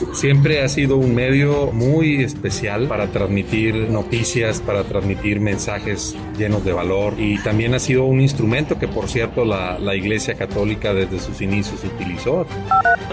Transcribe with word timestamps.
Pues 0.00 0.18
siempre 0.18 0.62
ha 0.62 0.68
sido 0.68 0.96
un 0.96 1.14
medio 1.14 1.70
muy 1.72 2.22
especial 2.22 2.88
para 2.88 3.08
transmitir 3.08 3.74
noticias, 3.74 4.60
para 4.60 4.84
transmitir 4.84 5.40
mensajes 5.40 6.16
llenos 6.38 6.64
de 6.64 6.72
valor 6.72 7.14
y 7.18 7.38
también 7.42 7.74
ha 7.74 7.78
sido 7.78 8.04
un 8.04 8.20
instrumento 8.20 8.78
que 8.78 8.88
por 8.88 9.08
cierto 9.08 9.44
la, 9.44 9.78
la 9.78 9.94
Iglesia 9.94 10.34
Católica 10.34 10.94
desde 10.94 11.20
sus 11.20 11.40
inicios 11.40 11.84
utilizó. 11.84 12.46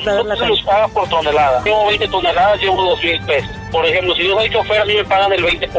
Nosotros 0.06 0.48
los 0.48 0.62
paga 0.64 0.88
por 0.88 1.08
tonelada. 1.10 1.64
Llevo 1.64 1.88
20 1.88 2.08
toneladas, 2.08 2.62
llevo 2.62 2.82
2 2.82 3.04
mil 3.04 3.22
pesos. 3.26 3.59
Por 3.72 3.86
ejemplo, 3.86 4.16
si 4.16 4.24
yo 4.24 4.36
soy 4.36 4.50
chofer, 4.50 4.82
a 4.82 4.86
mí 4.86 4.96
me 4.96 5.06
pagan 5.06 5.32
el 5.32 5.44
20%, 5.46 5.70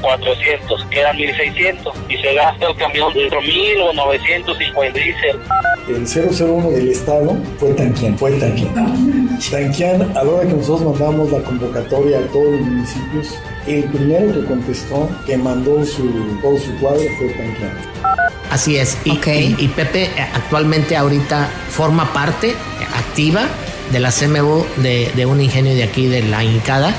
400, 0.00 0.84
quedan 0.90 1.16
1600 1.16 1.94
y 2.08 2.16
se 2.18 2.34
gasta 2.34 2.68
el 2.68 2.76
camión 2.76 3.12
de 3.14 3.28
4000 3.28 3.80
o 3.80 3.92
950 3.92 4.98
diésel. 4.98 5.38
El 5.88 6.06
001 6.06 6.70
del 6.70 6.88
Estado 6.90 7.36
fue 7.58 7.72
Tanquian, 7.74 8.16
fue 8.18 8.32
Tanquian. 8.32 9.38
Tanquian, 9.50 10.16
a 10.16 10.22
la 10.22 10.30
hora 10.30 10.46
que 10.46 10.54
nosotros 10.54 10.98
mandamos 10.98 11.32
la 11.32 11.42
convocatoria 11.42 12.18
a 12.18 12.22
todos 12.28 12.52
los 12.52 12.60
municipios, 12.60 13.38
el 13.66 13.84
primero 13.84 14.32
que 14.32 14.44
contestó, 14.46 15.08
que 15.26 15.36
mandó 15.36 15.84
su, 15.84 16.08
todo 16.42 16.56
su 16.58 16.76
cuadro 16.78 17.02
fue 17.18 17.28
Tanquian. 17.30 17.72
Así 18.50 18.76
es. 18.76 18.96
Y, 19.04 19.10
y, 19.10 19.56
y, 19.58 19.68
Pepe 19.68 20.10
actualmente 20.32 20.96
ahorita 20.96 21.48
forma 21.68 22.12
parte 22.12 22.54
activa 22.96 23.48
de 23.92 24.00
la 24.00 24.10
CMU 24.10 24.64
de, 24.76 25.10
de 25.14 25.26
un 25.26 25.40
ingenio 25.40 25.74
de 25.74 25.82
aquí 25.82 26.06
de 26.06 26.22
la 26.22 26.44
Incada. 26.44 26.94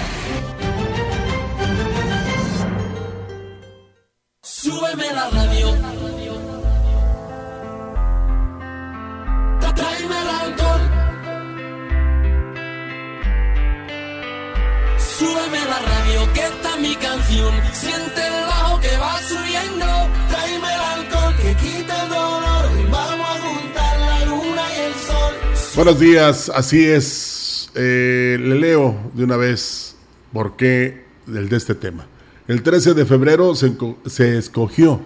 Buenos 25.78 26.00
días, 26.00 26.52
así 26.56 26.84
es. 26.84 27.70
Eh, 27.76 28.40
le 28.42 28.56
leo 28.56 28.96
de 29.14 29.24
una 29.24 29.38
vez 29.38 29.96
por 30.34 30.56
qué 30.56 31.06
del 31.28 31.50
de 31.50 31.58
este 31.58 31.76
tema. 31.76 32.08
El 32.48 32.64
13 32.64 32.96
de 32.96 33.06
febrero 33.06 33.54
se, 33.54 33.78
se, 34.08 34.40
escogió 34.40 35.00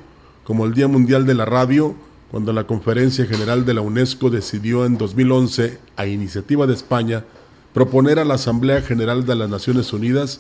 como 0.45 0.65
el 0.65 0.73
Día 0.73 0.87
Mundial 0.87 1.25
de 1.25 1.33
la 1.33 1.43
Radio 1.43 1.93
cuando 2.31 2.53
la 2.53 2.67
Conferencia 2.67 3.25
General 3.25 3.65
de 3.65 3.73
la 3.73 3.81
UNESCO 3.81 4.29
decidió 4.29 4.85
en 4.85 4.97
2011, 4.97 5.77
a 5.97 6.05
iniciativa 6.05 6.65
de 6.65 6.73
España, 6.73 7.25
proponer 7.73 8.17
a 8.17 8.23
la 8.23 8.35
Asamblea 8.35 8.81
General 8.81 9.25
de 9.25 9.35
las 9.35 9.49
Naciones 9.49 9.91
Unidas 9.91 10.39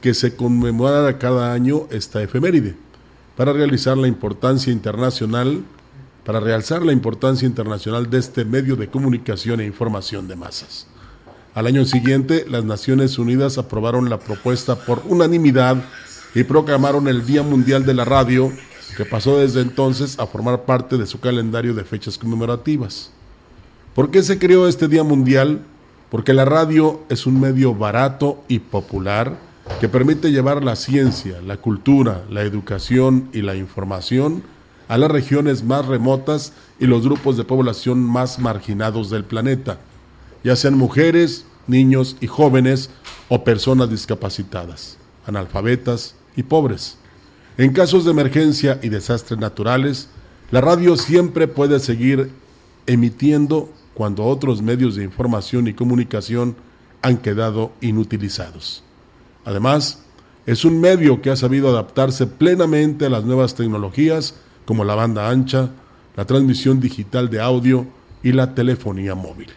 que 0.00 0.12
se 0.12 0.34
conmemorara 0.34 1.18
cada 1.18 1.52
año 1.52 1.86
esta 1.92 2.20
efeméride 2.20 2.74
para 3.36 3.52
realizar 3.52 3.96
la 3.96 4.08
importancia 4.08 4.72
internacional 4.72 5.62
para 6.28 6.40
realzar 6.40 6.84
la 6.84 6.92
importancia 6.92 7.46
internacional 7.46 8.10
de 8.10 8.18
este 8.18 8.44
medio 8.44 8.76
de 8.76 8.88
comunicación 8.88 9.60
e 9.60 9.64
información 9.64 10.28
de 10.28 10.36
masas. 10.36 10.86
Al 11.54 11.66
año 11.66 11.86
siguiente, 11.86 12.44
las 12.46 12.64
Naciones 12.64 13.18
Unidas 13.18 13.56
aprobaron 13.56 14.10
la 14.10 14.18
propuesta 14.18 14.76
por 14.76 15.00
unanimidad 15.08 15.82
y 16.34 16.44
proclamaron 16.44 17.08
el 17.08 17.24
Día 17.24 17.42
Mundial 17.42 17.86
de 17.86 17.94
la 17.94 18.04
Radio, 18.04 18.52
que 18.94 19.06
pasó 19.06 19.38
desde 19.38 19.62
entonces 19.62 20.18
a 20.18 20.26
formar 20.26 20.66
parte 20.66 20.98
de 20.98 21.06
su 21.06 21.18
calendario 21.18 21.72
de 21.72 21.84
fechas 21.84 22.18
conmemorativas. 22.18 23.10
¿Por 23.94 24.10
qué 24.10 24.22
se 24.22 24.38
creó 24.38 24.68
este 24.68 24.86
Día 24.86 25.04
Mundial? 25.04 25.62
Porque 26.10 26.34
la 26.34 26.44
radio 26.44 27.00
es 27.08 27.24
un 27.24 27.40
medio 27.40 27.74
barato 27.74 28.44
y 28.48 28.58
popular 28.58 29.34
que 29.80 29.88
permite 29.88 30.30
llevar 30.30 30.62
la 30.62 30.76
ciencia, 30.76 31.40
la 31.40 31.56
cultura, 31.56 32.24
la 32.28 32.42
educación 32.42 33.30
y 33.32 33.40
la 33.40 33.56
información 33.56 34.42
a 34.88 34.98
las 34.98 35.10
regiones 35.10 35.62
más 35.62 35.86
remotas 35.86 36.52
y 36.80 36.86
los 36.86 37.04
grupos 37.04 37.36
de 37.36 37.44
población 37.44 38.02
más 38.02 38.38
marginados 38.38 39.10
del 39.10 39.24
planeta, 39.24 39.78
ya 40.42 40.56
sean 40.56 40.76
mujeres, 40.78 41.44
niños 41.66 42.16
y 42.20 42.26
jóvenes 42.26 42.90
o 43.28 43.44
personas 43.44 43.90
discapacitadas, 43.90 44.96
analfabetas 45.26 46.14
y 46.34 46.42
pobres. 46.42 46.96
En 47.58 47.72
casos 47.72 48.04
de 48.04 48.12
emergencia 48.12 48.80
y 48.82 48.88
desastres 48.88 49.38
naturales, 49.38 50.08
la 50.50 50.60
radio 50.60 50.96
siempre 50.96 51.46
puede 51.46 51.78
seguir 51.80 52.30
emitiendo 52.86 53.68
cuando 53.92 54.24
otros 54.24 54.62
medios 54.62 54.94
de 54.96 55.04
información 55.04 55.66
y 55.66 55.74
comunicación 55.74 56.56
han 57.02 57.18
quedado 57.18 57.72
inutilizados. 57.80 58.82
Además, 59.44 60.04
es 60.46 60.64
un 60.64 60.80
medio 60.80 61.20
que 61.20 61.30
ha 61.30 61.36
sabido 61.36 61.68
adaptarse 61.68 62.26
plenamente 62.26 63.06
a 63.06 63.10
las 63.10 63.24
nuevas 63.24 63.54
tecnologías 63.54 64.36
como 64.68 64.84
la 64.84 64.94
banda 64.94 65.30
ancha, 65.30 65.70
la 66.14 66.26
transmisión 66.26 66.78
digital 66.78 67.30
de 67.30 67.40
audio 67.40 67.86
y 68.22 68.32
la 68.32 68.54
telefonía 68.54 69.14
móvil. 69.14 69.48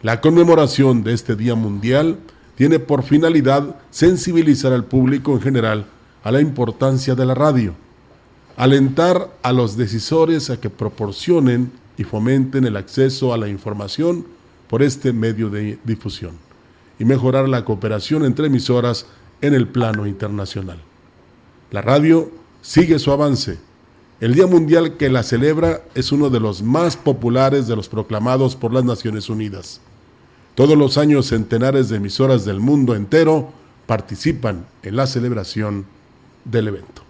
La 0.00 0.22
conmemoración 0.22 1.04
de 1.04 1.12
este 1.12 1.36
Día 1.36 1.54
Mundial 1.54 2.16
tiene 2.54 2.78
por 2.78 3.02
finalidad 3.02 3.76
sensibilizar 3.90 4.72
al 4.72 4.86
público 4.86 5.32
en 5.32 5.42
general 5.42 5.84
a 6.24 6.32
la 6.32 6.40
importancia 6.40 7.14
de 7.14 7.26
la 7.26 7.34
radio, 7.34 7.74
alentar 8.56 9.28
a 9.42 9.52
los 9.52 9.76
decisores 9.76 10.48
a 10.48 10.58
que 10.58 10.70
proporcionen 10.70 11.70
y 11.98 12.04
fomenten 12.04 12.64
el 12.64 12.78
acceso 12.78 13.34
a 13.34 13.36
la 13.36 13.48
información 13.48 14.24
por 14.66 14.82
este 14.82 15.12
medio 15.12 15.50
de 15.50 15.78
difusión 15.84 16.38
y 16.98 17.04
mejorar 17.04 17.50
la 17.50 17.66
cooperación 17.66 18.24
entre 18.24 18.46
emisoras 18.46 19.04
en 19.42 19.52
el 19.52 19.68
plano 19.68 20.06
internacional. 20.06 20.78
La 21.70 21.82
radio 21.82 22.30
sigue 22.62 22.98
su 22.98 23.12
avance. 23.12 23.71
El 24.22 24.34
Día 24.34 24.46
Mundial 24.46 24.96
que 24.98 25.10
la 25.10 25.24
celebra 25.24 25.82
es 25.96 26.12
uno 26.12 26.30
de 26.30 26.38
los 26.38 26.62
más 26.62 26.96
populares 26.96 27.66
de 27.66 27.74
los 27.74 27.88
proclamados 27.88 28.54
por 28.54 28.72
las 28.72 28.84
Naciones 28.84 29.28
Unidas. 29.28 29.80
Todos 30.54 30.78
los 30.78 30.96
años 30.96 31.26
centenares 31.26 31.88
de 31.88 31.96
emisoras 31.96 32.44
del 32.44 32.60
mundo 32.60 32.94
entero 32.94 33.50
participan 33.84 34.64
en 34.84 34.94
la 34.94 35.08
celebración 35.08 35.86
del 36.44 36.68
evento. 36.68 37.02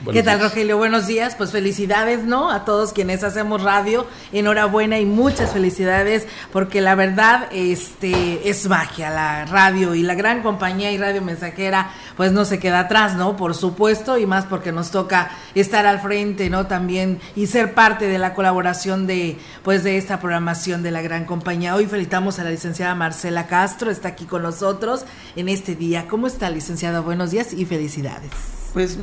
Buenos 0.00 0.20
¿Qué 0.20 0.22
tal, 0.22 0.38
días. 0.38 0.50
Rogelio? 0.50 0.76
Buenos 0.76 1.06
días. 1.06 1.34
Pues 1.36 1.52
felicidades, 1.52 2.24
¿no? 2.24 2.50
A 2.50 2.66
todos 2.66 2.92
quienes 2.92 3.24
hacemos 3.24 3.62
radio. 3.62 4.06
Enhorabuena 4.30 4.98
y 4.98 5.06
muchas 5.06 5.52
felicidades, 5.52 6.26
porque 6.52 6.82
la 6.82 6.94
verdad 6.94 7.48
este, 7.50 8.46
es 8.48 8.68
magia 8.68 9.08
la 9.08 9.46
radio 9.46 9.94
y 9.94 10.02
la 10.02 10.14
gran 10.14 10.42
compañía 10.42 10.92
y 10.92 10.98
radio 10.98 11.22
mensajera, 11.22 11.92
pues 12.14 12.30
no 12.32 12.44
se 12.44 12.58
queda 12.58 12.80
atrás, 12.80 13.16
¿no? 13.16 13.36
Por 13.36 13.54
supuesto, 13.54 14.18
y 14.18 14.26
más 14.26 14.44
porque 14.44 14.70
nos 14.70 14.90
toca 14.90 15.30
estar 15.54 15.86
al 15.86 16.00
frente, 16.00 16.50
¿no? 16.50 16.66
También 16.66 17.18
y 17.34 17.46
ser 17.46 17.72
parte 17.72 18.06
de 18.06 18.18
la 18.18 18.34
colaboración 18.34 19.06
de, 19.06 19.38
pues, 19.62 19.82
de 19.82 19.96
esta 19.96 20.20
programación 20.20 20.82
de 20.82 20.90
la 20.90 21.00
gran 21.00 21.24
compañía. 21.24 21.74
Hoy 21.74 21.86
felicitamos 21.86 22.38
a 22.38 22.44
la 22.44 22.50
licenciada 22.50 22.94
Marcela 22.94 23.46
Castro, 23.46 23.90
está 23.90 24.08
aquí 24.08 24.26
con 24.26 24.42
nosotros 24.42 25.06
en 25.36 25.48
este 25.48 25.74
día. 25.74 26.06
¿Cómo 26.06 26.26
está, 26.26 26.50
licenciada? 26.50 27.00
Buenos 27.00 27.30
días 27.30 27.54
y 27.54 27.64
felicidades 27.64 28.65
pues 28.76 28.98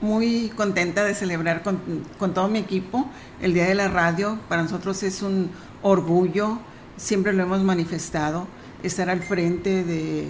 muy 0.00 0.52
contenta 0.54 1.02
de 1.02 1.16
celebrar 1.16 1.64
con, 1.64 1.80
todo 2.32 2.46
mi 2.46 2.60
equipo 2.60 3.10
el 3.42 3.54
Día 3.54 3.64
de 3.64 3.74
la 3.74 3.88
Radio. 3.88 4.38
Para 4.48 4.62
nosotros 4.62 5.02
es 5.02 5.22
un 5.22 5.50
orgullo, 5.82 6.60
siempre 6.96 7.32
lo 7.32 7.42
hemos 7.42 7.60
manifestado, 7.64 8.46
estar 8.84 9.10
al 9.10 9.20
frente 9.20 9.82
de, 9.82 10.28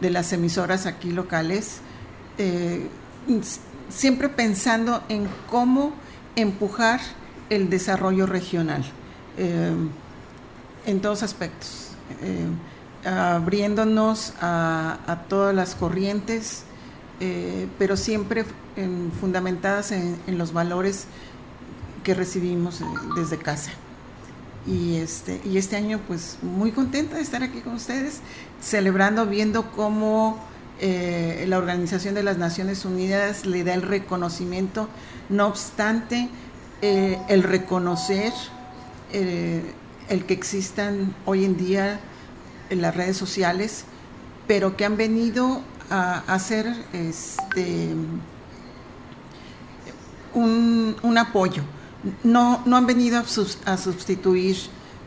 de 0.00 0.10
las 0.10 0.32
emisoras 0.32 0.86
aquí 0.86 1.10
locales, 1.10 1.80
eh, 2.38 2.88
siempre 3.90 4.30
pensando 4.30 5.02
en 5.10 5.28
cómo 5.50 5.92
empujar 6.36 7.00
el 7.50 7.68
desarrollo 7.68 8.24
regional 8.24 8.82
eh, 9.36 9.74
en 10.86 11.00
todos 11.02 11.22
aspectos, 11.22 11.90
eh, 12.22 12.46
abriéndonos 13.06 14.32
a, 14.40 15.24
todas 15.28 15.54
las 15.54 15.74
corrientes, 15.74 16.64
eh, 17.20 17.66
pero 17.78 17.96
siempre 17.96 18.44
fundamentadas 19.20 19.92
en, 19.92 20.18
los 20.36 20.52
valores 20.52 21.06
que 22.04 22.14
recibimos 22.14 22.82
desde 23.16 23.38
casa. 23.38 23.70
Y 24.66 24.96
este, 24.96 25.40
y 25.44 25.58
este 25.58 25.76
año 25.76 26.00
pues 26.06 26.38
muy 26.42 26.72
contenta 26.72 27.16
de 27.16 27.22
estar 27.22 27.42
aquí 27.42 27.60
con 27.60 27.74
ustedes, 27.74 28.20
celebrando, 28.60 29.26
viendo 29.26 29.70
cómo 29.72 30.38
la 30.78 31.56
Organización 31.56 32.14
de 32.14 32.22
las 32.22 32.36
Naciones 32.36 32.84
Unidas 32.84 33.46
le 33.46 33.64
da 33.64 33.72
el 33.72 33.80
reconocimiento, 33.80 34.90
no 35.30 35.46
obstante, 35.46 36.28
eh, 36.82 37.18
el 37.28 37.42
reconocer 37.42 38.34
eh, 39.10 39.62
el 40.10 40.26
que 40.26 40.34
existan 40.34 41.14
hoy 41.24 41.46
en 41.46 41.56
día 41.56 42.00
en 42.68 42.82
las 42.82 42.94
redes 42.94 43.16
sociales, 43.16 43.84
pero 44.46 44.76
que 44.76 44.84
han 44.84 44.98
venido 44.98 45.62
a, 45.90 46.22
hacer 46.26 46.74
este, 46.92 47.94
un, 50.34 51.18
apoyo. 51.18 51.62
No, 52.22 52.62
no 52.66 52.76
han 52.76 52.86
venido 52.86 53.18
a, 53.18 53.76
sustituir 53.76 54.56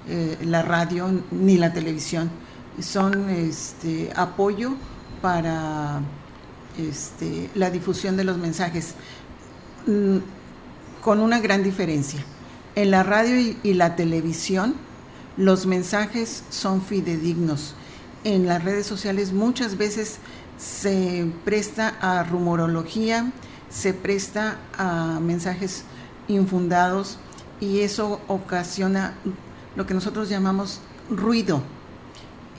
eh, 0.07 0.37
la 0.43 0.61
radio 0.61 1.09
ni 1.31 1.57
la 1.57 1.71
televisión. 1.71 2.29
Son 2.81 3.29
este, 3.29 4.11
apoyo 4.15 4.73
para 5.21 6.01
este, 6.77 7.49
la 7.55 7.69
difusión 7.69 8.15
de 8.17 8.23
los 8.23 8.37
mensajes 8.37 8.95
mm, 9.85 10.17
con 11.01 11.19
una 11.19 11.39
gran 11.39 11.63
diferencia. 11.63 12.23
En 12.75 12.91
la 12.91 13.03
radio 13.03 13.55
y, 13.63 13.73
la 13.73 13.95
televisión 13.95 14.75
los 15.37 15.65
mensajes 15.65 16.43
son 16.49 16.81
fidedignos. 16.81 17.73
En 18.23 18.47
las 18.47 18.63
redes 18.63 18.85
sociales 18.85 19.31
muchas 19.33 19.77
veces 19.77 20.19
se 20.59 21.25
presta 21.45 21.95
a 22.01 22.21
rumorología, 22.23 23.31
se 23.69 23.93
presta 23.93 24.57
a 24.77 25.19
mensajes 25.21 25.85
infundados 26.27 27.17
y 27.61 27.79
eso 27.79 28.19
ocasiona 28.27 29.15
lo 29.75 29.87
que 29.87 29.93
nosotros 29.93 30.29
llamamos 30.29 30.81
ruido 31.09 31.63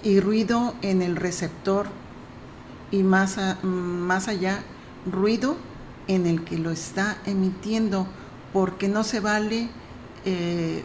y 0.03 0.19
ruido 0.19 0.75
en 0.81 1.03
el 1.03 1.17
receptor 1.17 1.87
y 2.91 3.03
más, 3.03 3.39
más 3.63 4.29
allá 4.29 4.63
ruido 5.11 5.57
en 6.09 6.27
el 6.27 6.43
que 6.43 6.59
lo 6.59 6.71
está 6.71 7.19
emitiendo 7.27 8.07
porque 8.53 8.89
no 8.89 9.05
se 9.05 9.21
vale 9.21 9.69
eh, 10.25 10.83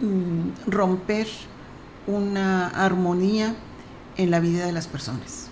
mm, 0.00 0.70
romper 0.70 1.26
una 2.06 2.68
armonía 2.68 3.54
en 4.16 4.30
la 4.30 4.40
vida 4.40 4.66
de 4.66 4.72
las 4.72 4.86
personas. 4.86 5.51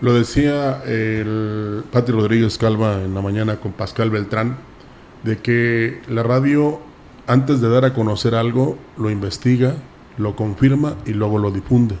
Lo 0.00 0.12
decía 0.12 0.82
el 0.84 1.84
Pati 1.90 2.12
Rodríguez 2.12 2.58
Calva 2.58 3.02
en 3.02 3.14
la 3.14 3.22
mañana 3.22 3.56
con 3.56 3.72
Pascal 3.72 4.10
Beltrán, 4.10 4.56
de 5.22 5.38
que 5.38 6.00
la 6.08 6.22
radio, 6.22 6.80
antes 7.26 7.60
de 7.60 7.68
dar 7.68 7.84
a 7.84 7.94
conocer 7.94 8.34
algo, 8.34 8.76
lo 8.98 9.10
investiga, 9.10 9.74
lo 10.18 10.36
confirma 10.36 10.96
y 11.06 11.12
luego 11.12 11.38
lo 11.38 11.50
difunde, 11.50 11.96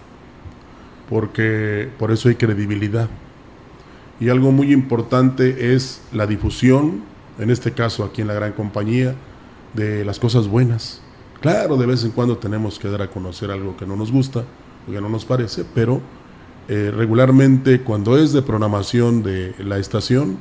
porque 1.08 1.88
por 1.98 2.10
eso 2.10 2.28
hay 2.28 2.34
credibilidad. 2.34 3.08
Y 4.20 4.28
algo 4.28 4.52
muy 4.52 4.72
importante 4.72 5.74
es 5.74 6.02
la 6.12 6.26
difusión 6.26 7.02
en 7.38 7.50
este 7.50 7.72
caso 7.72 8.04
aquí 8.04 8.22
en 8.22 8.28
la 8.28 8.34
gran 8.34 8.52
compañía, 8.52 9.14
de 9.74 10.04
las 10.04 10.18
cosas 10.20 10.46
buenas. 10.46 11.00
Claro, 11.40 11.76
de 11.76 11.86
vez 11.86 12.04
en 12.04 12.12
cuando 12.12 12.38
tenemos 12.38 12.78
que 12.78 12.88
dar 12.88 13.02
a 13.02 13.10
conocer 13.10 13.50
algo 13.50 13.76
que 13.76 13.86
no 13.86 13.96
nos 13.96 14.12
gusta, 14.12 14.44
o 14.88 14.92
que 14.92 15.00
no 15.00 15.08
nos 15.08 15.24
parece, 15.24 15.64
pero 15.74 16.00
eh, 16.68 16.92
regularmente 16.94 17.80
cuando 17.80 18.16
es 18.16 18.32
de 18.32 18.42
programación 18.42 19.22
de 19.22 19.54
la 19.58 19.78
estación, 19.78 20.38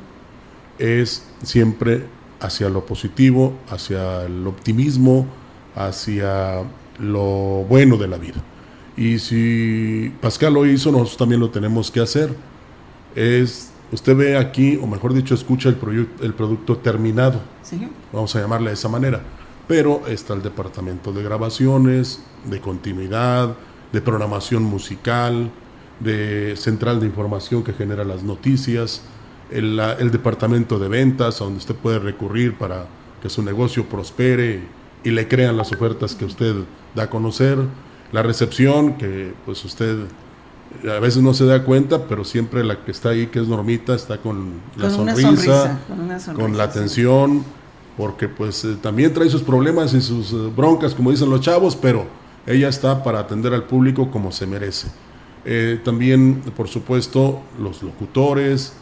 es 0.79 1.25
siempre 1.43 2.05
hacia 2.39 2.69
lo 2.69 2.85
positivo, 2.85 3.53
hacia 3.69 4.25
el 4.25 4.45
optimismo, 4.47 5.27
hacia 5.75 6.63
lo 6.99 7.65
bueno 7.67 7.97
de 7.97 8.07
la 8.07 8.17
vida. 8.17 8.41
Y 8.95 9.19
si 9.19 10.13
Pascal 10.21 10.53
lo 10.53 10.65
hizo, 10.65 10.91
nosotros 10.91 11.17
también 11.17 11.39
lo 11.39 11.49
tenemos 11.49 11.89
que 11.89 11.99
hacer. 11.99 12.35
Es 13.15 13.73
Usted 13.93 14.17
ve 14.17 14.37
aquí, 14.37 14.79
o 14.81 14.87
mejor 14.87 15.13
dicho, 15.13 15.35
escucha 15.35 15.69
el, 15.69 15.77
el 16.21 16.33
producto 16.33 16.77
terminado. 16.77 17.39
Vamos 18.11 18.35
a 18.35 18.41
llamarle 18.41 18.71
de 18.71 18.73
esa 18.73 18.89
manera. 18.89 19.21
Pero 19.67 20.07
está 20.07 20.33
el 20.33 20.41
departamento 20.41 21.13
de 21.13 21.21
grabaciones, 21.21 22.23
de 22.49 22.59
continuidad, 22.59 23.55
de 23.91 24.01
programación 24.01 24.63
musical, 24.63 25.51
de 25.99 26.55
central 26.57 26.99
de 26.99 27.05
información 27.05 27.63
que 27.63 27.73
genera 27.73 28.03
las 28.03 28.23
noticias, 28.23 29.01
el, 29.51 29.79
el 29.79 30.11
departamento 30.11 30.79
de 30.79 30.89
ventas, 30.89 31.39
donde 31.39 31.57
usted 31.57 31.75
puede 31.75 31.99
recurrir 31.99 32.57
para 32.57 32.87
que 33.21 33.29
su 33.29 33.41
negocio 33.41 33.85
prospere 33.85 34.63
y 35.03 35.11
le 35.11 35.27
crean 35.27 35.57
las 35.57 35.71
ofertas 35.71 36.15
que 36.15 36.25
usted 36.25 36.55
da 36.95 37.03
a 37.03 37.09
conocer, 37.09 37.57
la 38.11 38.23
recepción, 38.23 38.93
que 38.93 39.33
pues 39.45 39.63
usted 39.65 39.97
a 40.89 40.99
veces 40.99 41.21
no 41.21 41.33
se 41.33 41.45
da 41.45 41.63
cuenta, 41.63 42.07
pero 42.07 42.23
siempre 42.23 42.63
la 42.63 42.83
que 42.83 42.91
está 42.91 43.09
ahí, 43.09 43.27
que 43.27 43.39
es 43.39 43.47
Normita, 43.47 43.95
está 43.95 44.17
con 44.17 44.53
la 44.75 44.89
sonrisa, 44.89 45.79
con, 46.35 46.57
la 46.57 46.63
atención, 46.63 47.43
porque 47.97 48.27
pues 48.27 48.65
eh, 48.65 48.77
también 48.81 49.13
trae 49.13 49.29
sus 49.29 49.43
problemas 49.43 49.93
y 49.93 50.01
sus 50.01 50.33
eh, 50.33 50.51
broncas, 50.55 50.93
como 50.93 51.11
dicen 51.11 51.29
los 51.29 51.41
chavos, 51.41 51.75
pero 51.75 52.05
ella 52.45 52.67
está 52.67 53.03
para 53.03 53.19
atender 53.19 53.53
al 53.53 53.63
público 53.63 54.11
como 54.11 54.31
se 54.31 54.45
merece. 54.45 54.87
Eh, 55.45 55.79
también, 55.83 56.41
por 56.55 56.67
supuesto, 56.67 57.41
los 57.59 57.83
locutores, 57.83 58.73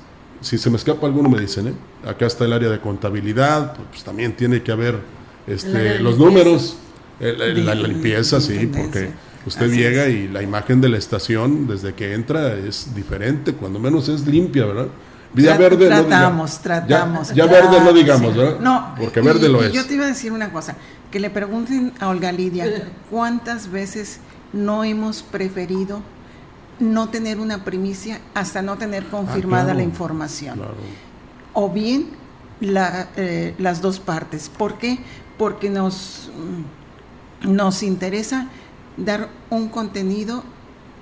si 0.41 0.57
se 0.57 0.69
me 0.69 0.77
escapa 0.77 1.07
alguno 1.07 1.29
me 1.29 1.39
dicen, 1.39 1.69
¿eh? 1.69 1.73
acá 2.07 2.27
está 2.27 2.45
el 2.45 2.53
área 2.53 2.69
de 2.69 2.79
contabilidad, 2.79 3.75
pues 3.89 4.03
también 4.03 4.35
tiene 4.35 4.61
que 4.61 4.71
haber 4.71 4.99
este, 5.47 5.99
los 5.99 6.17
números, 6.17 6.77
la, 7.19 7.75
limpieza, 7.75 8.41
sí, 8.41 8.69
porque 8.71 9.11
Usted 9.45 9.71
llega 9.71 10.07
y 10.07 10.27
la 10.27 10.43
imagen 10.43 10.81
de 10.81 10.89
la 10.89 10.97
estación 10.97 11.67
desde 11.67 11.93
que 11.93 12.13
entra 12.13 12.53
es 12.53 12.93
diferente, 12.93 13.53
cuando 13.53 13.79
menos 13.79 14.07
es 14.07 14.27
limpia, 14.27 14.65
¿verdad? 14.65 14.87
Ya 15.33 15.57
verde 15.57 15.87
tratamos, 15.87 16.55
no 16.55 16.61
tratamos. 16.61 17.33
Ya, 17.33 17.45
verde 17.45 17.79
no 17.83 17.93
digamos, 17.93 18.35
¿verdad? 18.35 18.59
No, 18.59 18.93
porque 18.99 19.21
verde 19.21 19.49
lo 19.49 19.63
es. 19.63 19.71
Yo 19.71 19.85
te 19.85 19.95
iba 19.95 20.05
a 20.05 20.09
decir 20.09 20.31
una 20.31 20.51
cosa, 20.51 20.75
que 21.09 21.19
le 21.19 21.29
pregunten 21.29 21.93
a 21.99 22.09
Olga 22.09 22.31
Lidia, 22.31 22.65
¿cuántas 23.09 23.71
veces 23.71 24.19
no 24.53 24.83
hemos 24.83 25.23
preferido 25.23 26.01
no 26.81 27.09
tener 27.09 27.39
una 27.39 27.63
primicia 27.63 28.19
hasta 28.33 28.61
no 28.61 28.77
tener 28.77 29.05
confirmada 29.05 29.71
ah, 29.71 29.75
la 29.75 29.83
información? 29.83 30.59
O 31.53 31.69
bien 31.69 32.07
la, 32.59 33.09
eh, 33.15 33.55
las 33.57 33.81
dos 33.81 33.99
partes. 33.99 34.49
¿Por 34.49 34.77
qué? 34.77 34.99
Porque 35.37 35.69
nos, 35.69 36.29
mm, 37.43 37.53
nos 37.53 37.83
interesa 37.83 38.47
dar 38.97 39.29
un 39.49 39.69
contenido 39.69 40.43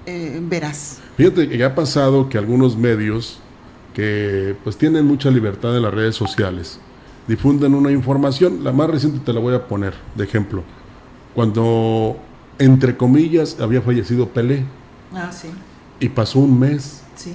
eh, 0.06 0.40
veraz. 0.42 1.00
Fíjate 1.18 1.50
que 1.50 1.64
ha 1.64 1.76
pasado 1.76 2.30
que 2.30 2.38
algunos 2.38 2.78
medios 2.78 3.40
que 3.94 4.56
pues 4.64 4.78
tienen 4.78 5.06
mucha 5.06 5.30
libertad 5.30 5.76
en 5.76 5.84
las 5.84 5.94
redes 5.94 6.16
sociales 6.16 6.80
difunden 7.28 7.76
una 7.76 7.92
información, 7.92 8.64
la 8.64 8.72
más 8.72 8.90
reciente 8.90 9.20
te 9.20 9.34
la 9.34 9.40
voy 9.40 9.54
a 9.54 9.68
poner 9.68 9.94
de 10.16 10.24
ejemplo, 10.24 10.64
cuando 11.36 12.18
entre 12.58 12.98
comillas 12.98 13.58
había 13.60 13.82
fallecido 13.82 14.30
Pelé. 14.30 14.66
Ah, 15.14 15.32
sí. 15.32 15.50
Y 16.00 16.10
pasó 16.10 16.40
un 16.40 16.60
mes. 16.60 17.02
Sí. 17.16 17.34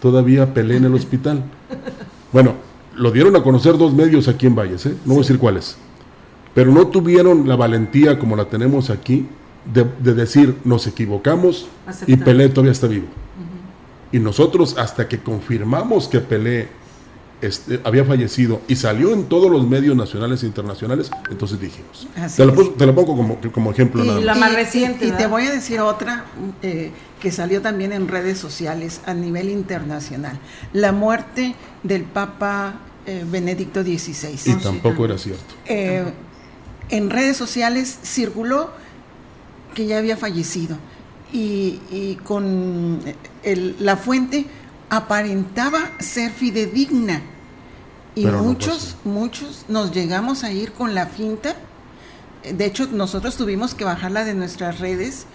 Todavía 0.00 0.54
Pelé 0.54 0.76
en 0.76 0.84
el 0.84 0.94
hospital. 0.94 1.44
Bueno, 2.30 2.56
lo 2.94 3.10
dieron 3.10 3.34
a 3.36 3.42
conocer 3.42 3.78
dos 3.78 3.94
medios 3.94 4.28
aquí 4.28 4.46
en 4.46 4.54
Valles, 4.54 4.84
¿eh? 4.84 4.94
no 5.06 5.14
voy 5.14 5.20
a 5.20 5.20
decir 5.20 5.38
cuáles. 5.38 5.78
Pero 6.54 6.70
no 6.72 6.88
tuvieron 6.88 7.48
la 7.48 7.56
valentía 7.56 8.18
como 8.18 8.36
la 8.36 8.44
tenemos 8.50 8.90
aquí 8.90 9.26
de, 9.72 10.14
decir 10.14 10.56
nos 10.64 10.86
equivocamos 10.86 11.68
y 12.06 12.16
Pelé 12.16 12.48
todavía 12.48 12.72
está 12.72 12.86
vivo. 12.86 13.06
Y 14.10 14.18
nosotros 14.18 14.76
hasta 14.78 15.06
que 15.06 15.18
confirmamos 15.18 16.08
que 16.08 16.20
Pelé 16.20 16.68
este, 17.40 17.80
había 17.84 18.04
fallecido 18.04 18.60
y 18.66 18.76
salió 18.76 19.12
en 19.12 19.24
todos 19.24 19.50
los 19.50 19.66
medios 19.66 19.96
nacionales 19.96 20.42
e 20.42 20.46
internacionales, 20.46 21.10
entonces 21.30 21.60
dijimos. 21.60 22.08
Te 22.36 22.44
lo, 22.44 22.94
pongo 22.94 23.16
como, 23.16 23.38
como 23.52 23.70
ejemplo. 23.70 24.04
Y 24.04 24.24
la 24.24 24.34
más 24.34 24.54
reciente. 24.54 25.06
Y, 25.06 25.12
te 25.12 25.26
voy 25.26 25.46
a 25.46 25.52
decir 25.52 25.80
otra 25.80 26.24
eh, 26.62 26.90
que 27.20 27.30
salió 27.30 27.62
también 27.62 27.92
en 27.92 28.08
redes 28.08 28.38
sociales 28.38 29.00
a 29.06 29.14
nivel 29.14 29.50
internacional. 29.50 30.38
La 30.72 30.92
muerte 30.92 31.54
del 31.82 32.02
Papa 32.02 32.80
eh, 33.06 33.24
Benedicto 33.26 33.82
XVI. 33.82 34.38
Y 34.44 34.54
tampoco 34.54 35.04
era 35.04 35.16
cierto. 35.16 35.54
Eh, 35.66 36.04
en 36.90 37.10
redes 37.10 37.36
sociales 37.36 37.98
circuló 38.02 38.70
que 39.74 39.86
ya 39.86 39.98
había 39.98 40.16
fallecido 40.16 40.76
y, 41.32 42.16
con 42.24 43.00
la 43.44 43.96
fuente 43.96 44.46
aparentaba 44.90 45.90
ser 45.98 46.30
fidedigna 46.30 47.22
Y 48.14 48.26
muchos, 48.26 48.96
muchos 49.04 49.64
nos 49.68 49.92
llegamos 49.92 50.44
a 50.44 50.50
ir 50.50 50.72
con 50.72 50.94
la 50.94 51.06
finta. 51.06 51.54
De 52.42 52.64
hecho, 52.64 52.86
nosotros 52.86 53.36
tuvimos 53.36 53.74
que 53.74 53.84
bajarla 53.84 54.24
de 54.24 54.34
nuestras 54.34 54.80
redes 54.80 55.26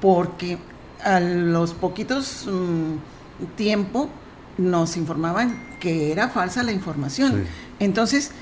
porque 0.00 0.58
a 1.02 1.20
los 1.20 1.72
poquitos 1.72 2.46
mm, 2.46 3.56
tiempo 3.56 4.10
nos 4.58 4.96
informaban 4.96 5.76
que 5.80 6.12
era 6.12 6.28
falsa 6.28 6.62
la 6.62 6.72
información. 6.72 7.46
Entonces, 7.78 8.32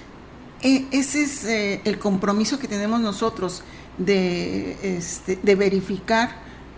e, 0.63 0.87
ese 0.91 1.23
es 1.23 1.45
eh, 1.45 1.81
el 1.85 1.99
compromiso 1.99 2.59
que 2.59 2.67
tenemos 2.67 3.01
nosotros 3.01 3.63
de, 3.97 4.97
este, 4.97 5.39
de 5.41 5.55
verificar 5.55 6.31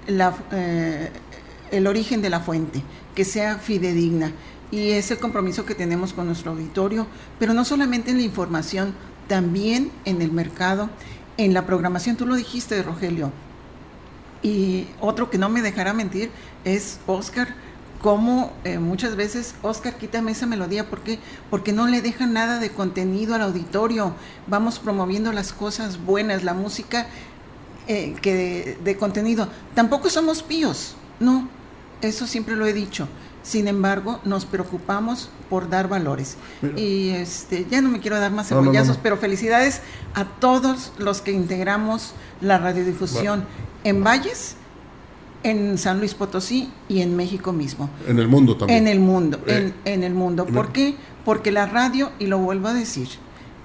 la, 0.06 0.36
eh, 0.52 1.10
el 1.70 1.86
origen 1.86 2.22
de 2.22 2.30
la 2.30 2.40
fuente, 2.40 2.82
que 3.14 3.24
sea 3.24 3.58
fidedigna. 3.58 4.32
Y 4.70 4.90
es 4.90 5.10
el 5.10 5.18
compromiso 5.18 5.66
que 5.66 5.74
tenemos 5.74 6.12
con 6.12 6.26
nuestro 6.26 6.52
auditorio, 6.52 7.06
pero 7.38 7.54
no 7.54 7.64
solamente 7.64 8.10
en 8.10 8.18
la 8.18 8.22
información, 8.22 8.94
también 9.26 9.90
en 10.04 10.22
el 10.22 10.32
mercado, 10.32 10.90
en 11.36 11.54
la 11.54 11.66
programación. 11.66 12.16
Tú 12.16 12.26
lo 12.26 12.34
dijiste, 12.34 12.82
Rogelio. 12.82 13.32
Y 14.42 14.86
otro 15.00 15.28
que 15.28 15.38
no 15.38 15.48
me 15.48 15.62
dejará 15.62 15.92
mentir 15.92 16.30
es 16.64 16.98
Oscar 17.06 17.54
como 18.00 18.52
eh, 18.64 18.78
muchas 18.78 19.14
veces, 19.14 19.54
Oscar, 19.62 19.96
quítame 19.96 20.32
esa 20.32 20.46
melodía, 20.46 20.88
¿por 20.88 21.00
qué? 21.00 21.18
Porque 21.50 21.72
no 21.72 21.86
le 21.86 22.00
deja 22.00 22.26
nada 22.26 22.58
de 22.58 22.70
contenido 22.70 23.34
al 23.34 23.42
auditorio. 23.42 24.14
Vamos 24.46 24.78
promoviendo 24.78 25.32
las 25.32 25.52
cosas 25.52 26.02
buenas, 26.02 26.42
la 26.42 26.54
música 26.54 27.06
eh, 27.86 28.16
que 28.22 28.78
de, 28.82 28.96
contenido. 28.96 29.48
Tampoco 29.74 30.08
somos 30.08 30.42
píos, 30.42 30.94
no, 31.18 31.48
eso 32.02 32.26
siempre 32.26 32.57
lo 32.57 32.66
he 32.66 32.73
dicho. 32.73 33.09
Sin 33.42 33.69
embargo, 33.69 34.21
nos 34.25 34.45
preocupamos 34.45 35.30
por 35.49 35.71
dar 35.71 35.88
valores. 35.88 36.37
y 36.76 37.11
este, 37.11 37.66
ya 37.71 37.80
no 37.80 37.88
me 37.88 38.00
quiero 38.00 38.21
dar 38.21 38.33
más 38.33 38.49
cebollazos, 38.49 38.99
pero 39.02 39.16
felicidades 39.16 39.80
a 40.14 40.25
todos 40.25 40.92
los 40.99 41.23
que 41.23 41.33
integramos 41.33 42.12
la 42.40 42.59
radiodifusión 42.59 43.45
en 43.85 44.04
Valles 44.04 44.57
en 45.42 45.78
San 45.78 45.99
Luis 45.99 46.14
Potosí 46.14 46.71
y 46.88 47.00
en 47.00 47.16
México 47.16 47.52
mismo. 47.52 47.88
En 48.07 48.19
el 48.19 48.28
mundo 48.28 48.57
también. 48.57 48.80
En 48.80 48.88
el 48.88 49.00
mundo, 49.00 49.40
eh, 49.47 49.73
en, 49.85 50.04
el 50.04 50.14
mundo. 50.14 50.47
¿Por 50.47 50.73
qué? 50.73 50.97
Porque 51.25 51.50
la 51.50 51.66
radio, 51.66 52.11
y 52.19 52.26
lo 52.26 52.38
vuelvo 52.38 52.69
a 52.69 52.75
decir, 52.75 53.09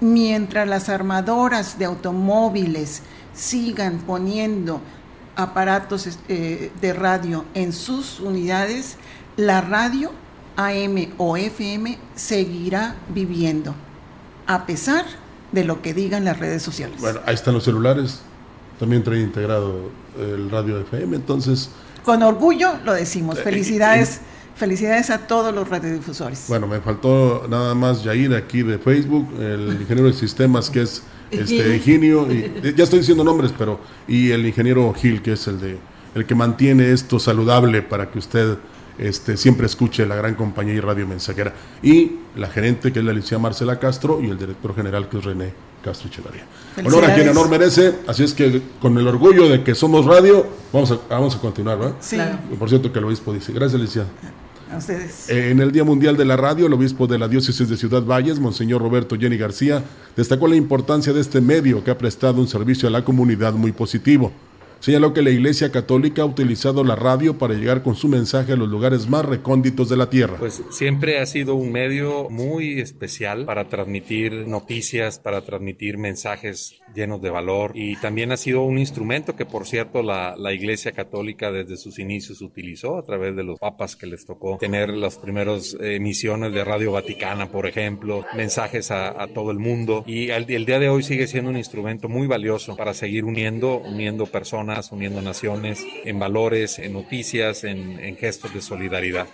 mientras 0.00 0.66
las 0.68 0.88
armadoras 0.88 1.78
de 1.78 1.84
automóviles 1.84 3.02
sigan 3.34 3.98
poniendo 3.98 4.80
aparatos 5.36 6.18
eh, 6.28 6.70
de 6.80 6.92
radio 6.92 7.44
en 7.54 7.72
sus 7.72 8.20
unidades, 8.20 8.96
la 9.36 9.60
radio 9.60 10.10
AM 10.56 11.12
o 11.18 11.36
FM 11.36 11.98
seguirá 12.14 12.96
viviendo, 13.14 13.74
a 14.46 14.66
pesar 14.66 15.04
de 15.52 15.64
lo 15.64 15.82
que 15.82 15.94
digan 15.94 16.24
las 16.24 16.38
redes 16.38 16.62
sociales. 16.62 17.00
Bueno, 17.00 17.20
ahí 17.26 17.34
están 17.34 17.54
los 17.54 17.64
celulares, 17.64 18.20
también 18.80 19.04
trae 19.04 19.20
integrado 19.20 19.90
el 20.18 20.50
radio 20.50 20.80
FM, 20.80 21.16
entonces... 21.16 21.70
Con 22.02 22.22
orgullo 22.22 22.74
lo 22.84 22.94
decimos, 22.94 23.38
eh, 23.38 23.42
felicidades. 23.42 24.20
Felicidades 24.54 25.10
a 25.10 25.26
todos 25.26 25.54
los 25.54 25.68
radiodifusores. 25.68 26.46
Bueno, 26.48 26.66
me 26.66 26.80
faltó 26.80 27.46
nada 27.46 27.74
más 27.74 28.02
Yair 28.02 28.34
aquí 28.34 28.62
de 28.62 28.78
Facebook, 28.78 29.28
el 29.38 29.76
ingeniero 29.78 30.08
de 30.08 30.14
sistemas 30.14 30.70
que 30.70 30.80
es 30.80 31.02
este 31.30 31.76
Higinio, 31.76 32.30
y 32.30 32.74
ya 32.76 32.84
estoy 32.84 33.00
diciendo 33.00 33.24
nombres, 33.24 33.52
pero 33.56 33.80
y 34.06 34.30
el 34.30 34.46
ingeniero 34.46 34.92
Gil 34.94 35.22
que 35.22 35.32
es 35.32 35.46
el 35.48 35.60
de 35.60 35.78
el 36.14 36.24
que 36.24 36.34
mantiene 36.34 36.92
esto 36.92 37.18
saludable 37.18 37.82
para 37.82 38.10
que 38.10 38.18
usted 38.18 38.56
este, 38.98 39.36
siempre 39.36 39.66
escuche 39.66 40.06
la 40.06 40.16
gran 40.16 40.34
compañía 40.34 40.74
y 40.74 40.80
radio 40.80 41.06
mensajera. 41.06 41.52
Y 41.82 42.12
la 42.36 42.48
gerente, 42.48 42.90
que 42.90 43.00
es 43.00 43.04
la 43.04 43.12
licenciada 43.12 43.42
Marcela 43.42 43.78
Castro, 43.78 44.20
y 44.22 44.30
el 44.30 44.38
director 44.38 44.74
general, 44.74 45.10
que 45.10 45.18
es 45.18 45.24
René 45.24 45.52
Castro 45.84 46.08
Echevarría. 46.08 46.44
Honor 46.84 47.04
a 47.04 47.14
quien 47.14 47.28
honor 47.28 47.50
merece, 47.50 47.96
así 48.06 48.24
es 48.24 48.32
que 48.32 48.62
con 48.80 48.96
el 48.96 49.06
orgullo 49.06 49.48
de 49.48 49.62
que 49.62 49.74
somos 49.74 50.06
radio, 50.06 50.46
vamos 50.72 50.90
a, 50.90 50.98
vamos 51.10 51.36
a 51.36 51.38
continuar, 51.38 51.78
¿verdad? 51.78 51.94
Sí. 52.00 52.16
Por 52.58 52.68
cierto 52.70 52.90
que 52.90 52.98
el 52.98 53.04
obispo 53.04 53.32
dice, 53.34 53.52
gracias 53.52 53.80
licenciada. 53.80 54.08
Eh, 55.28 55.50
en 55.50 55.60
el 55.60 55.70
Día 55.70 55.84
Mundial 55.84 56.16
de 56.16 56.24
la 56.24 56.36
Radio, 56.36 56.66
el 56.66 56.72
obispo 56.72 57.06
de 57.06 57.18
la 57.18 57.28
diócesis 57.28 57.68
de 57.68 57.76
Ciudad 57.76 58.02
Valles, 58.02 58.40
Monseñor 58.40 58.82
Roberto 58.82 59.16
Jenny 59.16 59.36
García, 59.36 59.84
destacó 60.16 60.48
la 60.48 60.56
importancia 60.56 61.12
de 61.12 61.20
este 61.20 61.40
medio 61.40 61.84
que 61.84 61.90
ha 61.90 61.98
prestado 61.98 62.40
un 62.40 62.48
servicio 62.48 62.88
a 62.88 62.92
la 62.92 63.04
comunidad 63.04 63.52
muy 63.54 63.72
positivo. 63.72 64.32
Señaló 64.80 65.12
que 65.12 65.22
la 65.22 65.30
Iglesia 65.30 65.72
Católica 65.72 66.22
ha 66.22 66.26
utilizado 66.26 66.84
la 66.84 66.96
radio 66.96 67.38
para 67.38 67.54
llegar 67.54 67.82
con 67.82 67.96
su 67.96 68.08
mensaje 68.08 68.52
a 68.52 68.56
los 68.56 68.68
lugares 68.68 69.08
más 69.08 69.24
recónditos 69.24 69.88
de 69.88 69.96
la 69.96 70.10
tierra. 70.10 70.36
Pues 70.38 70.62
siempre 70.70 71.18
ha 71.18 71.26
sido 71.26 71.54
un 71.54 71.72
medio 71.72 72.28
muy 72.30 72.80
especial 72.80 73.46
para 73.46 73.68
transmitir 73.68 74.46
noticias, 74.46 75.18
para 75.18 75.42
transmitir 75.42 75.98
mensajes 75.98 76.80
llenos 76.94 77.20
de 77.20 77.30
valor 77.30 77.72
y 77.74 77.96
también 77.96 78.32
ha 78.32 78.36
sido 78.36 78.62
un 78.62 78.78
instrumento 78.78 79.36
que 79.36 79.44
por 79.44 79.66
cierto 79.66 80.02
la, 80.02 80.34
Iglesia 80.56 80.92
Católica 80.92 81.52
desde 81.52 81.76
sus 81.76 81.98
inicios 81.98 82.40
utilizó 82.40 82.96
a 82.96 83.02
través 83.02 83.36
de 83.36 83.44
los 83.44 83.58
papas 83.58 83.94
que 83.94 84.06
les 84.06 84.24
tocó 84.24 84.56
tener 84.58 84.88
las 84.90 85.18
primeras 85.18 85.76
emisiones 85.78 86.54
de 86.54 86.64
Radio 86.64 86.92
Vaticana, 86.92 87.50
por 87.50 87.66
ejemplo, 87.66 88.24
mensajes 88.34 88.90
a, 88.90 89.26
todo 89.34 89.50
el 89.50 89.58
mundo 89.58 90.04
y 90.06 90.30
el, 90.30 90.50
el 90.50 90.64
día 90.64 90.78
de 90.78 90.88
hoy 90.88 91.02
sigue 91.02 91.26
siendo 91.26 91.50
un 91.50 91.56
instrumento 91.56 92.08
muy 92.08 92.26
valioso 92.26 92.76
para 92.76 92.94
seguir 92.94 93.24
uniendo, 93.24 93.78
uniendo 93.78 94.24
personas 94.76 94.92
uniendo 94.92 95.22
naciones, 95.22 95.84
en 96.04 96.18
valores, 96.18 96.78
en 96.78 96.92
noticias, 96.92 97.64
en, 97.64 97.98
en 97.98 98.16
gestos 98.16 98.52
de 98.52 98.60
solidaridad. 98.60 99.26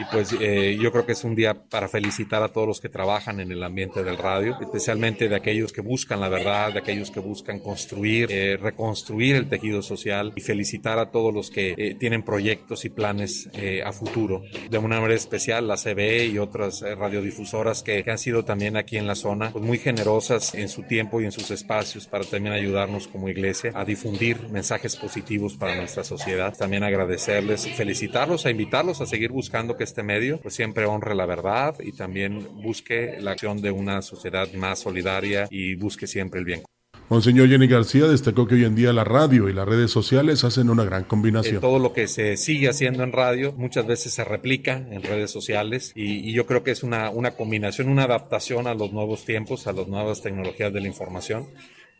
Y 0.00 0.04
pues 0.06 0.34
eh, 0.40 0.78
yo 0.80 0.90
creo 0.92 1.04
que 1.04 1.12
es 1.12 1.24
un 1.24 1.34
día 1.34 1.52
para 1.52 1.86
felicitar 1.86 2.42
a 2.42 2.48
todos 2.48 2.66
los 2.66 2.80
que 2.80 2.88
trabajan 2.88 3.38
en 3.38 3.52
el 3.52 3.62
ambiente 3.62 4.02
del 4.02 4.16
radio, 4.16 4.56
especialmente 4.58 5.28
de 5.28 5.36
aquellos 5.36 5.74
que 5.74 5.82
buscan 5.82 6.20
la 6.20 6.30
verdad, 6.30 6.72
de 6.72 6.78
aquellos 6.78 7.10
que 7.10 7.20
buscan 7.20 7.58
construir, 7.58 8.28
eh, 8.30 8.56
reconstruir 8.56 9.36
el 9.36 9.50
tejido 9.50 9.82
social 9.82 10.32
y 10.36 10.40
felicitar 10.40 10.98
a 10.98 11.10
todos 11.10 11.34
los 11.34 11.50
que 11.50 11.74
eh, 11.76 11.96
tienen 11.98 12.22
proyectos 12.22 12.86
y 12.86 12.88
planes 12.88 13.50
a 13.84 13.92
futuro. 13.92 14.42
De 14.70 14.78
una 14.78 14.96
manera 14.96 15.14
especial 15.14 15.68
la 15.68 15.76
CBE 15.76 16.26
y 16.26 16.38
otras 16.38 16.80
radiodifusoras 16.80 17.82
que, 17.82 18.02
que, 18.02 18.10
han 18.10 18.18
sido 18.18 18.44
también 18.44 18.78
aquí 18.78 18.96
en 18.96 19.06
la 19.06 19.14
zona 19.14 19.52
pues 19.52 19.62
muy 19.62 19.78
generosas 19.78 20.54
en 20.54 20.70
su 20.70 20.84
tiempo 20.84 21.20
y 21.20 21.26
en 21.26 21.32
sus 21.32 21.50
espacios 21.50 22.06
para 22.06 22.24
también 22.24 22.54
ayudarnos 22.54 23.06
como 23.06 23.28
iglesia 23.28 23.72
a 23.74 23.84
difundir 23.84 24.48
mensajes 24.48 24.96
positivos 24.96 25.56
para 25.56 25.76
nuestra 25.76 26.04
sociedad. 26.04 26.56
También 26.56 26.84
agradecerles, 26.84 27.68
felicitarlos, 27.68 28.46
a 28.46 28.50
invitarlos 28.50 29.02
a 29.02 29.06
seguir 29.06 29.30
buscando 29.30 29.76
que 29.76 29.89
este 29.90 30.02
medio, 30.02 30.40
pues 30.40 30.54
siempre 30.54 30.86
honre 30.86 31.14
la 31.14 31.26
verdad 31.26 31.74
y 31.80 31.92
también 31.92 32.46
busque 32.62 33.16
la 33.20 33.32
acción 33.32 33.60
de 33.60 33.70
una 33.70 34.02
sociedad 34.02 34.50
más 34.54 34.78
solidaria 34.78 35.48
y 35.50 35.74
busque 35.74 36.06
siempre 36.06 36.38
el 36.40 36.46
bien. 36.46 36.62
Monseñor 37.08 37.48
Jenny 37.48 37.66
García 37.66 38.06
destacó 38.06 38.46
que 38.46 38.54
hoy 38.54 38.64
en 38.64 38.76
día 38.76 38.92
la 38.92 39.02
radio 39.02 39.48
y 39.48 39.52
las 39.52 39.66
redes 39.66 39.90
sociales 39.90 40.44
hacen 40.44 40.70
una 40.70 40.84
gran 40.84 41.02
combinación. 41.02 41.56
Eh, 41.56 41.60
todo 41.60 41.80
lo 41.80 41.92
que 41.92 42.06
se 42.06 42.36
sigue 42.36 42.68
haciendo 42.68 43.02
en 43.02 43.10
radio 43.10 43.52
muchas 43.52 43.84
veces 43.84 44.12
se 44.12 44.22
replica 44.22 44.76
en 44.76 45.02
redes 45.02 45.32
sociales 45.32 45.90
y, 45.96 46.30
y 46.30 46.32
yo 46.32 46.46
creo 46.46 46.62
que 46.62 46.70
es 46.70 46.84
una, 46.84 47.10
una 47.10 47.32
combinación, 47.32 47.88
una 47.88 48.04
adaptación 48.04 48.68
a 48.68 48.74
los 48.74 48.92
nuevos 48.92 49.24
tiempos, 49.24 49.66
a 49.66 49.72
las 49.72 49.88
nuevas 49.88 50.22
tecnologías 50.22 50.72
de 50.72 50.80
la 50.82 50.86
información 50.86 51.48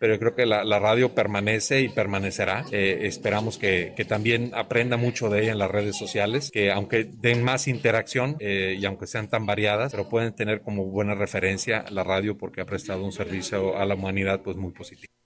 pero 0.00 0.14
yo 0.14 0.18
creo 0.18 0.34
que 0.34 0.46
la, 0.46 0.64
la 0.64 0.78
radio 0.78 1.14
permanece 1.14 1.82
y 1.82 1.90
permanecerá. 1.90 2.64
Eh, 2.72 3.00
esperamos 3.02 3.58
que, 3.58 3.92
que, 3.94 4.06
también 4.06 4.50
aprenda 4.54 4.96
mucho 4.96 5.28
de 5.28 5.42
ella 5.42 5.52
en 5.52 5.58
las 5.58 5.70
redes 5.70 5.96
sociales, 5.96 6.50
que 6.50 6.72
aunque 6.72 7.04
den 7.04 7.44
más 7.44 7.68
interacción 7.68 8.36
eh, 8.40 8.76
y 8.80 8.84
aunque 8.86 9.06
sean 9.06 9.28
tan 9.28 9.44
variadas, 9.44 9.92
pero 9.92 10.08
pueden 10.08 10.34
tener 10.34 10.62
como 10.62 10.86
buena 10.86 11.14
referencia 11.14 11.84
la 11.90 12.02
radio 12.02 12.38
porque 12.38 12.62
ha 12.62 12.64
prestado 12.64 13.04
un 13.04 13.12
servicio 13.12 13.76
a 13.76 13.84
la 13.84 13.94
humanidad 13.94 14.40
pues 14.42 14.56
muy 14.56 14.72
positivo. 14.72 15.19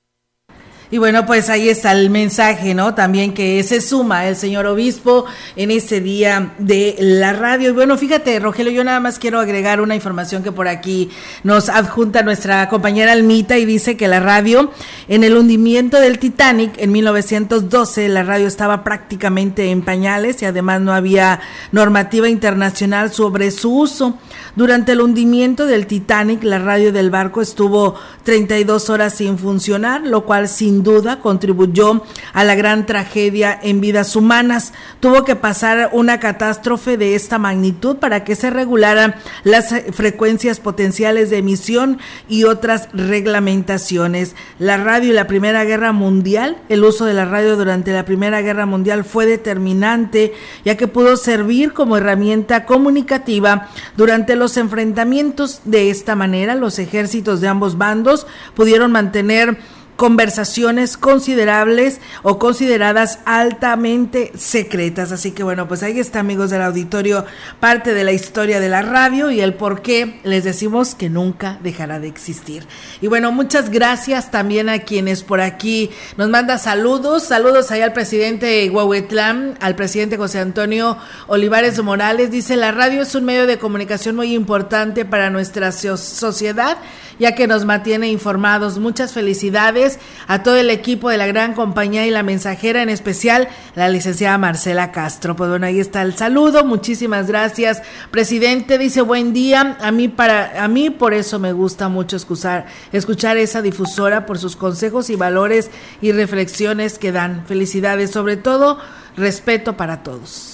Y 0.91 0.99
bueno, 0.99 1.27
pues 1.27 1.49
ahí 1.49 1.69
está 1.69 1.93
el 1.93 2.11
mensaje, 2.11 2.75
¿no? 2.75 2.95
También 2.95 3.35
que 3.35 3.63
se 3.63 3.81
suma 3.81 4.27
el 4.27 4.37
señor 4.37 4.67
obispo 4.67 5.25
en 5.57 5.71
este 5.71 6.01
día 6.01 6.53
de 6.59 6.97
la 6.99 7.33
radio. 7.33 7.71
Y 7.71 7.73
bueno, 7.73 7.97
fíjate, 7.97 8.39
Rogelio, 8.39 8.73
yo 8.73 8.85
nada 8.85 9.01
más 9.01 9.19
quiero 9.19 9.41
agregar 9.41 9.81
una 9.81 9.95
información 9.95 10.43
que 10.43 10.53
por 10.53 10.69
aquí 10.69 11.11
nos 11.43 11.69
adjunta 11.69 12.23
nuestra 12.23 12.69
compañera 12.69 13.13
Almita 13.13 13.59
y 13.59 13.65
dice 13.65 13.97
que 13.97 14.09
la 14.09 14.21
radio, 14.21 14.71
en 15.09 15.25
el 15.25 15.37
hundimiento 15.37 16.01
del 16.01 16.19
Titanic 16.19 16.75
en 16.79 16.93
1912, 16.93 18.09
la 18.09 18.23
radio 18.23 18.47
estaba 18.47 18.85
prácticamente 18.85 19.71
en 19.71 19.83
pañales 19.83 20.43
y 20.43 20.45
además 20.45 20.81
no 20.81 20.93
había 20.93 21.41
normativa 21.73 22.29
internacional 22.29 23.13
sobre 23.13 23.51
su 23.51 23.75
uso. 23.77 24.19
Durante 24.57 24.93
el 24.93 25.01
hundimiento 25.01 25.67
del 25.67 25.87
Titanic, 25.87 26.45
la 26.45 26.59
radio 26.59 26.93
del 26.93 27.11
barco 27.11 27.43
estuvo 27.43 27.95
32 28.23 28.91
horas 28.91 29.15
sin 29.15 29.39
funcionar, 29.39 30.03
lo 30.03 30.25
cual 30.25 30.49
sin 30.49 30.74
sin 30.75 30.83
duda 30.83 31.21
contribuyó 31.21 32.03
a 32.33 32.43
la 32.43 32.57
gran 32.57 32.85
tragedia 32.85 33.57
en 33.63 33.81
vidas 33.81 34.17
humanas. 34.17 34.73
Tuvo 34.99 35.25
que 35.25 35.37
pasar 35.37 35.91
una 35.93 36.19
catástrofe 36.19 36.97
de 36.97 37.15
esta 37.15 37.39
magnitud 37.39 37.99
para 37.99 38.25
que 38.25 38.35
se 38.35 38.51
regularan 38.51 39.15
las 39.45 39.73
frecuencias 39.93 40.59
potenciales 40.59 41.31
de 41.31 41.39
emisión 41.39 41.99
y 42.29 42.43
otras 42.43 42.89
reglamentaciones. 42.93 44.35
La 44.59 44.79
radio 44.79 45.11
y 45.11 45.15
la 45.15 45.29
Primera 45.29 45.65
Guerra 45.65 45.93
Mundial, 45.93 46.57
el 46.69 46.83
uso 46.83 47.05
de 47.05 47.15
la 47.15 47.25
radio 47.25 47.55
durante 47.57 47.93
la 47.93 48.05
Primera 48.05 48.43
Guerra 48.43 48.67
Mundial 48.67 49.05
fue 49.05 49.27
determinante, 49.27 50.35
ya 50.65 50.77
que 50.77 50.89
pudo 50.89 51.17
servir 51.17 51.73
como 51.73 51.99
herramienta 51.99 52.65
comunicativa 52.67 53.69
durante 53.97 54.35
los 54.35 54.57
enfrentamientos. 54.57 55.61
De 55.65 55.91
esta 55.91 56.17
manera, 56.17 56.57
los 56.57 56.81
ejércitos 56.81 57.41
de 57.41 57.47
ambos 57.47 57.79
bandos 57.79 58.27
pudieron 58.57 58.91
mantener 58.91 59.57
conversaciones 59.97 60.97
considerables 60.97 62.01
o 62.23 62.39
consideradas 62.39 63.21
altamente 63.25 64.33
secretas. 64.37 65.13
Así 65.13 65.33
que 65.33 65.43
bueno, 65.43 65.69
pues 65.69 65.83
ahí 65.83 66.01
está 66.01 66.21
amigos 66.21 66.51
del 66.51 66.63
auditorio, 66.63 67.25
parte 67.61 67.95
de 67.95 68.05
la 68.05 68.13
historia 68.13 68.61
de 68.61 68.69
la 68.69 68.83
radio 68.83 69.31
y 69.31 69.41
el 69.41 69.55
por 69.55 69.83
qué 69.83 70.21
les 70.25 70.45
decimos 70.45 70.95
que 70.95 71.11
nunca 71.11 71.59
dejará 71.63 72.01
de 72.01 72.09
existir. 72.09 72.67
Y 73.01 73.07
bueno, 73.07 73.33
muchas 73.33 73.71
gracias 73.71 74.31
también 74.31 74.69
a 74.69 74.81
quienes 74.81 75.23
por 75.23 75.41
aquí 75.41 75.91
nos 76.17 76.29
manda 76.29 76.59
saludos, 76.59 77.25
saludos 77.25 77.71
ahí 77.71 77.83
al 77.83 77.93
presidente 77.93 78.69
Huehuetlán, 78.71 79.57
al 79.61 79.77
presidente 79.77 80.17
José 80.17 80.41
Antonio 80.41 80.97
Olivares 81.27 81.83
Morales, 81.83 82.31
dice 82.31 82.57
la 82.57 82.73
radio 82.73 83.03
es 83.03 83.15
un 83.15 83.25
medio 83.25 83.47
de 83.47 83.59
comunicación 83.59 84.17
muy 84.17 84.35
importante 84.35 85.05
para 85.05 85.31
nuestra 85.31 85.73
sociedad 85.73 86.79
ya 87.19 87.35
que 87.35 87.47
nos 87.47 87.65
mantiene 87.65 88.09
informados. 88.09 88.79
Muchas 88.79 89.13
felicidades 89.13 89.99
a 90.27 90.43
todo 90.43 90.57
el 90.57 90.71
equipo 90.71 91.11
de 91.11 91.19
la 91.19 91.27
gran 91.27 91.55
compañía 91.55 92.07
y 92.07 92.11
la 92.11 92.23
mensajera, 92.23 92.83
en 92.83 92.89
especial 92.89 93.49
la 93.75 93.89
licenciada 93.89 94.39
Marcela 94.39 94.93
Castro. 94.93 95.37
Pues 95.37 95.51
bueno, 95.51 95.67
ahí 95.67 95.81
está 95.81 96.03
el 96.03 96.17
saludo. 96.17 96.65
Muchísimas 96.65 97.27
gracias, 97.27 97.83
presidente. 98.11 98.79
Dice 98.79 99.03
buen 99.03 99.33
día. 99.33 99.77
A 99.81 99.91
mí 99.91 100.09
para 100.09 100.63
a 100.63 100.69
mí 100.69 100.91
por 100.91 101.15
eso 101.15 101.39
me 101.39 101.53
gusta 101.53 101.89
mucho 101.89 102.17
escuchar 102.17 102.67
escuchar 102.93 103.37
esa 103.37 103.63
difusora 103.63 104.27
por 104.27 104.39
sus 104.39 104.57
consejos 104.57 105.11
y 105.11 105.17
valores 105.17 105.71
y 106.01 106.13
reflexiones 106.13 106.99
que 106.99 107.13
dan. 107.13 107.45
Felicidades, 107.47 108.11
sobre 108.11 108.37
todo 108.37 108.79
respeto 109.17 109.77
para 109.77 110.03
todos. 110.03 110.54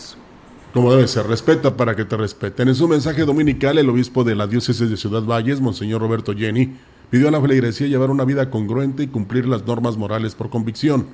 Como 0.73 0.93
debe 0.93 1.09
ser, 1.09 1.27
respeta 1.27 1.77
para 1.77 1.97
que 1.97 2.05
te 2.05 2.17
respeten. 2.17 2.69
En 2.69 2.77
su 2.77 2.87
mensaje 2.87 3.25
dominical, 3.25 3.77
el 3.79 3.91
obispo 3.91 4.23
de 4.23 4.37
la 4.37 4.47
diócesis 4.47 4.89
de 4.89 4.97
Ciudad 4.97 5.25
Valles, 5.25 5.61
Monseñor 5.61 6.01
Roberto 6.01 6.33
Jenny, 6.33 6.77
pidió 7.11 7.27
a 7.27 7.33
la 7.33 7.41
feligresía 7.41 7.89
llevar 7.89 8.11
una 8.11 8.25
vida 8.25 8.51
congruente 8.51 9.03
y 9.03 9.09
cumplir 9.09 9.47
las 9.47 9.67
normas 9.67 9.97
morales 9.97 10.37
por 10.37 10.49
convicción. 10.49 11.09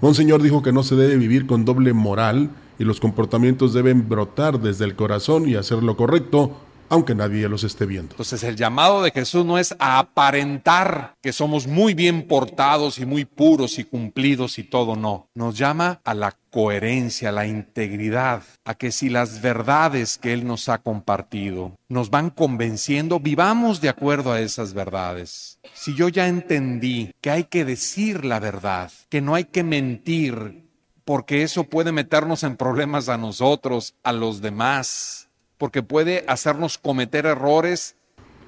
Monseñor 0.00 0.42
dijo 0.42 0.62
que 0.62 0.72
no 0.72 0.84
se 0.84 0.94
debe 0.94 1.16
vivir 1.16 1.46
con 1.46 1.64
doble 1.64 1.92
moral 1.92 2.50
y 2.78 2.84
los 2.84 3.00
comportamientos 3.00 3.72
deben 3.72 4.08
brotar 4.08 4.60
desde 4.60 4.84
el 4.84 4.94
corazón 4.94 5.48
y 5.48 5.56
hacer 5.56 5.82
lo 5.82 5.96
correcto, 5.96 6.56
aunque 6.88 7.14
nadie 7.14 7.48
los 7.48 7.64
esté 7.64 7.86
viendo. 7.86 8.12
Entonces 8.12 8.42
el 8.42 8.56
llamado 8.56 9.02
de 9.02 9.10
Jesús 9.10 9.44
no 9.44 9.58
es 9.58 9.74
a 9.78 9.98
aparentar 9.98 11.14
que 11.22 11.32
somos 11.32 11.66
muy 11.66 11.94
bien 11.94 12.26
portados 12.26 12.98
y 12.98 13.06
muy 13.06 13.24
puros 13.24 13.78
y 13.78 13.84
cumplidos 13.84 14.58
y 14.58 14.64
todo, 14.64 14.96
no. 14.96 15.28
Nos 15.34 15.56
llama 15.56 16.00
a 16.04 16.14
la 16.14 16.36
coherencia, 16.50 17.30
a 17.30 17.32
la 17.32 17.46
integridad, 17.46 18.42
a 18.64 18.74
que 18.74 18.92
si 18.92 19.08
las 19.08 19.42
verdades 19.42 20.18
que 20.18 20.32
Él 20.32 20.46
nos 20.46 20.68
ha 20.68 20.78
compartido 20.78 21.72
nos 21.88 22.10
van 22.10 22.30
convenciendo, 22.30 23.20
vivamos 23.20 23.80
de 23.80 23.88
acuerdo 23.88 24.32
a 24.32 24.40
esas 24.40 24.74
verdades. 24.74 25.58
Si 25.72 25.94
yo 25.94 26.08
ya 26.08 26.28
entendí 26.28 27.12
que 27.20 27.30
hay 27.30 27.44
que 27.44 27.64
decir 27.64 28.24
la 28.24 28.40
verdad, 28.40 28.90
que 29.08 29.20
no 29.20 29.34
hay 29.34 29.44
que 29.44 29.62
mentir, 29.62 30.64
porque 31.04 31.42
eso 31.42 31.64
puede 31.64 31.92
meternos 31.92 32.42
en 32.42 32.56
problemas 32.56 33.08
a 33.08 33.18
nosotros, 33.18 33.94
a 34.02 34.12
los 34.12 34.40
demás, 34.40 35.23
porque 35.58 35.82
puede 35.82 36.24
hacernos 36.28 36.78
cometer 36.78 37.26
errores. 37.26 37.96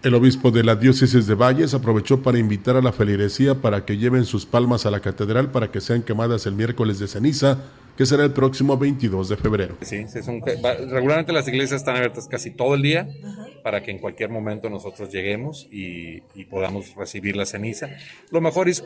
El 0.03 0.15
obispo 0.15 0.51
de 0.51 0.63
la 0.63 0.77
diócesis 0.77 1.27
de 1.27 1.35
Valles 1.35 1.75
aprovechó 1.75 2.23
para 2.23 2.39
invitar 2.39 2.77
a 2.77 2.83
la 2.83 2.93
feligresía 2.93 3.57
para 3.57 3.85
que 3.85 3.97
lleven 3.97 4.25
sus 4.25 4.47
palmas 4.47 4.87
a 4.87 4.91
la 4.91 5.01
catedral 5.01 5.51
para 5.51 5.71
que 5.71 5.81
sean 5.81 6.03
quemadas 6.03 6.47
el 6.47 6.55
miércoles 6.55 6.99
de 6.99 7.09
ceniza, 7.09 7.59
que 7.97 8.05
será 8.07 8.25
el 8.25 8.33
próximo 8.33 8.77
22 8.77 9.31
de 9.31 9.37
febrero. 9.37 9.77
Sí, 9.81 10.05
regularmente 10.91 11.33
las 11.33 11.49
iglesias 11.49 11.81
están 11.81 11.97
abiertas 11.97 12.29
casi 12.29 12.51
todo 12.51 12.75
el 12.75 12.83
día 12.83 13.09
para 13.65 13.83
que 13.83 13.91
en 13.91 13.99
cualquier 13.99 14.31
momento 14.31 14.69
nosotros 14.69 15.11
lleguemos 15.11 15.67
y, 15.71 16.21
podamos 16.51 16.95
recibir 16.95 17.37
la 17.37 17.47
ceniza. 17.47 17.89
Lo 18.31 18.41
mejor 18.41 18.69
es 18.69 18.85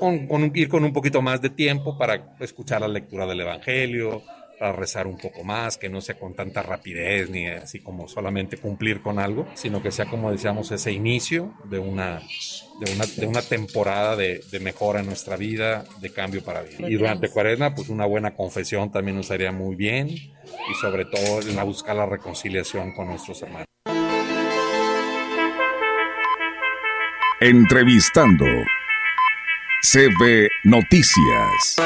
ir 0.54 0.68
con 0.68 0.84
un 0.84 0.92
poquito 0.92 1.20
más 1.20 1.42
de 1.42 1.50
tiempo 1.50 1.98
para 1.98 2.34
escuchar 2.40 2.80
la 2.80 2.88
lectura 2.88 3.26
del 3.26 3.40
Evangelio, 3.40 4.22
para 4.60 4.72
rezar 4.72 5.06
un 5.06 5.16
poco 5.16 5.42
más, 5.42 5.78
que 5.78 5.88
no 5.88 6.02
sea 6.02 6.18
con 6.18 6.34
tanta 6.34 6.62
rapidez 6.62 7.30
ni 7.30 7.46
así 7.46 7.80
como 7.80 8.08
solamente 8.08 8.58
cumplir 8.58 9.00
con 9.00 9.18
algo, 9.18 9.48
sino 9.54 9.82
que 9.82 9.90
sea 9.90 10.04
como 10.04 10.30
decíamos 10.30 10.70
ese 10.70 10.92
inicio 10.92 11.54
de 11.64 11.78
una, 11.78 12.20
de 12.78 12.92
una, 12.92 13.06
de 13.06 13.26
una 13.26 13.40
temporada 13.40 14.16
de, 14.16 14.44
de, 14.50 14.60
mejora 14.60 15.00
en 15.00 15.06
nuestra 15.06 15.38
vida, 15.38 15.86
de 16.02 16.12
cambio 16.12 16.44
para 16.44 16.60
vida. 16.60 16.90
Y 16.90 16.96
durante 16.96 17.30
cuaresma, 17.30 17.74
pues 17.74 17.88
una 17.88 18.04
buena 18.04 18.34
confesión 18.34 18.92
también 18.92 19.16
nos 19.16 19.30
haría 19.30 19.50
muy 19.50 19.76
bien 19.76 20.10
y 20.10 20.74
sobre 20.78 21.06
todo 21.06 21.40
en 21.40 21.56
la 21.56 21.64
buscar 21.64 21.96
la 21.96 22.04
reconciliación 22.04 22.92
con 22.92 23.06
nuestros 23.06 23.40
hermanos. 23.40 23.64
Entrevistando 27.40 28.44
CB 29.90 30.50
Noticias. 30.64 31.76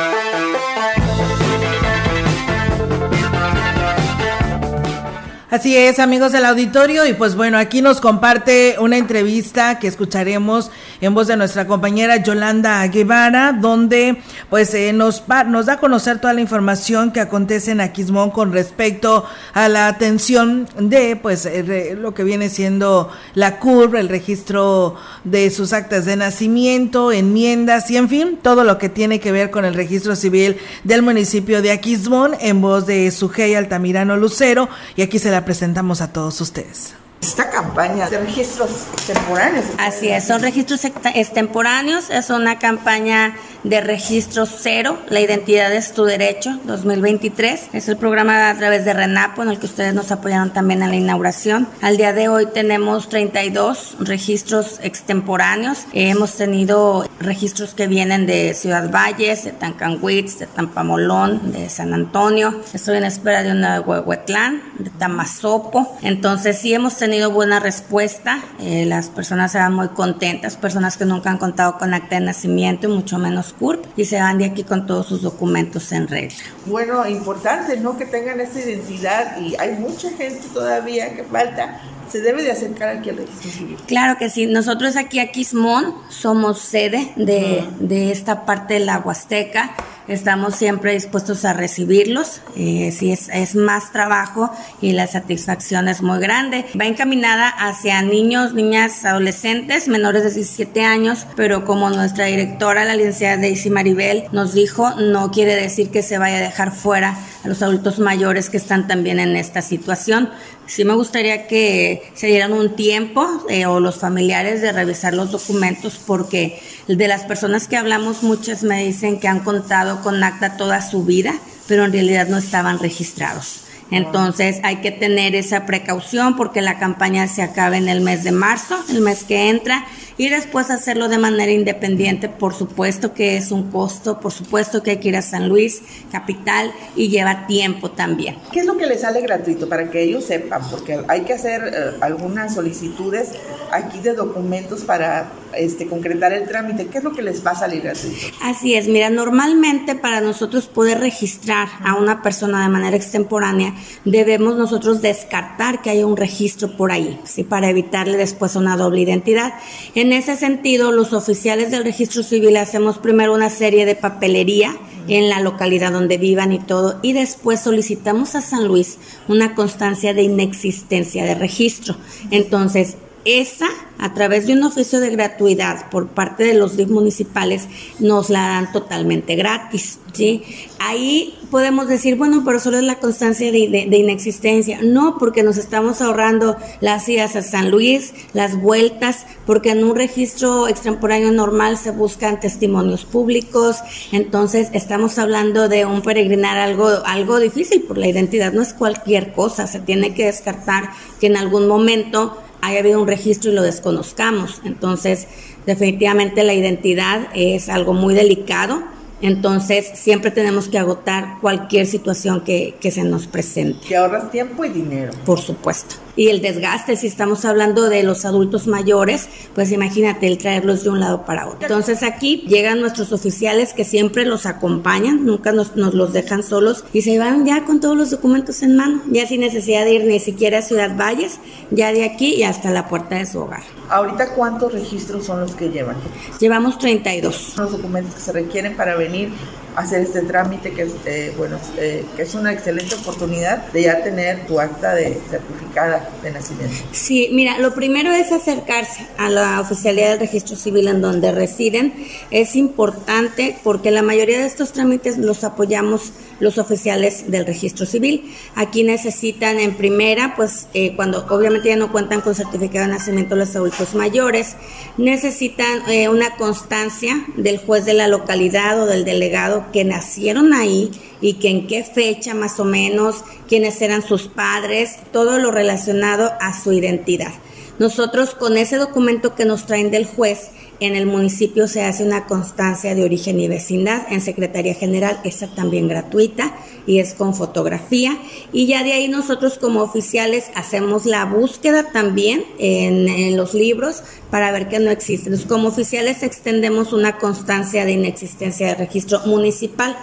Así 5.55 5.77
es, 5.77 6.01
amigos 6.01 6.33
del 6.33 6.47
auditorio, 6.47 7.07
y 7.07 7.13
pues 7.13 7.37
bueno, 7.37 7.59
aquí 7.59 7.81
nos 7.81 8.01
comparte 8.01 8.75
una 8.81 8.97
entrevista 8.97 9.79
que 9.79 9.87
escucharemos 9.87 10.73
en 11.01 11.15
voz 11.15 11.29
de 11.29 11.37
nuestra 11.37 11.69
compañera 11.69 12.17
Yolanda 12.17 12.85
Guevara, 12.89 13.53
donde 13.53 14.21
pues 14.51 14.75
eh, 14.75 14.93
nos, 14.93 15.23
nos 15.47 15.67
da 15.67 15.75
a 15.75 15.79
conocer 15.79 16.19
toda 16.19 16.35
la 16.35 16.41
información 16.41 17.13
que 17.13 17.21
acontece 17.21 17.71
en 17.71 17.81
Aquismón 17.81 18.33
con 18.33 18.53
respecto 18.53 19.27
a 19.53 19.69
la 19.69 19.87
atención 19.87 20.67
de 20.77 21.15
pues 21.15 21.47
eh, 21.47 21.97
lo 21.97 22.15
que 22.15 22.25
viene 22.25 22.49
siendo 22.49 23.13
la 23.35 23.61
curva, 23.61 24.01
el 24.01 24.09
registro 24.09 24.97
de 25.23 25.51
sus 25.51 25.73
actas 25.73 26.05
de 26.05 26.17
nacimiento, 26.17 27.13
enmiendas 27.13 27.89
y 27.93 27.97
en 27.97 28.09
fin, 28.09 28.41
todo 28.43 28.65
lo 28.65 28.77
que 28.79 28.89
tiene 28.89 29.21
que 29.21 29.31
ver 29.31 29.53
con 29.53 29.65
el 29.65 29.75
registro 29.75 30.17
civil 30.17 30.57
del 30.83 31.03
municipio 31.03 31.63
de 31.63 31.71
Aquismón 31.71 32.33
en 32.41 32.61
voz 32.61 32.87
de 32.87 33.09
Sujei 33.13 33.55
Altamirano 33.55 34.17
Lucero, 34.17 34.69
y 34.97 35.03
aquí 35.03 35.21
se 35.21 35.31
la 35.31 35.44
presentamos 35.45 36.01
a 36.01 36.13
todos 36.13 36.41
ustedes 36.41 36.95
esta 37.25 37.49
campaña 37.49 38.11
de 38.11 38.19
registros 38.19 38.71
extemporáneos. 38.93 39.65
Así 39.79 40.09
es, 40.09 40.27
son 40.27 40.43
registros 40.43 40.85
extemporáneos, 40.85 42.11
es 42.11 42.29
una 42.31 42.59
campaña 42.59 43.35
de 43.65 43.81
registro 43.81 44.47
cero, 44.47 44.99
la 45.09 45.21
identidad 45.21 45.73
es 45.75 45.93
tu 45.93 46.05
derecho 46.05 46.59
2023. 46.65 47.71
Es 47.73 47.89
el 47.89 47.97
programa 47.97 48.51
a 48.51 48.57
través 48.57 48.85
de 48.85 48.93
RENAPO 48.93 49.43
en 49.43 49.49
el 49.49 49.59
que 49.59 49.67
ustedes 49.67 49.95
nos 49.95 50.13
apoyaron 50.13 50.53
también 50.53 50.83
en 50.83 50.91
la 50.91 50.97
inauguración. 50.97 51.67
Al 51.81 51.97
día 51.97 52.13
de 52.13 52.29
hoy 52.29 52.47
tenemos 52.47 53.09
32 53.09 53.97
registros 54.01 54.79
extemporáneos. 54.83 55.87
hemos 55.93 56.35
tenido 56.35 57.09
registros 57.21 57.75
que 57.75 57.87
vienen 57.87 58.27
de 58.27 58.53
Ciudad 58.55 58.91
Valles, 58.91 59.45
de 59.45 59.53
Tancanwitz, 59.53 60.39
de 60.39 60.47
Tampamolón, 60.47 61.53
de 61.53 61.71
San 61.71 61.95
Antonio. 61.95 62.61
Estoy 62.75 62.99
en 62.99 63.05
espera 63.05 63.43
de 63.43 63.53
una 63.53 63.75
de 63.75 63.81
Huehuetlán, 63.81 64.63
de 64.79 64.91
Tamazopo. 64.91 65.97
Entonces 66.03 66.59
sí 66.59 66.75
hemos 66.75 66.97
tenido 66.97 67.31
buena 67.31 67.61
respuesta, 67.61 68.41
eh, 68.61 68.85
las 68.85 69.09
personas 69.09 69.53
se 69.53 69.59
van 69.59 69.73
muy 69.73 69.89
contentas, 69.89 70.57
personas 70.57 70.99
que 70.99 71.07
nunca 71.07 71.31
han 71.31 71.39
contado 71.39 71.79
con 71.79 71.95
acta 71.95 72.17
de 72.17 72.21
nacimiento 72.27 72.89
y 72.89 72.93
mucho 72.93 73.19
menos 73.19 73.54
Y 73.97 74.05
se 74.05 74.21
van 74.21 74.39
de 74.39 74.47
aquí 74.47 74.65
con 74.65 74.87
todos 74.87 75.07
sus 75.07 75.23
documentos 75.23 75.91
en 75.93 76.09
regla. 76.09 76.37
Bueno, 76.67 77.07
importante, 77.09 77.77
¿no? 77.79 77.97
Que 77.97 78.07
tengan 78.07 78.41
esta 78.41 78.59
identidad 78.61 79.41
y 79.41 79.55
hay 79.57 79.73
mucha 79.73 80.11
gente 80.11 80.43
todavía 80.53 81.15
que 81.15 81.25
falta 81.25 81.81
se 82.15 82.21
debe 82.21 82.45
de 82.45 82.53
acercar 82.53 82.91
al 82.91 83.05
registro 83.05 83.51
civil. 83.51 83.77
Claro 83.89 84.17
que 84.17 84.31
sí. 84.31 84.47
Nosotros 84.47 84.95
aquí 84.95 85.19
a 85.19 85.33
Quismón 85.33 85.97
somos 86.11 86.61
sede 86.61 87.13
de, 87.17 87.65
de 87.81 88.13
esta 88.13 88.47
parte 88.47 88.75
de 88.75 88.81
la 88.81 89.01
Huasteca. 89.01 89.75
Estamos 90.07 90.55
siempre 90.55 90.93
dispuestos 90.93 91.45
a 91.45 91.55
recibirlos. 91.55 92.41
Eh, 92.57 92.95
si 92.97 93.11
es, 93.11 93.29
es 93.31 93.57
más 93.57 93.91
trabajo 93.91 94.53
y 94.81 94.93
la 94.93 95.09
satisfacción 95.09 95.89
es 95.89 96.03
muy 96.03 96.21
grande. 96.21 96.67
Va 96.81 96.85
encaminada 96.85 97.49
hacia 97.49 98.01
niños, 98.03 98.55
niñas, 98.55 99.05
adolescentes 99.05 99.89
menores 99.89 100.23
de 100.23 100.31
17 100.31 100.83
años, 100.83 101.27
pero 101.35 101.65
como 101.65 101.91
nuestra 101.91 102.27
directora, 102.27 102.85
la 102.85 102.95
licenciada 102.95 103.39
Daisy 103.39 103.71
Maribel, 103.71 104.25
nos 104.31 104.53
dijo, 104.55 104.95
no 105.01 105.33
quiere 105.33 105.57
decir 105.57 105.91
que 105.91 106.03
se 106.03 106.19
vaya 106.19 106.37
a 106.37 106.43
dejar 106.43 106.71
fuera 106.71 107.19
a 107.43 107.49
los 107.49 107.61
adultos 107.63 107.99
mayores 107.99 108.51
que 108.51 108.57
están 108.57 108.87
también 108.87 109.19
en 109.19 109.35
esta 109.35 109.63
situación. 109.63 110.31
Sí 110.67 110.85
me 110.85 110.95
gustaría 110.95 111.47
que 111.47 112.11
se 112.15 112.27
dieran 112.29 112.53
un 112.53 112.75
tiempo 112.75 113.27
eh, 113.49 113.67
o 113.67 113.81
los 113.81 113.99
familiares 113.99 114.63
de 114.63 114.73
revisar 114.73 115.13
los 115.13 115.31
documentos 115.31 116.01
porque 116.07 116.61
de 116.89 117.09
las 117.09 117.25
personas 117.25 117.69
que 117.69 117.77
hablamos 117.77 118.23
muchas 118.23 118.63
me 118.63 118.85
dicen 118.85 119.21
que 119.21 119.29
han 119.29 119.41
contado 119.41 120.03
con 120.03 120.23
acta 120.25 120.57
toda 120.57 120.81
su 120.81 121.05
vida, 121.05 121.35
pero 121.69 121.85
en 121.85 121.93
realidad 121.93 122.29
no 122.29 122.39
estaban 122.39 122.79
registrados. 122.79 123.61
Entonces 123.91 124.61
hay 124.63 124.77
que 124.77 124.91
tener 124.91 125.35
esa 125.35 125.67
precaución 125.67 126.37
porque 126.37 126.63
la 126.63 126.79
campaña 126.79 127.29
se 127.29 127.43
acaba 127.43 127.77
en 127.77 127.89
el 127.89 128.01
mes 128.01 128.25
de 128.25 128.33
marzo, 128.33 128.77
el 128.89 129.01
mes 129.03 129.25
que 129.25 129.51
entra, 129.51 129.87
y 130.17 130.29
después 130.29 130.71
hacerlo 130.71 131.09
de 131.09 131.19
manera 131.19 131.51
independiente, 131.51 132.29
por 132.29 132.55
supuesto 132.55 133.15
que 133.15 133.37
es 133.37 133.51
un 133.51 133.71
costo, 133.71 134.21
por 134.21 134.33
supuesto 134.33 134.83
que 134.83 134.93
hay 134.93 134.97
que 134.99 135.09
ir 135.09 135.17
a 135.17 135.23
San 135.23 135.49
Luis, 135.49 135.83
capital, 136.13 136.73
y 136.97 137.09
lleva 137.09 137.47
tiempo 137.47 137.91
también. 137.91 138.37
¿Qué 138.53 138.61
es 138.61 138.67
lo 138.67 138.77
que 138.77 138.87
les 138.87 139.01
sale 139.01 139.21
gratuito 139.21 139.69
para 139.69 139.91
que 139.91 140.03
ellos 140.03 140.25
sepan? 140.25 140.63
Porque 140.71 141.01
hay 141.09 141.23
que 141.23 141.33
hacer 141.33 141.63
eh, 141.65 141.97
algunas 142.01 142.55
solicitudes 142.55 143.33
aquí 143.73 144.01
de 144.01 144.15
documentos 144.15 144.83
para 144.83 145.33
este, 145.57 145.87
concretar 145.87 146.33
el 146.33 146.47
trámite. 146.47 146.87
¿Qué 146.87 146.99
es 146.99 147.05
lo 147.05 147.13
que 147.13 147.23
les 147.23 147.45
va 147.45 147.53
a 147.53 147.57
salir 147.57 147.83
gratuito? 147.83 148.27
Así 148.43 148.75
es, 148.75 148.89
mira, 148.89 149.11
normalmente 149.11 149.95
para 149.95 150.21
nosotros 150.21 150.67
poder 150.67 151.01
registrar 151.01 151.69
a 151.85 151.95
una 151.95 152.23
persona 152.23 152.63
de 152.63 152.69
manera 152.69 152.97
extemporánea, 152.97 153.75
debemos 154.05 154.57
nosotros 154.57 155.03
descartar 155.03 155.83
que 155.83 155.91
haya 155.91 156.07
un 156.07 156.17
registro 156.17 156.77
por 156.77 156.93
ahí, 156.93 157.19
¿sí? 157.25 157.45
para 157.45 157.69
evitarle 157.69 158.17
después 158.17 158.57
una 158.57 158.77
doble 158.77 159.01
identidad. 159.01 159.55
En 159.95 160.04
ese 160.13 160.37
sentido, 160.37 160.93
los 160.93 161.13
oficiales 161.13 161.71
del 161.71 161.85
registro 161.85 162.23
civil 162.23 162.57
hacemos 162.57 162.99
primero 162.99 163.33
una 163.33 163.51
serie 163.51 163.87
de 163.87 163.95
papelería 163.95 164.77
en 165.09 165.29
la 165.29 165.41
localidad 165.41 165.93
donde 165.93 166.19
vivan 166.19 166.53
y 166.53 166.59
todo, 166.59 166.99
y 167.03 167.13
después 167.13 167.61
solicitamos 167.61 168.35
a 168.35 168.41
San 168.41 168.67
Luis 168.67 168.99
una 169.29 169.55
constancia 169.55 170.15
de 170.15 170.23
inexistencia 170.23 171.25
de 171.25 171.35
registro. 171.35 171.97
Entonces, 172.31 172.97
esa, 173.25 173.69
a 173.99 174.15
través 174.15 174.47
de 174.47 174.55
un 174.55 174.63
oficio 174.63 175.01
de 175.01 175.11
gratuidad 175.11 175.91
por 175.91 176.09
parte 176.09 176.45
de 176.45 176.55
los 176.55 176.77
DIF 176.77 176.89
municipales, 176.89 177.69
nos 177.99 178.31
la 178.31 178.41
dan 178.41 178.73
totalmente 178.73 179.37
gratis. 179.37 179.99
¿sí? 180.13 180.43
Ahí 180.79 181.39
podemos 181.51 181.89
decir, 181.89 182.17
bueno, 182.17 182.43
pero 182.45 182.59
solo 182.61 182.79
es 182.79 182.85
la 182.85 182.99
constancia 182.99 183.51
de, 183.53 183.87
de, 183.89 183.97
inexistencia. 183.97 184.81
No, 184.83 185.19
porque 185.19 185.43
nos 185.43 185.57
estamos 185.57 186.03
ahorrando 186.03 186.57
las 186.81 187.09
idas 187.09 187.37
a 187.37 187.43
San 187.43 187.71
Luis, 187.71 188.13
las 188.33 188.61
vueltas, 188.61 189.27
porque 189.47 189.71
en 189.71 189.85
un 189.85 189.95
registro 189.95 190.69
extemporáneo 190.69 191.33
normal 191.33 191.79
se 191.79 191.91
buscan 191.91 192.41
testimonios 192.41 193.05
públicos. 193.05 193.79
Entonces, 194.13 194.69
estamos 194.73 195.19
hablando 195.19 195.69
de 195.69 195.87
un 195.87 196.03
peregrinar 196.03 196.59
algo, 196.59 196.89
algo 197.07 197.39
difícil, 197.39 197.83
por 197.83 197.99
la 197.99 198.09
identidad 198.09 198.53
no 198.53 198.63
es 198.63 198.73
cualquier 198.73 199.33
cosa. 199.33 199.67
Se 199.67 199.81
tiene 199.81 200.15
que 200.15 200.27
descartar 200.27 200.91
que 201.21 201.27
en 201.29 201.37
algún 201.37 201.69
momento 201.69 202.44
haya 202.67 202.81
habido 202.81 203.01
un 203.01 203.09
registro 203.09 203.51
y 203.51 203.55
lo 203.55 203.63
desconozcamos. 203.63 204.61
Entonces, 204.65 205.27
definitivamente 205.67 206.45
la 206.45 206.55
identidad 206.55 207.29
es 207.35 207.69
algo 207.69 207.93
muy 207.93 208.15
delicado. 208.15 208.83
Entonces, 209.25 209.91
siempre 209.95 210.31
tenemos 210.31 210.69
que 210.69 210.79
agotar 210.79 211.39
cualquier 211.41 211.87
situación 211.87 212.43
que, 212.43 212.75
que 212.79 212.91
se 212.91 213.05
nos 213.05 213.27
presente. 213.27 213.87
Que 213.89 213.97
ahorras 213.97 214.31
tiempo 214.31 214.65
y 214.67 214.69
dinero. 214.69 215.13
Por 215.25 215.41
supuesto 215.41 215.97
y 216.17 216.29
el 216.29 216.41
desgaste, 216.41 216.97
si 216.97 217.07
estamos 217.07 217.45
hablando 217.45 217.89
de 217.89 218.03
los 218.03 218.25
adultos 218.25 218.67
mayores, 218.67 219.29
pues 219.55 219.73
imagínate 219.73 220.27
el 220.27 220.39
traerlos 220.39 220.85
de 220.85 220.91
un 220.91 221.01
lado 221.01 221.25
para 221.25 221.47
otro. 221.47 221.63
Entonces 221.63 222.03
aquí 222.03 222.45
llegan 222.47 222.81
nuestros 222.81 223.13
oficiales 223.13 223.73
que 223.73 223.85
siempre 223.85 224.25
los 224.25 224.47
acompañan, 224.47 225.25
nunca 225.25 225.53
nos, 225.53 225.77
nos 225.77 225.95
los 225.95 226.13
dejan 226.13 226.43
solos 226.43 226.85
y 226.93 227.03
se 227.03 227.19
van 227.19 227.45
ya 227.45 227.65
con 227.65 227.81
todos 227.81 227.97
los 227.97 228.11
documentos 228.11 228.63
en 228.63 228.77
mano, 228.77 229.03
ya 229.11 229.27
sin 229.27 229.41
necesidad 229.41 229.85
de 229.85 229.95
ir 229.95 230.05
ni 230.05 230.21
siquiera 230.21 230.59
a 230.59 230.63
Ciudad 230.63 230.97
Valles, 230.97 231.41
ya 231.71 231.93
de 231.93 232.05
aquí 232.05 232.35
y 232.35 232.45
hasta 232.45 232.71
la 232.71 232.89
puerta 232.89 233.17
de 233.17 233.27
su 233.27 233.41
hogar. 233.41 233.63
¿Ahorita 233.91 234.35
cuántos 234.35 234.73
registros 234.73 235.27
son 235.27 235.41
los 235.41 235.55
que 235.55 235.69
llevan? 235.69 235.97
Llevamos 236.41 236.79
32. 236.79 237.55
Los 237.57 237.73
documentos 237.73 238.15
que 238.15 238.21
se 238.21 238.33
requieren 238.33 238.77
para 238.77 238.97
venir 238.97 239.14
need 239.15 239.39
hacer 239.77 240.03
este 240.03 240.23
trámite 240.23 240.73
que 240.73 240.83
es, 240.83 240.93
eh, 241.05 241.35
bueno, 241.37 241.59
eh, 241.79 242.05
que 242.17 242.23
es 242.23 242.35
una 242.35 242.53
excelente 242.53 242.95
oportunidad 242.95 243.73
de 243.73 243.83
ya 243.83 244.03
tener 244.03 244.47
tu 244.47 244.61
acta 244.61 244.95
de 244.95 245.21
certificada 245.29 246.09
de 246.23 246.31
nacimiento. 246.31 246.75
Sí, 246.93 247.31
mira, 247.33 247.59
lo 247.59 247.75
primero 247.75 248.13
es 248.13 248.31
acercarse 248.33 249.07
a 249.19 249.29
la 249.29 249.61
oficialidad 249.61 250.11
del 250.11 250.21
registro 250.21 250.57
civil 250.57 250.89
en 250.89 251.01
donde 251.01 251.33
residen. 251.33 251.93
Es 252.31 252.57
importante 252.57 253.57
porque 253.65 253.91
la 253.91 254.03
mayoría 254.03 254.39
de 254.39 254.47
estos 254.47 254.73
trámites 254.73 255.19
los 255.19 255.45
apoyamos 255.45 256.13
los 256.41 256.59
oficiales 256.59 257.31
del 257.31 257.47
registro 257.47 257.87
civil. 257.87 258.33
Aquí 258.55 258.85
necesitan 258.85 259.59
en 259.59 259.75
primera, 259.75 260.35
pues 260.37 260.69
eh, 260.75 260.95
cuando 260.97 261.27
obviamente 261.29 261.69
ya 261.69 261.77
no 261.77 261.91
cuentan 261.91 262.21
con 262.21 262.35
certificado 262.35 262.87
de 262.87 262.93
nacimiento 262.93 263.37
los 263.37 263.55
adultos 263.57 263.95
mayores, 263.95 264.57
necesitan 264.97 265.83
una 266.11 266.37
constancia 266.37 267.25
del 267.37 267.59
juez 267.59 267.85
de 267.85 267.95
la 267.95 268.09
localidad 268.09 268.81
o 268.83 268.87
del 268.87 269.05
delegado 269.05 269.64
que 269.73 269.85
nacieron 269.85 270.53
ahí 270.53 270.91
y 271.21 271.35
que 271.35 271.49
en 271.49 271.67
qué 271.67 271.85
fecha 271.85 272.35
más 272.35 272.61
o 272.61 272.65
menos, 272.65 273.25
quiénes 273.49 273.81
eran 273.83 274.07
sus 274.07 274.29
padres, 274.29 274.97
todo 275.13 275.39
lo 275.39 275.51
relacionado 275.51 276.33
a 276.41 276.59
su 276.59 276.73
identidad. 276.73 277.33
Nosotros 277.79 278.35
con 278.35 278.57
ese 278.57 278.77
documento 278.77 279.35
que 279.35 279.45
nos 279.45 279.67
traen 279.67 279.91
del 279.91 280.07
juez, 280.07 280.51
en 280.81 280.97
el 280.97 281.07
municipio 281.07 281.69
se 281.69 281.85
hace 281.85 282.05
una 282.05 282.27
constancia 282.27 282.95
de 282.95 283.05
origen 283.05 283.39
y 283.41 283.49
vecindad 283.49 284.03
en 284.11 284.21
Secretaría 284.21 284.75
General, 284.75 285.21
esa 285.25 285.47
también 285.47 285.89
gratuita 285.89 286.55
y 286.87 286.99
es 286.99 287.15
con 287.15 287.35
fotografía. 287.35 288.19
Y 288.53 288.67
ya 288.67 288.83
de 288.83 288.93
ahí 288.93 289.09
nosotros 289.09 289.59
como 289.59 289.83
oficiales 289.83 290.47
hacemos 290.55 291.07
la 291.07 291.25
búsqueda 291.25 291.93
también 291.93 292.45
en, 292.59 293.37
los 293.37 293.55
libros 293.55 294.03
para 294.31 294.53
ver 294.53 294.69
que 294.69 294.79
no 294.79 294.91
existe. 294.91 295.29
Entonces, 295.29 295.49
como 295.49 295.69
oficiales 295.69 296.23
extendemos 296.23 296.93
una 296.93 297.19
constancia 297.19 297.85
de 297.85 297.93
inexistencia 297.93 298.69
de 298.69 298.75
registro 298.75 299.21
municipal. 299.27 299.97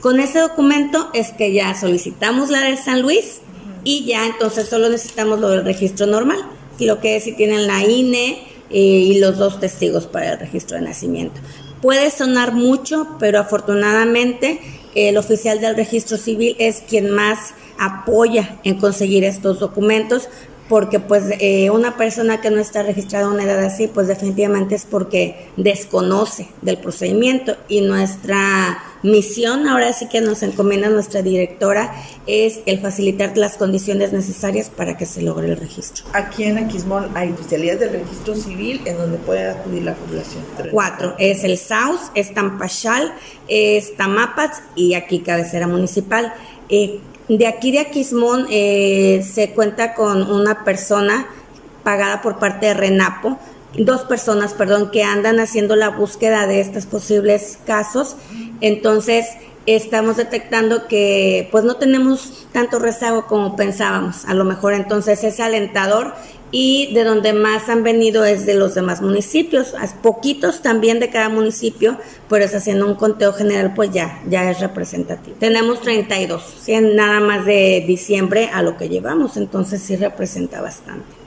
Con 0.00 0.20
ese 0.20 0.38
documento 0.40 1.08
es 1.14 1.30
que 1.32 1.52
ya 1.52 1.74
solicitamos 1.74 2.50
la 2.50 2.60
de 2.60 2.76
San 2.76 3.02
Luis 3.02 3.40
y 3.82 4.04
ya 4.04 4.26
entonces 4.26 4.68
solo 4.68 4.88
necesitamos 4.88 5.40
lo 5.40 5.48
del 5.48 5.64
registro 5.64 6.06
normal, 6.06 6.38
lo 6.78 7.00
que 7.00 7.16
es 7.16 7.24
si 7.24 7.32
tienen 7.32 7.66
la 7.66 7.84
INE, 7.84 8.55
eh, 8.70 8.78
y 8.78 9.18
los 9.18 9.38
dos 9.38 9.60
testigos 9.60 10.06
para 10.06 10.32
el 10.32 10.38
registro 10.38 10.76
de 10.76 10.84
nacimiento. 10.84 11.40
Puede 11.82 12.10
sonar 12.10 12.52
mucho, 12.52 13.16
pero 13.18 13.38
afortunadamente 13.38 14.60
el 14.94 15.18
oficial 15.18 15.60
del 15.60 15.76
registro 15.76 16.16
civil 16.16 16.56
es 16.58 16.82
quien 16.88 17.10
más 17.10 17.54
apoya 17.78 18.58
en 18.64 18.78
conseguir 18.78 19.24
estos 19.24 19.60
documentos 19.60 20.28
porque 20.68 20.98
pues 20.98 21.24
eh, 21.38 21.70
una 21.70 21.96
persona 21.96 22.40
que 22.40 22.50
no 22.50 22.60
está 22.60 22.82
registrada 22.82 23.26
a 23.26 23.30
una 23.30 23.44
edad 23.44 23.62
así, 23.64 23.86
pues 23.86 24.08
definitivamente 24.08 24.74
es 24.74 24.84
porque 24.84 25.48
desconoce 25.56 26.48
del 26.62 26.78
procedimiento 26.78 27.56
y 27.68 27.82
nuestra 27.82 28.82
misión, 29.02 29.68
ahora 29.68 29.92
sí 29.92 30.08
que 30.08 30.20
nos 30.20 30.42
encomienda 30.42 30.88
nuestra 30.88 31.22
directora, 31.22 31.94
es 32.26 32.60
el 32.66 32.80
facilitar 32.80 33.36
las 33.36 33.56
condiciones 33.56 34.12
necesarias 34.12 34.70
para 34.70 34.96
que 34.96 35.06
se 35.06 35.22
logre 35.22 35.48
el 35.48 35.56
registro. 35.56 36.04
Aquí 36.12 36.44
en 36.44 36.58
Aquismón 36.58 37.10
hay 37.14 37.30
oficialidades 37.30 37.80
del 37.80 37.92
registro 38.00 38.34
civil 38.34 38.80
en 38.84 38.96
donde 38.96 39.18
puede 39.18 39.48
acudir 39.50 39.84
la 39.84 39.94
población. 39.94 40.44
Cuatro, 40.70 41.14
es 41.18 41.44
el 41.44 41.58
SAUS, 41.58 42.00
es 42.14 42.34
Tampachal, 42.34 43.14
es 43.48 43.96
Tamapats 43.96 44.62
y 44.74 44.94
aquí 44.94 45.20
cabecera 45.20 45.66
municipal. 45.66 46.32
Eh, 46.68 47.00
de 47.28 47.46
aquí 47.46 47.72
de 47.72 47.80
Aquismón 47.80 48.46
eh, 48.50 49.26
se 49.28 49.50
cuenta 49.50 49.94
con 49.94 50.30
una 50.30 50.64
persona 50.64 51.26
pagada 51.82 52.22
por 52.22 52.38
parte 52.38 52.66
de 52.66 52.74
Renapo, 52.74 53.38
dos 53.74 54.02
personas, 54.02 54.54
perdón, 54.54 54.90
que 54.90 55.02
andan 55.02 55.40
haciendo 55.40 55.76
la 55.76 55.90
búsqueda 55.90 56.46
de 56.46 56.60
estos 56.60 56.86
posibles 56.86 57.58
casos. 57.66 58.16
Entonces, 58.60 59.26
estamos 59.66 60.16
detectando 60.16 60.86
que 60.86 61.48
pues 61.50 61.64
no 61.64 61.76
tenemos 61.76 62.46
tanto 62.52 62.78
rezago 62.78 63.26
como 63.26 63.56
pensábamos. 63.56 64.24
A 64.26 64.34
lo 64.34 64.44
mejor 64.44 64.74
entonces 64.74 65.24
es 65.24 65.40
alentador 65.40 66.14
y 66.52 66.94
de 66.94 67.02
donde 67.02 67.32
más 67.32 67.68
han 67.68 67.82
venido 67.82 68.24
es 68.24 68.46
de 68.46 68.54
los 68.54 68.74
demás 68.74 69.02
municipios, 69.02 69.74
poquitos 70.02 70.62
también 70.62 71.00
de 71.00 71.10
cada 71.10 71.28
municipio, 71.28 71.98
pero 72.28 72.44
es 72.44 72.54
haciendo 72.54 72.86
un 72.86 72.94
conteo 72.94 73.32
general, 73.32 73.74
pues 73.74 73.90
ya, 73.90 74.22
ya 74.28 74.48
es 74.50 74.60
representativo. 74.60 75.36
Tenemos 75.40 75.80
32, 75.80 76.42
nada 76.94 77.20
más 77.20 77.44
de 77.44 77.84
diciembre 77.86 78.48
a 78.52 78.62
lo 78.62 78.76
que 78.76 78.88
llevamos, 78.88 79.36
entonces 79.36 79.82
sí 79.82 79.96
representa 79.96 80.60
bastante. 80.60 81.25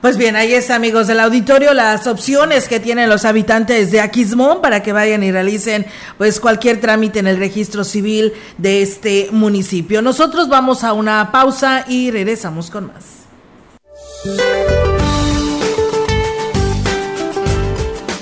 Pues 0.00 0.18
bien, 0.18 0.36
ahí 0.36 0.52
es, 0.52 0.70
amigos 0.70 1.06
del 1.06 1.20
auditorio, 1.20 1.72
las 1.72 2.06
opciones 2.06 2.68
que 2.68 2.80
tienen 2.80 3.08
los 3.08 3.24
habitantes 3.24 3.90
de 3.90 4.00
Aquismón 4.00 4.60
para 4.60 4.82
que 4.82 4.92
vayan 4.92 5.24
y 5.24 5.32
realicen 5.32 5.86
pues 6.18 6.38
cualquier 6.38 6.80
trámite 6.80 7.18
en 7.18 7.26
el 7.26 7.38
registro 7.38 7.82
civil 7.82 8.32
de 8.58 8.82
este 8.82 9.28
municipio. 9.32 10.02
Nosotros 10.02 10.48
vamos 10.48 10.84
a 10.84 10.92
una 10.92 11.32
pausa 11.32 11.84
y 11.88 12.10
regresamos 12.10 12.70
con 12.70 12.88
más. 12.88 13.26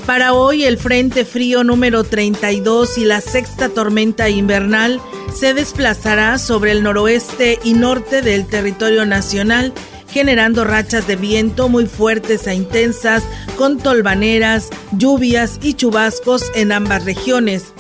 Para 0.07 0.35
hoy 0.35 0.65
el 0.65 0.79
Frente 0.79 1.25
Frío 1.25 1.65
número 1.65 2.05
32 2.05 2.99
y 2.99 3.05
la 3.05 3.21
sexta 3.21 3.71
tormenta 3.71 4.29
invernal 4.29 5.01
se 5.35 5.55
desplazará 5.55 6.39
sobre 6.39 6.71
el 6.71 6.83
noroeste 6.83 7.59
y 7.65 7.73
norte 7.73 8.23
del 8.23 8.47
territorio 8.47 9.07
nacional, 9.07 9.73
generando 10.15 10.63
rachas 10.63 11.09
de 11.09 11.17
viento 11.17 11.69
muy 11.69 11.87
fuertes 11.87 12.47
e 12.47 12.55
intensas 12.55 13.25
con 13.59 13.79
tolvaneras, 13.79 14.71
lluvias 14.93 15.59
y 15.61 15.75
chubascos 15.75 16.53
en 16.55 16.71
ambas 16.71 17.05
regiones. 17.05 17.73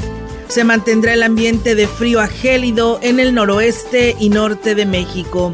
Se 0.49 0.65
mantendrá 0.65 1.15
el 1.15 1.23
ambiente 1.23 1.77
de 1.77 1.87
frío 1.87 2.21
a 2.21 2.27
gélido 2.27 2.99
en 3.03 3.21
el 3.21 3.35
noroeste 3.35 4.17
y 4.19 4.31
norte 4.31 4.75
de 4.75 4.85
México. 4.85 5.53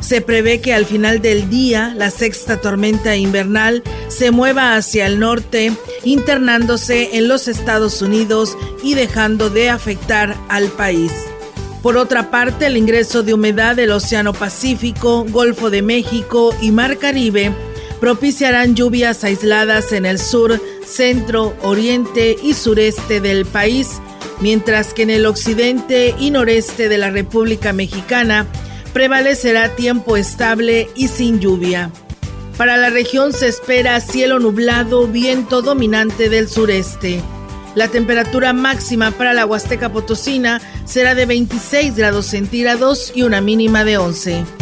Se 0.00 0.22
prevé 0.22 0.62
que 0.62 0.72
al 0.72 0.86
final 0.86 1.20
del 1.20 1.50
día 1.50 1.92
la 1.98 2.10
sexta 2.10 2.62
tormenta 2.62 3.14
invernal 3.14 3.82
se 4.08 4.30
mueva 4.30 4.74
hacia 4.74 5.04
el 5.04 5.20
norte, 5.20 5.72
internándose 6.02 7.18
en 7.18 7.28
los 7.28 7.46
Estados 7.46 8.00
Unidos 8.00 8.56
y 8.82 8.94
dejando 8.94 9.50
de 9.50 9.68
afectar 9.68 10.34
al 10.48 10.68
país. 10.68 11.12
Por 11.82 11.96
otra 11.96 12.30
parte, 12.30 12.66
el 12.66 12.76
ingreso 12.76 13.24
de 13.24 13.34
humedad 13.34 13.74
del 13.74 13.90
Océano 13.90 14.32
Pacífico, 14.32 15.26
Golfo 15.28 15.68
de 15.68 15.82
México 15.82 16.54
y 16.60 16.70
Mar 16.70 16.96
Caribe 16.98 17.52
propiciarán 17.98 18.76
lluvias 18.76 19.24
aisladas 19.24 19.92
en 19.92 20.06
el 20.06 20.20
sur, 20.20 20.60
centro, 20.86 21.54
oriente 21.62 22.36
y 22.40 22.54
sureste 22.54 23.20
del 23.20 23.46
país, 23.46 24.00
mientras 24.40 24.94
que 24.94 25.02
en 25.02 25.10
el 25.10 25.26
occidente 25.26 26.14
y 26.18 26.30
noreste 26.30 26.88
de 26.88 26.98
la 26.98 27.10
República 27.10 27.72
Mexicana 27.72 28.46
prevalecerá 28.92 29.74
tiempo 29.74 30.16
estable 30.16 30.88
y 30.94 31.08
sin 31.08 31.40
lluvia. 31.40 31.90
Para 32.56 32.76
la 32.76 32.90
región 32.90 33.32
se 33.32 33.48
espera 33.48 34.00
cielo 34.00 34.38
nublado, 34.38 35.08
viento 35.08 35.62
dominante 35.62 36.28
del 36.28 36.48
sureste. 36.48 37.20
La 37.74 37.88
temperatura 37.88 38.52
máxima 38.52 39.10
para 39.12 39.32
la 39.32 39.46
Huasteca 39.46 39.90
Potosina 39.90 40.60
será 40.84 41.14
de 41.14 41.26
26 41.26 41.96
grados 41.96 42.26
centígrados 42.26 43.12
y 43.14 43.22
una 43.22 43.40
mínima 43.40 43.82
de 43.84 43.96
11. 43.96 44.61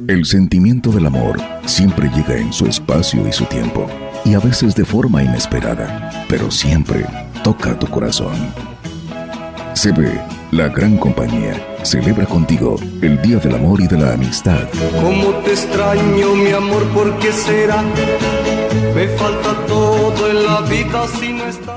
El 0.08 0.26
sentimiento 0.26 0.90
del 0.90 1.06
amor 1.06 1.40
siempre 1.66 2.10
llega 2.10 2.36
en 2.36 2.52
su 2.52 2.66
espacio 2.66 3.28
y 3.28 3.32
su 3.32 3.46
tiempo, 3.46 3.86
y 4.26 4.34
a 4.34 4.40
veces 4.40 4.74
de 4.74 4.84
forma 4.84 5.22
inesperada, 5.22 6.26
pero 6.28 6.50
siempre 6.50 7.06
toca 7.44 7.78
tu 7.78 7.86
corazón. 7.86 8.34
Se 9.76 9.92
ve 9.92 10.20
la 10.52 10.70
gran 10.70 10.98
compañía 10.98 11.78
celebra 11.84 12.26
contigo 12.26 12.78
el 13.02 13.22
Día 13.22 13.38
del 13.38 13.56
Amor 13.56 13.82
y 13.82 13.88
de 13.88 13.98
la 13.98 14.14
Amistad. 14.14 14.68
Cómo 15.02 15.30
te 15.44 15.52
extraño, 15.52 16.36
mi 16.36 16.52
amor, 16.52 16.84
¿por 16.94 17.18
qué 17.20 17.32
será? 17.32 17.84
Me 18.96 19.08
falta 19.10 19.66
todo 19.68 20.30
en 20.30 20.46
la 20.46 20.62
vida 20.62 21.08
si 21.20 21.34
no 21.34 21.46
estás. 21.46 21.77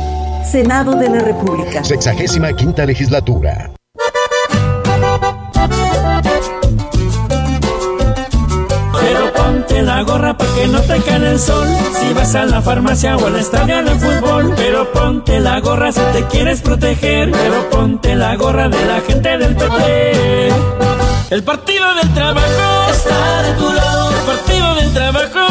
Senado 0.45 0.95
de 0.95 1.09
la 1.09 1.19
República. 1.19 1.83
Sexagésima 1.83 2.53
quinta 2.53 2.85
legislatura. 2.85 3.71
Pero 8.99 9.33
ponte 9.33 9.81
la 9.81 10.03
gorra 10.03 10.37
para 10.37 10.53
que 10.53 10.67
no 10.67 10.81
te 10.81 10.99
cae 11.01 11.31
el 11.31 11.39
sol. 11.39 11.67
Si 11.99 12.13
vas 12.13 12.35
a 12.35 12.45
la 12.45 12.61
farmacia 12.61 13.17
o 13.17 13.27
al 13.27 13.35
estadio 13.37 13.83
de 13.83 13.91
fútbol. 13.91 14.53
Pero 14.55 14.91
ponte 14.91 15.39
la 15.39 15.59
gorra 15.59 15.91
si 15.91 16.01
te 16.13 16.23
quieres 16.25 16.61
proteger. 16.61 17.31
Pero 17.31 17.69
ponte 17.69 18.15
la 18.15 18.35
gorra 18.35 18.67
de 18.67 18.85
la 18.85 19.01
gente 19.01 19.37
del 19.37 19.55
PT. 19.55 20.49
El 21.29 21.43
partido 21.43 21.95
del 21.95 22.13
trabajo 22.13 22.91
está 22.91 23.43
de 23.43 23.53
tu 23.53 23.73
lado. 23.73 24.09
El 24.09 24.25
partido 24.25 24.75
del 24.75 24.93
trabajo 24.93 25.50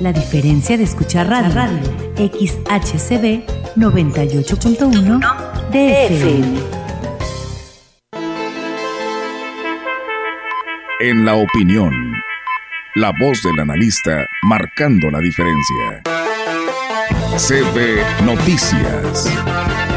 La 0.00 0.12
diferencia 0.12 0.76
de 0.76 0.84
escuchar 0.84 1.28
radio, 1.28 1.52
radio 1.52 1.80
XHCB 2.14 3.42
98.1 3.74 5.18
DFM. 5.72 6.58
En 11.00 11.24
la 11.24 11.34
opinión, 11.34 11.92
la 12.94 13.12
voz 13.20 13.42
del 13.42 13.58
analista 13.58 14.24
marcando 14.42 15.10
la 15.10 15.18
diferencia. 15.18 16.02
CB 17.36 18.24
Noticias. 18.24 19.87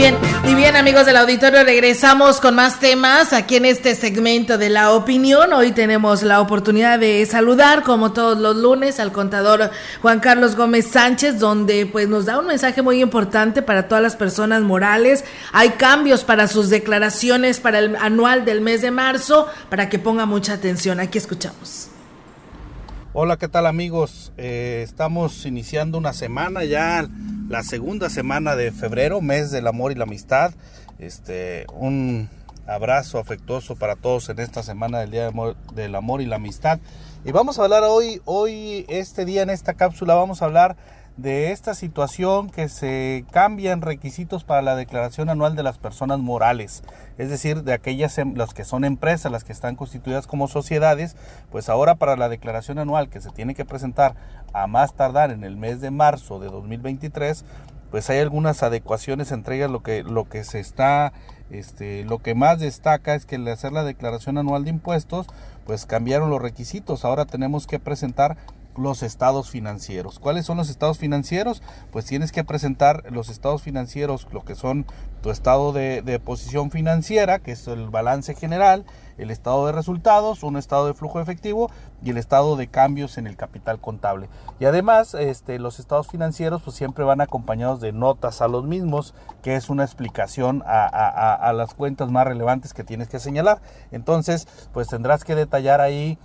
Bien, 0.00 0.16
y 0.48 0.54
bien 0.54 0.76
amigos 0.76 1.04
del 1.04 1.18
auditorio, 1.18 1.62
regresamos 1.62 2.40
con 2.40 2.54
más 2.54 2.80
temas 2.80 3.34
aquí 3.34 3.56
en 3.56 3.66
este 3.66 3.94
segmento 3.94 4.56
de 4.56 4.70
la 4.70 4.92
opinión. 4.92 5.52
Hoy 5.52 5.72
tenemos 5.72 6.22
la 6.22 6.40
oportunidad 6.40 6.98
de 6.98 7.26
saludar, 7.26 7.82
como 7.82 8.10
todos 8.14 8.38
los 8.38 8.56
lunes, 8.56 8.98
al 8.98 9.12
contador 9.12 9.70
Juan 10.00 10.20
Carlos 10.20 10.56
Gómez 10.56 10.86
Sánchez, 10.86 11.38
donde 11.38 11.84
pues 11.84 12.08
nos 12.08 12.24
da 12.24 12.38
un 12.38 12.46
mensaje 12.46 12.80
muy 12.80 13.02
importante 13.02 13.60
para 13.60 13.88
todas 13.88 14.02
las 14.02 14.16
personas 14.16 14.62
morales. 14.62 15.22
Hay 15.52 15.72
cambios 15.72 16.24
para 16.24 16.48
sus 16.48 16.70
declaraciones 16.70 17.60
para 17.60 17.80
el 17.80 17.94
anual 17.96 18.46
del 18.46 18.62
mes 18.62 18.80
de 18.80 18.92
marzo, 18.92 19.48
para 19.68 19.90
que 19.90 19.98
ponga 19.98 20.24
mucha 20.24 20.54
atención. 20.54 20.98
Aquí 20.98 21.18
escuchamos. 21.18 21.90
Hola, 23.12 23.38
¿qué 23.38 23.48
tal 23.48 23.66
amigos? 23.66 24.32
Eh, 24.36 24.82
estamos 24.84 25.44
iniciando 25.44 25.98
una 25.98 26.12
semana 26.12 26.62
ya 26.62 27.08
la 27.48 27.64
segunda 27.64 28.08
semana 28.08 28.54
de 28.54 28.70
febrero, 28.70 29.20
mes 29.20 29.50
del 29.50 29.66
amor 29.66 29.90
y 29.90 29.96
la 29.96 30.04
amistad. 30.04 30.52
Este, 31.00 31.66
un 31.74 32.28
abrazo 32.68 33.18
afectuoso 33.18 33.74
para 33.74 33.96
todos 33.96 34.28
en 34.28 34.38
esta 34.38 34.62
semana 34.62 35.00
del 35.00 35.10
Día 35.10 35.32
del 35.74 35.94
Amor 35.96 36.20
y 36.22 36.26
la 36.26 36.36
Amistad. 36.36 36.78
Y 37.24 37.32
vamos 37.32 37.58
a 37.58 37.64
hablar 37.64 37.82
hoy, 37.82 38.22
hoy, 38.26 38.86
este 38.88 39.24
día 39.24 39.42
en 39.42 39.50
esta 39.50 39.74
cápsula, 39.74 40.14
vamos 40.14 40.40
a 40.40 40.44
hablar 40.44 40.76
de 41.20 41.52
esta 41.52 41.74
situación 41.74 42.48
que 42.48 42.68
se 42.68 43.24
cambian 43.30 43.82
requisitos 43.82 44.44
para 44.44 44.62
la 44.62 44.76
declaración 44.76 45.28
anual 45.28 45.54
de 45.54 45.62
las 45.62 45.78
personas 45.78 46.18
morales, 46.18 46.82
es 47.18 47.28
decir, 47.28 47.62
de 47.62 47.74
aquellas 47.74 48.16
em, 48.18 48.34
las 48.34 48.54
que 48.54 48.64
son 48.64 48.84
empresas, 48.84 49.30
las 49.30 49.44
que 49.44 49.52
están 49.52 49.76
constituidas 49.76 50.26
como 50.26 50.48
sociedades, 50.48 51.16
pues 51.50 51.68
ahora 51.68 51.96
para 51.96 52.16
la 52.16 52.28
declaración 52.28 52.78
anual 52.78 53.08
que 53.10 53.20
se 53.20 53.30
tiene 53.30 53.54
que 53.54 53.64
presentar 53.64 54.14
a 54.52 54.66
más 54.66 54.94
tardar 54.94 55.30
en 55.30 55.44
el 55.44 55.56
mes 55.56 55.80
de 55.80 55.90
marzo 55.90 56.38
de 56.38 56.48
2023, 56.48 57.44
pues 57.90 58.08
hay 58.08 58.20
algunas 58.20 58.62
adecuaciones 58.62 59.32
entre 59.32 59.56
ellas. 59.56 59.70
Lo 59.70 59.82
que 59.82 60.02
lo 60.02 60.28
que 60.28 60.44
se 60.44 60.60
está 60.60 61.12
este 61.50 62.04
lo 62.04 62.18
que 62.18 62.34
más 62.34 62.60
destaca 62.60 63.14
es 63.14 63.26
que 63.26 63.36
al 63.36 63.48
hacer 63.48 63.72
la 63.72 63.84
declaración 63.84 64.38
anual 64.38 64.64
de 64.64 64.70
impuestos, 64.70 65.26
pues 65.66 65.86
cambiaron 65.86 66.30
los 66.30 66.40
requisitos, 66.40 67.04
ahora 67.04 67.26
tenemos 67.26 67.66
que 67.66 67.78
presentar 67.78 68.36
los 68.76 69.02
estados 69.02 69.50
financieros. 69.50 70.18
¿Cuáles 70.18 70.46
son 70.46 70.56
los 70.56 70.70
estados 70.70 70.98
financieros? 70.98 71.62
Pues 71.90 72.04
tienes 72.04 72.32
que 72.32 72.44
presentar 72.44 73.04
los 73.10 73.28
estados 73.28 73.62
financieros, 73.62 74.26
lo 74.32 74.44
que 74.44 74.54
son 74.54 74.86
tu 75.22 75.30
estado 75.30 75.72
de, 75.72 76.20
posición 76.24 76.70
financiera, 76.70 77.38
que 77.38 77.52
es 77.52 77.66
el 77.68 77.88
balance 77.90 78.34
general, 78.34 78.84
el 79.18 79.30
estado 79.30 79.66
de 79.66 79.72
resultados, 79.72 80.42
un 80.42 80.56
estado 80.56 80.86
de 80.86 80.94
flujo 80.94 81.20
efectivo 81.20 81.70
y 82.02 82.10
el 82.10 82.16
estado 82.16 82.56
de 82.56 82.68
cambios 82.68 83.18
en 83.18 83.26
el 83.26 83.36
capital 83.36 83.80
contable. 83.80 84.30
Y 84.58 84.64
además, 84.64 85.14
este, 85.14 85.58
los 85.58 85.78
estados 85.78 86.08
financieros 86.08 86.62
pues 86.62 86.76
siempre 86.76 87.04
van 87.04 87.20
acompañados 87.20 87.80
de 87.80 87.92
notas 87.92 88.40
a 88.40 88.48
los 88.48 88.64
mismos, 88.64 89.14
que 89.42 89.56
es 89.56 89.68
una 89.68 89.84
explicación 89.84 90.62
a, 90.66 91.34
a 91.34 91.52
las 91.52 91.74
cuentas 91.74 92.10
más 92.10 92.26
relevantes 92.26 92.72
que 92.72 92.84
tienes 92.84 93.08
que 93.08 93.18
señalar. 93.18 93.60
Entonces, 93.90 94.48
pues 94.72 94.88
tendrás 94.88 95.24
que 95.24 95.34
detallar 95.34 95.82
ahí 95.82 96.18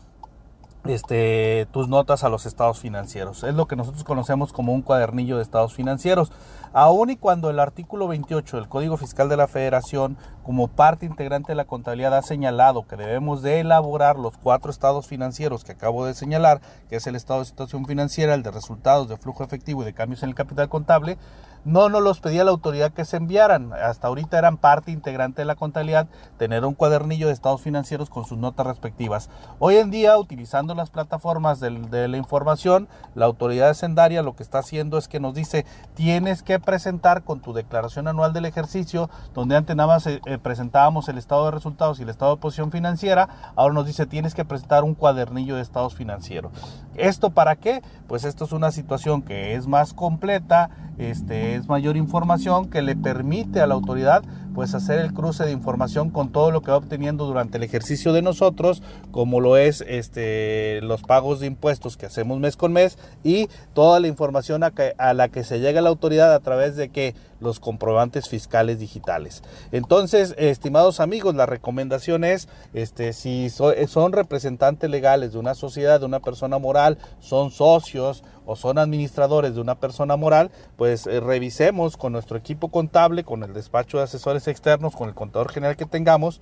este, 0.88 1.68
tus 1.72 1.88
notas 1.88 2.24
a 2.24 2.30
los 2.30 2.46
estados 2.46 2.80
financieros. 2.80 3.44
Es 3.44 3.56
lo 3.56 3.68
que 3.68 3.76
nosotros 3.76 4.04
conocemos 4.04 4.54
como 4.54 4.74
un 4.74 4.82
cuadernillo 4.82 5.38
de 5.38 5.44
estados 5.44 5.74
financieros. 5.74 6.32
Aun 6.78 7.10
y 7.10 7.16
cuando 7.16 7.50
el 7.50 7.62
artículo 7.62 8.06
28 8.10 8.58
del 8.58 8.68
Código 8.68 8.98
Fiscal 8.98 9.30
de 9.30 9.38
la 9.38 9.48
Federación, 9.48 10.18
como 10.44 10.68
parte 10.68 11.06
integrante 11.06 11.54
de 11.54 11.56
la 11.56 11.64
contabilidad, 11.64 12.14
ha 12.14 12.22
señalado 12.22 12.86
que 12.86 12.98
debemos 12.98 13.42
de 13.42 13.62
elaborar 13.62 14.18
los 14.20 14.38
cuatro 14.38 14.72
estados 14.72 15.08
financieros 15.08 15.64
que 15.64 15.72
acabo 15.72 16.06
de 16.06 16.14
señalar, 16.14 16.60
que 16.90 16.98
es 16.98 17.08
el 17.08 17.16
estado 17.16 17.40
de 17.40 17.46
situación 17.46 17.86
financiera, 17.86 18.34
el 18.34 18.44
de 18.44 18.52
resultados, 18.52 19.08
de 19.08 19.16
flujo 19.16 19.42
efectivo 19.42 19.84
y 19.84 19.86
de 19.86 19.94
cambios 19.94 20.22
en 20.24 20.28
el 20.28 20.36
capital 20.36 20.68
contable, 20.68 21.18
no 21.66 21.90
nos 21.90 22.04
los 22.04 22.20
pedía 22.20 22.44
la 22.44 22.52
autoridad 22.52 22.94
que 22.94 23.06
se 23.06 23.18
enviaran. 23.18 23.74
Hasta 23.74 24.08
ahorita 24.08 24.38
eran 24.38 24.58
parte 24.58 24.92
integrante 24.92 25.42
de 25.42 25.46
la 25.46 25.56
contabilidad 25.56 26.08
tener 26.38 26.64
un 26.64 26.76
cuadernillo 26.76 27.28
de 27.28 27.34
estados 27.34 27.62
financieros 27.62 28.10
con 28.10 28.26
sus 28.26 28.38
notas 28.38 28.68
respectivas. 28.68 29.30
Hoy 29.58 29.78
en 29.78 29.90
día, 29.90 30.18
utilizando 30.18 30.76
las 30.76 30.92
plataformas 30.92 31.60
de, 31.60 32.08
la 32.08 32.18
información, 32.18 32.88
la 33.16 33.26
autoridad 33.26 33.74
sendaria 33.74 34.22
lo 34.22 34.36
que 34.36 34.44
está 34.44 34.60
haciendo 34.60 35.00
es 35.00 35.08
que 35.08 35.20
nos 35.20 35.34
dice 35.34 35.66
tienes 35.96 36.44
que 36.44 36.60
presentar 36.66 37.24
con 37.24 37.40
tu 37.40 37.54
declaración 37.54 38.08
anual 38.08 38.34
del 38.34 38.46
ejercicio, 38.46 39.10
donde 39.34 39.56
antes 39.56 39.76
nada 39.76 39.88
más 39.88 40.08
eh, 40.08 40.20
eh, 40.26 40.38
presentábamos 40.38 41.08
el 41.08 41.18
estado 41.18 41.46
de 41.46 41.52
resultados 41.52 42.00
y 42.00 42.04
el 42.04 42.10
estado 42.10 42.36
de 42.36 42.42
posición 42.42 42.72
financiera, 42.72 43.30
ahora 43.56 43.74
nos 43.74 43.86
dice 43.86 44.06
tienes 44.06 44.34
que 44.34 44.44
presentar 44.44 44.84
un 44.84 44.96
cuadernillo 44.96 45.56
de 45.56 45.62
estados 45.62 45.96
financieros. 45.96 46.52
¿Esto 46.96 47.30
para 47.30 47.56
qué? 47.56 47.82
Pues 48.08 48.26
esto 48.26 48.46
es 48.46 48.52
una 48.52 48.72
situación 48.72 49.22
que 49.22 49.56
es 49.56 49.68
más 49.68 49.94
completa, 49.94 50.70
este, 50.98 51.56
es 51.56 51.68
mayor 51.68 51.98
información 51.98 52.70
que 52.70 52.82
le 52.82 52.96
permite 52.96 53.62
a 53.62 53.68
la 53.68 53.76
autoridad 53.76 54.24
pues 54.56 54.74
hacer 54.74 55.00
el 55.00 55.14
cruce 55.14 55.44
de 55.44 55.52
información 55.52 56.10
con 56.10 56.30
todo 56.32 56.50
lo 56.50 56.62
que 56.62 56.72
va 56.72 56.78
obteniendo 56.78 57.26
durante 57.26 57.58
el 57.58 57.64
ejercicio 57.64 58.14
de 58.14 58.22
nosotros, 58.22 58.82
como 59.12 59.42
lo 59.42 59.58
es 59.58 59.84
este, 59.86 60.80
los 60.82 61.04
pagos 61.04 61.42
de 61.42 61.48
impuestos 61.48 61.98
que 61.98 62.06
hacemos 62.06 62.40
mes 62.40 62.56
con 62.56 62.72
mes 62.72 62.98
y 63.24 63.50
toda 63.74 64.00
la 64.00 64.08
información 64.08 64.64
a, 64.64 64.72
a 64.98 65.14
la 65.14 65.28
que 65.28 65.44
se 65.44 65.60
llega 65.60 65.82
la 65.82 65.90
autoridad 65.90 66.34
a 66.34 66.40
través 66.40 66.78
de 66.78 66.88
que 66.88 67.16
los 67.40 67.60
comprobantes 67.60 68.30
fiscales 68.30 68.80
digitales. 68.80 69.44
Entonces, 69.72 70.36
estimados 70.38 71.00
amigos, 71.00 71.36
la 71.36 71.46
recomendación 71.46 72.24
es, 72.24 72.48
este, 72.74 73.14
si 73.14 73.50
son 73.50 74.12
representantes 74.12 74.90
legales 74.90 75.34
de 75.34 75.40
una 75.40 75.56
sociedad, 75.56 76.00
de 76.00 76.06
una 76.06 76.20
persona 76.20 76.58
moral, 76.58 76.98
son 77.20 77.52
socios 77.52 78.24
o 78.46 78.56
son 78.56 78.78
administradores 78.78 79.56
de 79.56 79.62
una 79.62 79.76
persona 79.76 80.16
moral, 80.16 80.52
pues 80.78 81.08
eh, 81.08 81.20
revisemos 81.20 81.98
con 81.98 82.14
nuestro 82.14 82.38
equipo 82.38 82.70
contable, 82.70 83.24
con 83.24 83.44
el 83.44 83.54
despacho 83.54 83.98
de 83.98 84.04
asesores 84.04 84.48
externos, 84.48 84.96
con 84.96 85.10
el 85.10 85.16
contador 85.16 85.52
general 85.52 85.76
que 85.76 85.86
tengamos, 85.86 86.42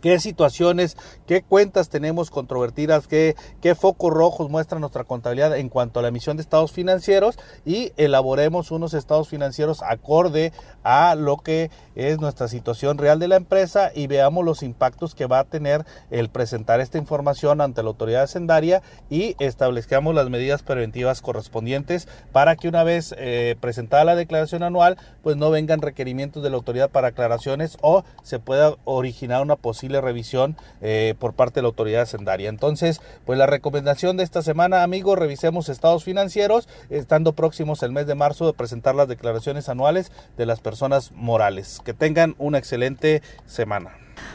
qué 0.00 0.18
situaciones, 0.20 0.96
qué 1.26 1.42
cuentas 1.42 1.88
tenemos 1.88 2.30
controvertidas, 2.30 3.06
qué, 3.06 3.36
qué 3.60 3.74
focos 3.74 4.12
rojos 4.12 4.50
muestra 4.50 4.78
nuestra 4.78 5.04
contabilidad 5.04 5.56
en 5.56 5.68
cuanto 5.68 5.98
a 5.98 6.02
la 6.02 6.08
emisión 6.08 6.36
de 6.36 6.42
estados 6.42 6.72
financieros 6.72 7.38
y 7.64 7.92
elaboremos 7.96 8.70
unos 8.70 8.94
estados 8.94 9.28
financieros 9.28 9.82
acorde 9.82 10.52
a 10.82 11.14
lo 11.14 11.36
que 11.38 11.70
es 11.94 12.20
nuestra 12.20 12.48
situación 12.48 12.98
real 12.98 13.18
de 13.18 13.28
la 13.28 13.36
empresa 13.36 13.90
y 13.94 14.06
veamos 14.06 14.44
los 14.44 14.62
impactos 14.62 15.14
que 15.14 15.26
va 15.26 15.40
a 15.40 15.44
tener 15.44 15.84
el 16.10 16.28
presentar 16.28 16.80
esta 16.80 16.98
información 16.98 17.60
ante 17.60 17.82
la 17.82 17.88
autoridad 17.88 18.22
hacendaria 18.22 18.82
y 19.08 19.36
establezcamos 19.38 20.14
las 20.14 20.30
medidas 20.30 20.62
preventivas 20.62 21.20
correspondientes 21.20 22.08
para 22.32 22.56
que 22.56 22.68
una 22.68 22.84
vez 22.84 23.14
eh, 23.18 23.56
presentada 23.60 24.04
la 24.04 24.14
declaración 24.14 24.62
anual, 24.62 24.96
pues 25.22 25.36
no 25.36 25.50
vengan 25.50 25.82
requerimientos 25.82 26.42
de 26.42 26.50
la 26.50 26.56
autoridad 26.56 26.90
para 26.90 27.08
aclaraciones 27.08 27.76
o 27.82 28.04
se 28.22 28.38
pueda 28.38 28.76
originar 28.84 29.42
una 29.42 29.56
posible 29.56 29.89
revisión 30.00 30.56
eh, 30.80 31.14
por 31.18 31.34
parte 31.34 31.56
de 31.56 31.62
la 31.62 31.68
autoridad 31.68 32.02
hacendaria. 32.02 32.48
Entonces, 32.48 33.00
pues 33.24 33.38
la 33.38 33.46
recomendación 33.46 34.16
de 34.16 34.24
esta 34.24 34.42
semana, 34.42 34.82
amigos, 34.82 35.18
revisemos 35.18 35.68
estados 35.68 36.04
financieros, 36.04 36.68
estando 36.90 37.32
próximos 37.32 37.82
el 37.82 37.92
mes 37.92 38.06
de 38.06 38.14
marzo 38.14 38.46
de 38.46 38.52
presentar 38.52 38.94
las 38.94 39.08
declaraciones 39.08 39.68
anuales 39.68 40.12
de 40.36 40.46
las 40.46 40.60
personas 40.60 41.12
morales. 41.12 41.80
Que 41.84 41.94
tengan 41.94 42.34
una 42.38 42.58
excelente 42.58 43.22
semana. 43.46 43.90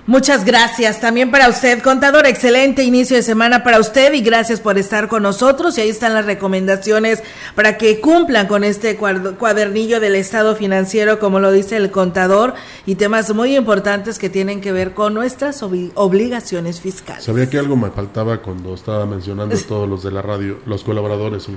Muchas 0.08 0.45
gracias 0.45 1.02
también 1.02 1.32
para 1.32 1.50
usted, 1.50 1.82
contador. 1.82 2.28
Excelente 2.28 2.84
inicio 2.84 3.17
de 3.17 3.24
semana 3.24 3.63
para 3.63 3.80
usted 3.80 4.13
y 4.13 4.21
gracias 4.21 4.60
por 4.60 4.78
estar 4.78 5.08
con 5.08 5.24
nosotros. 5.24 5.76
Y 5.78 5.82
ahí 5.82 5.89
están 5.89 6.13
las 6.13 6.28
recomendaciones 6.28 7.24
para 7.56 7.80
que 7.80 8.00
cumplan 8.02 8.45
con 8.45 8.63
este 8.63 8.98
cuadernillo 8.98 10.00
del 10.00 10.13
estado 10.13 10.56
financiero, 10.56 11.17
como 11.17 11.39
lo 11.39 11.52
dice 11.52 11.78
el 11.78 11.89
contador, 11.89 12.54
y 12.86 12.95
temas 12.95 13.34
muy 13.34 13.56
importantes 13.56 14.19
que 14.19 14.30
tienen 14.30 14.62
que 14.62 14.71
ver 14.71 14.93
con 14.93 15.15
nuestras 15.15 15.63
obligaciones 15.63 16.82
fiscales. 16.82 17.24
Sabía 17.24 17.50
que 17.50 17.58
algo 17.58 17.76
me 17.76 17.89
faltaba 17.89 18.43
cuando 18.43 18.76
estaba 18.76 19.08
mencionando 19.08 19.58
todos 19.67 19.89
los 19.89 20.04
de 20.04 20.12
la 20.12 20.21
radio, 20.21 20.60
los 20.67 20.84
colaboradores, 20.84 21.48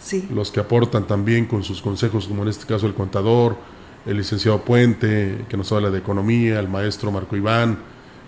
sí. 0.00 0.28
los 0.34 0.50
que 0.50 0.58
aportan 0.58 1.06
también 1.06 1.46
con 1.46 1.62
sus 1.62 1.80
consejos, 1.80 2.26
como 2.26 2.42
en 2.42 2.48
este 2.48 2.66
caso 2.66 2.88
el 2.88 2.94
contador 2.94 3.79
el 4.06 4.16
licenciado 4.16 4.62
Puente, 4.64 5.44
que 5.48 5.56
nos 5.56 5.70
habla 5.72 5.90
de 5.90 5.98
economía, 5.98 6.58
el 6.60 6.68
maestro 6.68 7.10
Marco 7.12 7.36
Iván, 7.36 7.78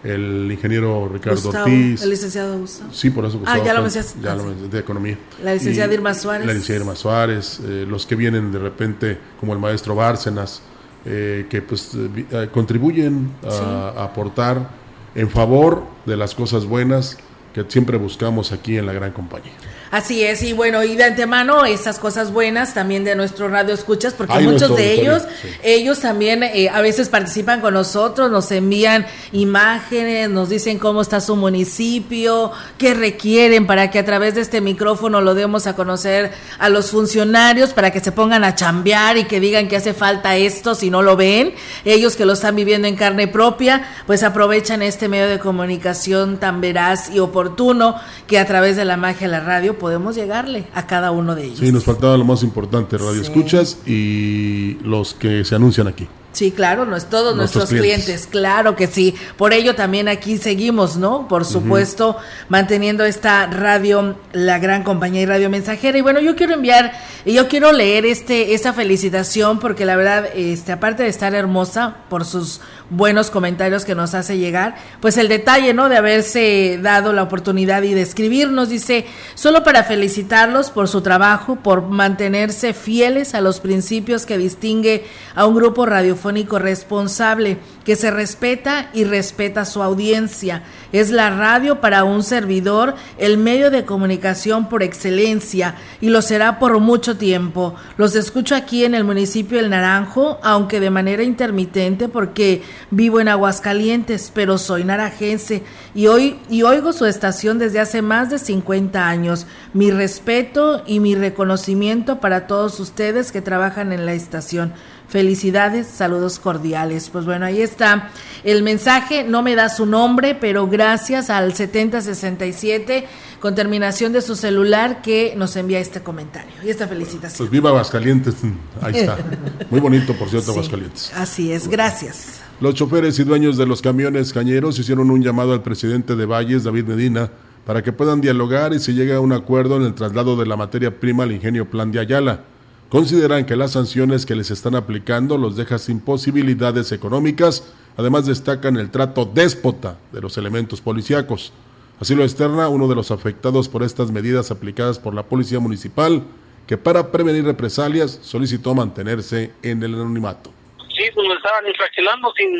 el 0.04 0.48
ingeniero 0.50 1.08
Ricardo 1.12 1.40
Gustavo, 1.40 1.64
Ortiz. 1.64 2.02
El 2.02 2.10
licenciado 2.10 2.58
Gustavo. 2.58 2.90
Sí, 2.92 3.10
por 3.10 3.24
eso 3.24 3.38
Gustavo. 3.38 3.60
Ah, 3.62 3.64
ya 3.64 3.72
lo 3.74 3.82
mencionaste. 3.82 4.18
Ya 4.20 4.32
Ah, 4.32 4.36
lo 4.36 4.44
mencioné, 4.44 4.68
de 4.72 4.78
economía. 4.80 5.18
La 5.42 5.54
licenciada 5.54 5.90
Y 5.92 5.94
Irma 5.94 6.14
Suárez. 6.14 6.46
La 6.46 6.52
licenciada 6.52 6.80
Irma 6.80 6.96
Suárez, 6.96 7.60
eh, 7.64 7.86
los 7.88 8.04
que 8.06 8.16
vienen 8.16 8.50
de 8.52 8.58
repente, 8.58 9.18
como 9.38 9.52
el 9.52 9.58
maestro 9.60 9.94
Bárcenas, 9.94 10.60
eh, 11.04 11.46
que 11.48 11.62
pues 11.62 11.90
eh, 11.94 12.26
eh, 12.30 12.48
contribuyen 12.52 13.30
a, 13.46 13.50
Sí. 13.50 13.58
a 13.62 14.04
aportar 14.04 14.70
en 15.14 15.28
favor 15.30 15.84
de 16.06 16.16
las 16.16 16.34
cosas 16.34 16.64
buenas 16.66 17.16
que 17.54 17.64
siempre 17.68 17.96
buscamos 17.98 18.50
aquí 18.50 18.78
en 18.78 18.86
la 18.86 18.92
gran 18.92 19.12
compañía. 19.12 19.52
Así 19.92 20.24
es, 20.24 20.42
y 20.42 20.54
bueno, 20.54 20.82
y 20.82 20.96
de 20.96 21.04
antemano 21.04 21.66
esas 21.66 21.98
cosas 21.98 22.32
buenas 22.32 22.72
también 22.72 23.04
de 23.04 23.14
nuestro 23.14 23.48
radio 23.48 23.74
escuchas, 23.74 24.14
porque 24.14 24.32
Ay, 24.32 24.46
muchos 24.46 24.74
de 24.74 24.94
ellos, 24.94 25.22
sí. 25.42 25.48
ellos 25.62 26.00
también 26.00 26.42
eh, 26.42 26.70
a 26.70 26.80
veces 26.80 27.10
participan 27.10 27.60
con 27.60 27.74
nosotros, 27.74 28.30
nos 28.30 28.50
envían 28.52 29.04
imágenes, 29.32 30.30
nos 30.30 30.48
dicen 30.48 30.78
cómo 30.78 31.02
está 31.02 31.20
su 31.20 31.36
municipio, 31.36 32.52
qué 32.78 32.94
requieren 32.94 33.66
para 33.66 33.90
que 33.90 33.98
a 33.98 34.04
través 34.06 34.34
de 34.34 34.40
este 34.40 34.62
micrófono 34.62 35.20
lo 35.20 35.34
demos 35.34 35.66
a 35.66 35.76
conocer 35.76 36.32
a 36.58 36.70
los 36.70 36.90
funcionarios 36.90 37.74
para 37.74 37.90
que 37.90 38.00
se 38.00 38.12
pongan 38.12 38.44
a 38.44 38.54
chambear 38.54 39.18
y 39.18 39.24
que 39.24 39.40
digan 39.40 39.68
que 39.68 39.76
hace 39.76 39.92
falta 39.92 40.38
esto 40.38 40.74
si 40.74 40.88
no 40.88 41.02
lo 41.02 41.16
ven. 41.16 41.52
Ellos 41.84 42.16
que 42.16 42.24
lo 42.24 42.32
están 42.32 42.56
viviendo 42.56 42.88
en 42.88 42.96
carne 42.96 43.28
propia, 43.28 43.86
pues 44.06 44.22
aprovechan 44.22 44.80
este 44.80 45.08
medio 45.08 45.28
de 45.28 45.38
comunicación 45.38 46.38
tan 46.38 46.62
veraz 46.62 47.10
y 47.10 47.18
oportuno 47.18 47.96
que 48.26 48.38
a 48.38 48.46
través 48.46 48.76
de 48.76 48.86
la 48.86 48.96
magia 48.96 49.26
de 49.26 49.32
la 49.32 49.40
radio 49.40 49.81
podemos 49.82 50.14
llegarle 50.14 50.66
a 50.74 50.86
cada 50.86 51.10
uno 51.10 51.34
de 51.34 51.42
ellos. 51.46 51.58
Sí, 51.58 51.72
nos 51.72 51.82
faltaba 51.84 52.16
lo 52.16 52.24
más 52.24 52.44
importante, 52.44 52.96
radio 52.96 53.20
escuchas 53.20 53.78
y 53.84 54.78
los 54.84 55.12
que 55.12 55.44
se 55.44 55.56
anuncian 55.56 55.88
aquí. 55.88 56.06
Sí, 56.30 56.50
claro, 56.52 56.86
no 56.86 56.96
es 56.96 57.06
todos 57.10 57.36
Nuestros 57.36 57.64
nuestros 57.64 57.80
clientes. 57.80 58.04
clientes. 58.04 58.26
claro 58.30 58.74
que 58.76 58.86
sí. 58.86 59.14
Por 59.36 59.52
ello 59.52 59.74
también 59.74 60.08
aquí 60.08 60.38
seguimos, 60.38 60.96
¿no? 60.96 61.26
Por 61.28 61.44
supuesto, 61.44 62.16
manteniendo 62.48 63.04
esta 63.04 63.48
radio, 63.48 64.14
la 64.32 64.58
gran 64.60 64.82
compañía 64.82 65.20
y 65.20 65.26
radio 65.26 65.50
mensajera. 65.50 65.98
Y 65.98 66.00
bueno, 66.00 66.20
yo 66.20 66.34
quiero 66.34 66.54
enviar, 66.54 66.92
yo 67.26 67.48
quiero 67.48 67.72
leer 67.72 68.06
este, 68.06 68.54
esta 68.54 68.72
felicitación, 68.72 69.58
porque 69.58 69.84
la 69.84 69.96
verdad, 69.96 70.26
este, 70.34 70.72
aparte 70.72 71.02
de 71.02 71.10
estar 71.10 71.34
hermosa 71.34 71.96
por 72.08 72.24
sus 72.24 72.60
buenos 72.92 73.30
comentarios 73.30 73.84
que 73.84 73.94
nos 73.94 74.14
hace 74.14 74.38
llegar, 74.38 74.76
pues 75.00 75.16
el 75.16 75.28
detalle, 75.28 75.74
¿no? 75.74 75.88
De 75.88 75.96
haberse 75.96 76.78
dado 76.82 77.12
la 77.12 77.22
oportunidad 77.22 77.82
y 77.82 77.94
de 77.94 78.02
escribirnos, 78.02 78.68
dice, 78.68 79.06
solo 79.34 79.64
para 79.64 79.82
felicitarlos 79.82 80.70
por 80.70 80.88
su 80.88 81.00
trabajo, 81.00 81.56
por 81.56 81.88
mantenerse 81.88 82.74
fieles 82.74 83.34
a 83.34 83.40
los 83.40 83.60
principios 83.60 84.26
que 84.26 84.38
distingue 84.38 85.04
a 85.34 85.46
un 85.46 85.54
grupo 85.54 85.86
radiofónico 85.86 86.58
responsable, 86.58 87.58
que 87.84 87.96
se 87.96 88.10
respeta 88.10 88.90
y 88.92 89.04
respeta 89.04 89.64
su 89.64 89.82
audiencia. 89.82 90.62
Es 90.92 91.10
la 91.10 91.30
radio 91.30 91.80
para 91.80 92.04
un 92.04 92.22
servidor 92.22 92.94
el 93.16 93.38
medio 93.38 93.70
de 93.70 93.86
comunicación 93.86 94.68
por 94.68 94.82
excelencia 94.82 95.74
y 96.00 96.10
lo 96.10 96.20
será 96.20 96.58
por 96.58 96.78
mucho 96.80 97.16
tiempo. 97.16 97.74
Los 97.96 98.14
escucho 98.14 98.54
aquí 98.54 98.84
en 98.84 98.94
el 98.94 99.04
municipio 99.04 99.56
del 99.56 99.70
Naranjo, 99.70 100.38
aunque 100.42 100.80
de 100.80 100.90
manera 100.90 101.22
intermitente 101.22 102.08
porque 102.08 102.62
vivo 102.90 103.20
en 103.20 103.28
Aguascalientes, 103.28 104.30
pero 104.34 104.58
soy 104.58 104.84
naranjense 104.84 105.62
y 105.94 106.08
hoy 106.08 106.38
y 106.50 106.62
oigo 106.62 106.92
su 106.92 107.06
estación 107.06 107.58
desde 107.58 107.80
hace 107.80 108.02
más 108.02 108.28
de 108.28 108.38
50 108.38 109.08
años. 109.08 109.46
Mi 109.72 109.90
respeto 109.90 110.82
y 110.86 111.00
mi 111.00 111.14
reconocimiento 111.14 112.20
para 112.20 112.46
todos 112.46 112.78
ustedes 112.80 113.32
que 113.32 113.40
trabajan 113.40 113.92
en 113.92 114.04
la 114.04 114.12
estación. 114.12 114.74
Felicidades, 115.12 115.88
saludos 115.88 116.38
cordiales. 116.38 117.10
Pues 117.10 117.26
bueno, 117.26 117.44
ahí 117.44 117.60
está 117.60 118.08
el 118.44 118.62
mensaje. 118.62 119.24
No 119.24 119.42
me 119.42 119.54
da 119.54 119.68
su 119.68 119.84
nombre, 119.84 120.34
pero 120.34 120.68
gracias 120.68 121.28
al 121.28 121.52
7067 121.52 123.06
con 123.38 123.54
terminación 123.54 124.14
de 124.14 124.22
su 124.22 124.36
celular 124.36 125.02
que 125.02 125.34
nos 125.36 125.54
envía 125.56 125.80
este 125.80 126.00
comentario 126.00 126.54
y 126.64 126.70
esta 126.70 126.88
felicitación. 126.88 127.36
Pues 127.36 127.50
viva 127.50 127.68
Aguascalientes, 127.68 128.36
ahí 128.80 129.00
está. 129.00 129.18
Muy 129.70 129.80
bonito, 129.80 130.14
por 130.14 130.30
cierto, 130.30 130.46
Sí. 130.46 130.52
Aguascalientes. 130.52 131.12
Así 131.14 131.52
es, 131.52 131.68
gracias. 131.68 132.40
Los 132.62 132.74
choferes 132.74 133.18
y 133.18 133.24
dueños 133.24 133.58
de 133.58 133.66
los 133.66 133.82
camiones 133.82 134.32
cañeros 134.32 134.78
hicieron 134.78 135.10
un 135.10 135.22
llamado 135.22 135.52
al 135.52 135.62
presidente 135.62 136.16
de 136.16 136.24
Valles, 136.24 136.64
David 136.64 136.84
Medina, 136.86 137.30
para 137.66 137.82
que 137.82 137.92
puedan 137.92 138.22
dialogar 138.22 138.72
y 138.72 138.78
se 138.78 138.94
llegue 138.94 139.12
a 139.12 139.20
un 139.20 139.34
acuerdo 139.34 139.76
en 139.76 139.82
el 139.82 139.92
traslado 139.92 140.38
de 140.38 140.46
la 140.46 140.56
materia 140.56 140.98
prima 140.98 141.24
al 141.24 141.32
ingenio 141.32 141.68
Plan 141.68 141.92
de 141.92 142.00
Ayala. 142.00 142.44
Consideran 142.92 143.46
que 143.46 143.56
las 143.56 143.72
sanciones 143.72 144.26
que 144.26 144.34
les 144.34 144.50
están 144.50 144.74
aplicando 144.74 145.38
los 145.38 145.56
deja 145.56 145.78
sin 145.78 145.98
posibilidades 145.98 146.92
económicas, 146.92 147.72
además 147.96 148.26
destacan 148.26 148.76
el 148.76 148.90
trato 148.90 149.24
déspota 149.24 149.96
de 150.12 150.20
los 150.20 150.36
elementos 150.36 150.82
policíacos. 150.82 151.54
Así 151.98 152.14
lo 152.14 152.22
externa 152.22 152.68
uno 152.68 152.88
de 152.88 152.94
los 152.94 153.10
afectados 153.10 153.70
por 153.70 153.82
estas 153.82 154.10
medidas 154.10 154.50
aplicadas 154.50 154.98
por 154.98 155.14
la 155.14 155.22
Policía 155.22 155.58
Municipal, 155.58 156.22
que 156.66 156.76
para 156.76 157.10
prevenir 157.10 157.46
represalias 157.46 158.18
solicitó 158.20 158.74
mantenerse 158.74 159.52
en 159.62 159.82
el 159.82 159.94
anonimato. 159.94 160.52
Sí, 160.94 161.04
pues 161.14 161.28
estaban 161.34 161.66
infraccionando 161.66 162.30
sin 162.36 162.52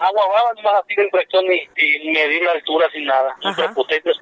agua 0.00 0.26
baba, 0.26 0.52
nomás 0.56 0.82
así 0.82 0.94
de 0.96 1.04
infracción 1.04 1.44
y 1.52 1.68
sin 1.76 2.12
medir 2.12 2.42
la 2.42 2.52
altura, 2.52 2.88
sin 2.92 3.04
nada. 3.04 3.36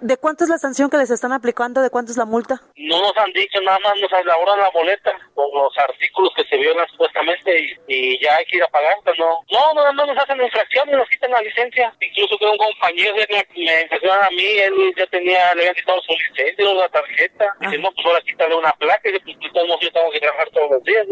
¿De 0.00 0.16
cuánto 0.16 0.44
es 0.44 0.50
la 0.50 0.58
sanción 0.58 0.90
que 0.90 0.96
les 0.96 1.10
están 1.10 1.32
aplicando? 1.32 1.82
¿De 1.82 1.90
cuánto 1.90 2.12
es 2.12 2.18
la 2.18 2.24
multa? 2.24 2.60
No 2.76 3.00
nos 3.00 3.16
han 3.16 3.32
dicho, 3.32 3.60
nada 3.62 3.78
más 3.80 3.94
nos 4.00 4.12
elaboran 4.12 4.58
la 4.58 4.70
boleta 4.70 5.12
con 5.34 5.46
los 5.54 5.76
artículos 5.78 6.32
que 6.36 6.44
se 6.44 6.56
violan 6.56 6.86
supuestamente 6.88 7.60
y, 7.60 7.76
y 7.88 8.22
ya 8.22 8.36
hay 8.36 8.44
que 8.46 8.56
ir 8.56 8.62
a 8.62 8.68
pagar, 8.68 8.96
pero 9.04 9.16
no. 9.18 9.44
No, 9.50 9.74
no, 9.74 9.92
no 9.92 10.06
nos 10.06 10.18
hacen 10.18 10.40
infracción 10.40 10.88
y 10.88 10.92
nos 10.92 11.08
quitan 11.08 11.30
la 11.30 11.40
licencia. 11.40 11.94
Incluso 12.00 12.38
que 12.38 12.46
un 12.46 12.58
compañero 12.58 13.14
me, 13.14 13.64
me 13.64 13.82
infraccionaron 13.82 14.24
a 14.24 14.30
mí, 14.30 14.46
él 14.58 14.94
ya 14.96 15.06
tenía, 15.06 15.54
le 15.54 15.62
habían 15.62 15.74
quitado 15.74 16.00
su 16.02 16.12
licencia, 16.12 16.74
la 16.74 16.88
tarjeta. 16.88 17.54
Dice, 17.60 17.78
no, 17.78 17.90
pues 17.92 18.06
ahora 18.06 18.20
quítale 18.22 18.54
una 18.54 18.72
placa 18.72 19.08
y 19.08 19.18
pues, 19.18 19.36
pues, 19.40 19.52
todos 19.52 19.80
yo 19.80 19.92
tengo 19.92 20.10
que 20.10 20.20
trabajar 20.20 20.48
todos 20.50 20.70
los 20.72 20.84
días. 20.84 21.06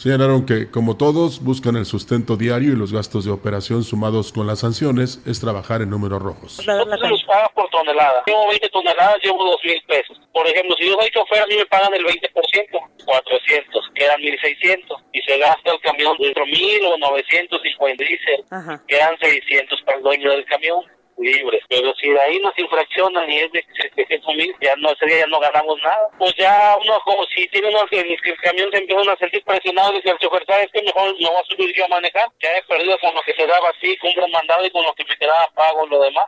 Dice. 0.00 0.08
Señalaron 0.08 0.46
que, 0.46 0.70
como 0.70 0.96
todos, 0.96 1.42
buscan 1.42 1.76
el 1.76 1.84
sustento 1.84 2.36
diario 2.36 2.72
y 2.72 2.76
los 2.76 2.92
gastos 2.92 3.24
de 3.24 3.30
operación 3.30 3.84
sumados 3.84 4.32
con 4.32 4.46
las 4.46 4.60
sanciones 4.60 5.20
es 5.26 5.40
trabajar 5.40 5.82
en 5.82 5.90
números 5.90 6.22
rojos. 6.22 6.58
Nosotros 6.66 7.10
nos 7.10 7.24
pagan 7.24 7.50
por 7.54 7.68
tonelada. 7.70 8.22
Llevo 8.26 8.48
20 8.48 8.68
toneladas, 8.70 9.16
llevo 9.22 9.44
2 9.44 9.56
mil 9.64 9.82
pesos. 9.86 10.20
Por 10.32 10.46
ejemplo, 10.46 10.74
si 10.78 10.88
yo 10.88 10.94
soy 10.98 11.10
chofer, 11.10 11.42
a 11.42 11.46
mí 11.46 11.56
me 11.56 11.66
pagan 11.66 11.92
el 11.94 12.04
20%, 12.04 13.04
400, 13.04 13.90
quedan 13.94 14.20
1600. 14.20 14.98
Y 15.12 15.20
se 15.20 15.38
gasta 15.38 15.72
el 15.72 15.80
camión 15.80 16.16
dentro 16.18 16.46
1000 16.46 16.84
o 16.86 16.98
950 16.98 18.04
diésel, 18.04 18.80
quedan 18.88 19.18
600 19.20 19.82
para 19.82 19.98
el 19.98 20.02
dueño 20.02 20.30
del 20.30 20.44
camión 20.46 20.80
libres. 21.18 21.62
Pero 21.68 21.92
si 21.94 22.08
de 22.10 22.20
ahí 22.20 22.38
nos 22.40 22.56
infraccionan 22.58 23.30
y 23.30 23.38
es 23.38 23.52
de 23.52 23.64
700 23.96 24.34
mil, 24.36 24.54
ya 24.60 24.74
no, 24.76 24.90
ese 24.92 25.06
día 25.06 25.20
ya 25.20 25.26
no 25.26 25.40
ganamos 25.40 25.78
nada. 25.82 26.08
Pues 26.18 26.34
ya 26.36 26.76
uno, 26.80 27.00
como 27.04 27.24
si 27.34 27.46
tiene 27.48 27.68
uno 27.68 27.86
que 27.90 28.00
el 28.00 28.36
camión 28.42 28.70
se 28.70 28.78
empiezan 28.78 29.08
a 29.08 29.16
sentir 29.16 29.44
presionados, 29.44 29.94
dice 29.94 30.10
el 30.10 30.18
chofer, 30.18 30.44
¿sabes 30.46 30.68
qué? 30.72 30.82
Mejor 30.82 31.14
me 31.18 31.28
voy 31.28 31.40
a 31.40 31.44
subir 31.44 31.74
yo 31.76 31.84
a 31.84 31.88
manejar. 31.88 32.28
Ya 32.42 32.56
he 32.56 32.62
perdido 32.62 32.98
con 33.00 33.14
lo 33.14 33.22
que 33.22 33.34
se 33.34 33.46
daba 33.46 33.68
así, 33.70 33.96
cumplo 33.98 34.28
mandado 34.28 34.66
y 34.66 34.70
con 34.70 34.84
lo 34.84 34.94
que 34.94 35.04
me 35.04 35.16
quedaba 35.16 35.48
pago 35.54 35.86
lo 35.86 36.00
demás. 36.02 36.26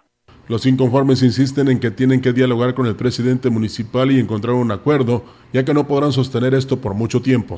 Los 0.49 0.67
inconformes 0.67 1.23
insisten 1.23 1.69
en 1.69 1.79
que 1.79 1.91
tienen 1.91 2.21
que 2.21 2.33
dialogar 2.33 2.75
con 2.75 2.87
el 2.87 2.97
presidente 2.97 3.49
municipal 3.49 4.11
y 4.11 4.19
encontrar 4.19 4.55
un 4.55 4.73
acuerdo, 4.73 5.25
ya 5.53 5.65
que 5.65 5.73
no 5.73 5.87
podrán 5.87 6.13
sostener 6.13 6.53
esto 6.53 6.81
por 6.81 6.95
mucho 6.95 7.23
tiempo. 7.23 7.57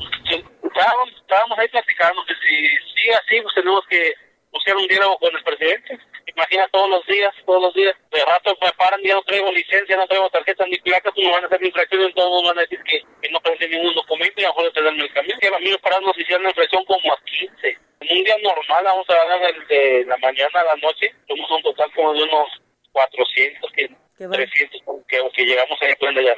Estábamos, 0.63 1.09
estábamos 1.19 1.57
ahí 1.57 1.67
platicando 1.69 2.21
que 2.25 2.33
si 2.35 3.01
sigue 3.01 3.15
así, 3.15 3.41
pues 3.41 3.55
tenemos 3.55 3.83
que 3.89 4.13
buscar 4.51 4.77
un 4.77 4.87
diálogo 4.87 5.17
con 5.17 5.35
el 5.35 5.43
presidente. 5.43 5.99
Imagina 6.35 6.67
todos 6.71 6.89
los 6.89 7.05
días, 7.07 7.33
todos 7.45 7.61
los 7.61 7.73
días. 7.73 7.95
De 8.11 8.19
rato 8.25 8.51
me 8.61 8.71
paran, 8.73 8.99
ya 9.03 9.15
no 9.15 9.23
traigo 9.23 9.51
licencia, 9.51 9.95
no 9.95 10.05
traigo 10.07 10.29
tarjeta 10.29 10.65
ni 10.67 10.77
placas, 10.79 11.13
pues 11.15 11.25
me 11.25 11.31
van 11.31 11.43
a 11.43 11.47
hacer 11.47 11.63
infracciones, 11.65 12.13
todos 12.13 12.43
van 12.43 12.57
a 12.57 12.61
decir 12.61 12.79
que, 12.83 12.99
que 13.21 13.29
no 13.31 13.39
presenté 13.39 13.69
ningún 13.69 13.95
documento 13.95 14.41
y 14.41 14.43
a 14.43 14.49
lo 14.49 14.55
mejor 14.55 14.73
tenerme 14.73 15.03
el 15.03 15.13
camión. 15.13 15.39
Que 15.39 15.47
a 15.47 15.59
mí 15.59 15.69
me 15.71 15.77
pararon 15.79 16.05
nos 16.05 16.17
hicieron 16.19 16.43
la 16.43 16.49
infracción 16.49 16.83
como 16.85 17.07
a 17.13 17.17
15. 17.23 17.79
En 18.01 18.17
un 18.17 18.23
día 18.23 18.35
normal, 18.43 18.83
vamos 18.83 19.05
a 19.09 19.13
hablar 19.15 19.39
del- 19.47 19.67
de 19.67 20.05
la 20.05 20.17
mañana 20.17 20.59
a 20.59 20.75
la 20.75 20.75
noche, 20.75 21.07
somos 21.27 21.49
un 21.49 21.63
total 21.63 21.89
como 21.95 22.13
de 22.13 22.23
unos 22.23 22.47
400, 22.91 23.71
que, 23.71 23.89
300, 24.17 24.81
que, 25.07 25.17
que 25.35 25.45
llegamos 25.45 25.77
ahí 25.81 25.95
por 25.99 26.09
allá. 26.09 26.35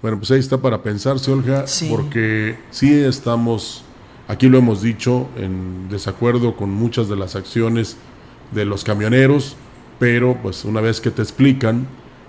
Bueno, 0.00 0.18
pues 0.18 0.30
ahí 0.30 0.38
está 0.38 0.58
para 0.58 0.82
pensarse, 0.82 1.30
Olga, 1.30 1.66
porque 1.90 2.56
sí 2.70 3.04
estamos, 3.04 3.84
aquí 4.28 4.48
lo 4.48 4.58
hemos 4.58 4.82
dicho, 4.82 5.28
en 5.36 5.88
desacuerdo 5.90 6.56
con 6.56 6.70
muchas 6.70 7.08
de 7.08 7.16
las 7.16 7.36
acciones 7.36 7.98
de 8.52 8.64
los 8.64 8.84
camioneros, 8.84 9.56
pero 9.98 10.38
pues 10.42 10.64
una 10.64 10.80
vez 10.80 11.00
que 11.00 11.10
te 11.10 11.22
explican 11.22 11.86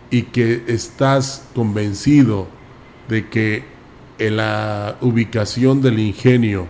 y 0.10 0.24
que 0.24 0.64
estás 0.68 1.48
convencido 1.56 2.48
de 3.08 3.30
que 3.30 3.64
en 4.20 4.38
la 4.38 4.98
ubicación 5.02 5.82
del 5.82 6.00
ingenio, 6.00 6.68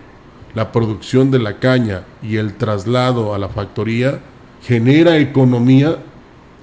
la 0.54 0.72
producción 0.72 1.30
de 1.30 1.38
la 1.38 1.58
caña 1.58 2.04
y 2.22 2.36
el 2.36 2.54
traslado 2.54 3.34
a 3.34 3.38
la 3.38 3.48
factoría 3.48 4.20
genera 4.62 5.18
economía, 5.18 5.98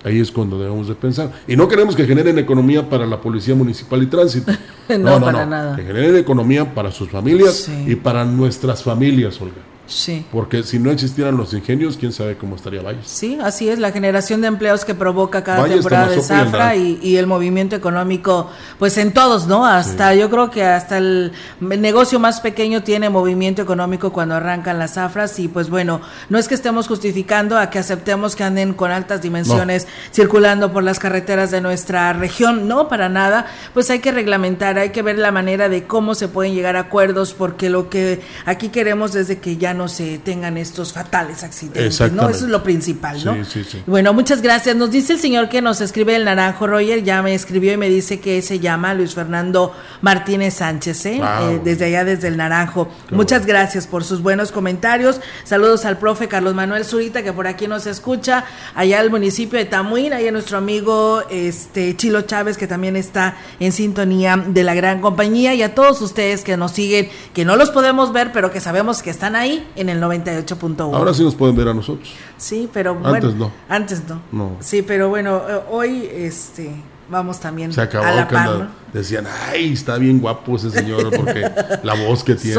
ahí 0.03 0.19
es 0.19 0.31
cuando 0.31 0.57
debemos 0.57 0.87
de 0.87 0.95
pensar. 0.95 1.31
Y 1.47 1.55
no 1.55 1.67
queremos 1.67 1.95
que 1.95 2.05
generen 2.05 2.39
economía 2.39 2.89
para 2.89 3.05
la 3.05 3.19
Policía 3.21 3.55
Municipal 3.55 4.01
y 4.01 4.07
Tránsito. 4.07 4.51
No, 4.89 5.21
para 5.21 5.45
nada. 5.45 5.75
Que 5.75 5.83
generen 5.83 6.15
economía 6.15 6.73
para 6.73 6.89
sus 6.89 7.11
familias 7.11 7.69
y 7.85 7.93
para 7.93 8.25
nuestras 8.25 8.81
familias, 8.81 9.39
Olga. 9.39 9.61
Sí. 9.89 10.25
Porque 10.31 10.63
si 10.63 10.79
no 10.79 10.91
existieran 10.91 11.35
los 11.35 11.53
ingenios, 11.53 11.97
quién 11.97 12.13
sabe 12.13 12.37
cómo 12.37 12.55
estaría 12.55 12.81
Valles. 12.81 13.07
Sí, 13.07 13.37
así 13.41 13.69
es, 13.69 13.79
la 13.79 13.91
generación 13.91 14.41
de 14.41 14.47
empleos 14.47 14.85
que 14.85 14.93
provoca 14.93 15.43
cada 15.43 15.61
Valles, 15.61 15.77
temporada 15.77 16.09
de 16.09 16.21
zafra 16.21 16.75
y, 16.75 16.99
y 17.01 17.17
el 17.17 17.27
movimiento 17.27 17.75
económico, 17.75 18.49
pues 18.77 18.97
en 18.97 19.13
todos, 19.13 19.47
¿no? 19.47 19.65
Hasta 19.65 20.13
yo 20.13 20.29
creo 20.29 20.49
que 20.51 20.63
hasta 20.63 20.97
el 20.97 21.31
negocio 21.59 22.19
más 22.19 22.39
pequeño 22.41 22.83
tiene 22.83 23.09
movimiento 23.09 23.61
económico 23.61 24.13
cuando 24.13 24.35
arrancan 24.35 24.79
las 24.79 24.93
zafras 24.93 25.39
y 25.39 25.47
pues 25.47 25.69
bueno, 25.69 26.01
no 26.29 26.37
es 26.37 26.47
que 26.47 26.55
estemos 26.55 26.87
justificando 26.87 27.57
a 27.57 27.69
que 27.69 27.79
aceptemos 27.79 28.35
que 28.35 28.43
anden 28.43 28.73
con 28.73 28.91
altas 28.91 29.21
dimensiones 29.21 29.87
circulando 30.13 30.71
por 30.71 30.83
las 30.83 30.99
carreteras 30.99 31.51
de 31.51 31.61
nuestra 31.61 32.13
región, 32.13 32.67
no, 32.67 32.87
para 32.87 33.09
nada, 33.09 33.47
pues 33.73 33.89
hay 33.89 33.99
que 33.99 34.11
reglamentar, 34.11 34.77
hay 34.77 34.89
que 34.89 35.01
ver 35.01 35.17
la 35.17 35.31
manera 35.31 35.69
de 35.69 35.85
cómo 35.85 36.15
se 36.15 36.27
pueden 36.27 36.53
llegar 36.53 36.75
a 36.75 36.81
acuerdos 36.81 37.33
porque 37.33 37.69
lo 37.69 37.89
que 37.89 38.21
aquí 38.45 38.69
queremos 38.69 39.15
es 39.15 39.27
de 39.27 39.39
que 39.39 39.57
ya 39.57 39.73
no 39.73 39.78
se 39.87 40.17
tengan 40.19 40.57
estos 40.57 40.93
fatales 40.93 41.43
accidentes, 41.43 42.11
¿no? 42.11 42.29
Eso 42.29 42.45
es 42.45 42.51
lo 42.51 42.63
principal, 42.63 43.23
¿no? 43.23 43.35
Sí, 43.35 43.45
sí, 43.45 43.63
sí. 43.63 43.83
Bueno, 43.85 44.13
muchas 44.13 44.41
gracias. 44.41 44.75
Nos 44.75 44.91
dice 44.91 45.13
el 45.13 45.19
señor 45.19 45.49
que 45.49 45.61
nos 45.61 45.81
escribe 45.81 46.15
el 46.15 46.25
naranjo, 46.25 46.67
Roger, 46.67 47.03
ya 47.03 47.21
me 47.21 47.33
escribió 47.33 47.73
y 47.73 47.77
me 47.77 47.89
dice 47.89 48.19
que 48.19 48.41
se 48.41 48.59
llama 48.59 48.93
Luis 48.93 49.15
Fernando 49.15 49.73
Martínez 50.01 50.55
Sánchez, 50.55 51.05
¿eh? 51.05 51.17
Wow. 51.19 51.49
Eh, 51.49 51.61
desde 51.63 51.85
allá, 51.85 52.03
desde 52.03 52.27
el 52.27 52.37
naranjo. 52.37 52.89
muchas 53.11 53.45
gracias 53.45 53.87
por 53.87 54.03
sus 54.03 54.21
buenos 54.21 54.51
comentarios. 54.51 55.21
Saludos 55.43 55.85
al 55.85 55.97
profe 55.97 56.27
Carlos 56.27 56.55
Manuel 56.55 56.85
Zurita, 56.85 57.23
que 57.23 57.33
por 57.33 57.47
aquí 57.47 57.67
nos 57.67 57.87
escucha, 57.87 58.45
allá 58.75 58.99
al 58.99 59.09
municipio 59.09 59.59
de 59.59 59.65
Tamuín, 59.65 60.13
ahí 60.13 60.27
a 60.27 60.31
nuestro 60.31 60.57
amigo 60.57 61.23
este 61.29 61.95
Chilo 61.95 62.21
Chávez, 62.21 62.57
que 62.57 62.67
también 62.67 62.95
está 62.95 63.35
en 63.59 63.71
sintonía 63.71 64.37
de 64.37 64.63
la 64.63 64.73
gran 64.73 65.01
compañía, 65.01 65.53
y 65.53 65.63
a 65.63 65.75
todos 65.75 66.01
ustedes 66.01 66.43
que 66.43 66.57
nos 66.57 66.71
siguen, 66.71 67.09
que 67.33 67.45
no 67.45 67.55
los 67.55 67.69
podemos 67.69 68.11
ver, 68.13 68.31
pero 68.31 68.51
que 68.51 68.59
sabemos 68.59 69.01
que 69.01 69.09
están 69.09 69.35
ahí 69.35 69.67
en 69.75 69.89
el 69.89 70.01
98.1. 70.01 70.93
Ahora 70.93 71.13
sí 71.13 71.23
nos 71.23 71.35
pueden 71.35 71.55
ver 71.55 71.67
a 71.67 71.73
nosotros. 71.73 72.09
Sí, 72.37 72.69
pero 72.71 72.91
Antes 73.03 73.35
bueno, 73.35 73.37
no. 73.37 73.51
Antes 73.67 74.03
no. 74.07 74.21
No. 74.31 74.57
Sí, 74.59 74.81
pero 74.81 75.09
bueno, 75.09 75.41
eh, 75.49 75.59
hoy 75.69 76.09
este 76.11 76.71
vamos 77.09 77.39
también 77.39 77.73
Se 77.73 77.81
acabó 77.81 78.05
a 78.05 78.11
la 78.11 78.27
par, 78.27 78.49
¿no? 78.49 78.67
decían, 78.93 79.25
ay, 79.47 79.73
está 79.73 79.97
bien 79.97 80.19
guapo 80.19 80.55
ese 80.55 80.71
señor 80.71 81.15
porque 81.15 81.41
la 81.83 81.93
voz 81.93 82.23
que 82.23 82.35
tiene. 82.35 82.57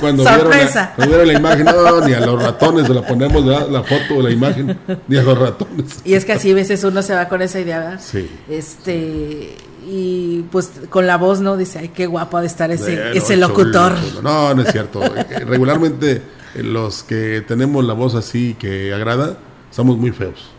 Cuando 0.00 0.22
vieron, 0.22 0.50
la, 0.50 0.92
cuando 0.94 1.06
vieron 1.06 1.26
la 1.26 1.32
imagen, 1.32 1.64
no, 1.64 2.06
ni 2.06 2.12
a 2.12 2.20
los 2.20 2.42
ratones 2.42 2.86
se 2.86 2.94
la 2.94 3.06
ponemos 3.06 3.44
¿verdad? 3.44 3.68
la 3.68 3.82
foto 3.82 4.16
o 4.18 4.22
la 4.22 4.30
imagen, 4.30 4.78
ni 5.08 5.16
a 5.16 5.22
los 5.22 5.38
ratones. 5.38 6.00
Y 6.04 6.14
es 6.14 6.24
que 6.24 6.32
así 6.32 6.52
a 6.52 6.54
veces 6.54 6.84
uno 6.84 7.02
se 7.02 7.14
va 7.14 7.28
con 7.28 7.42
esa 7.42 7.58
idea, 7.58 7.80
¿verdad? 7.80 8.00
Sí. 8.00 8.30
Este 8.48 9.56
y 9.86 10.42
pues 10.50 10.70
con 10.88 11.06
la 11.06 11.16
voz 11.16 11.40
no 11.40 11.56
dice, 11.56 11.78
ay, 11.78 11.88
qué 11.88 12.06
guapo 12.06 12.36
ha 12.36 12.40
de 12.40 12.46
estar 12.46 12.70
ese 12.70 12.96
Bueno, 12.96 13.10
ese 13.12 13.36
locutor. 13.36 13.94
chulo. 14.00 14.22
No, 14.22 14.54
no 14.54 14.62
es 14.62 14.72
cierto. 14.72 15.00
Eh, 15.30 15.44
Regularmente 15.44 16.22
eh, 16.54 16.62
los 16.62 17.02
que 17.02 17.44
tenemos 17.46 17.84
la 17.84 17.94
voz 17.94 18.14
así 18.14 18.56
que 18.58 18.92
agrada, 18.92 19.38
somos 19.70 19.96
muy 19.96 20.10
feos. 20.12 20.50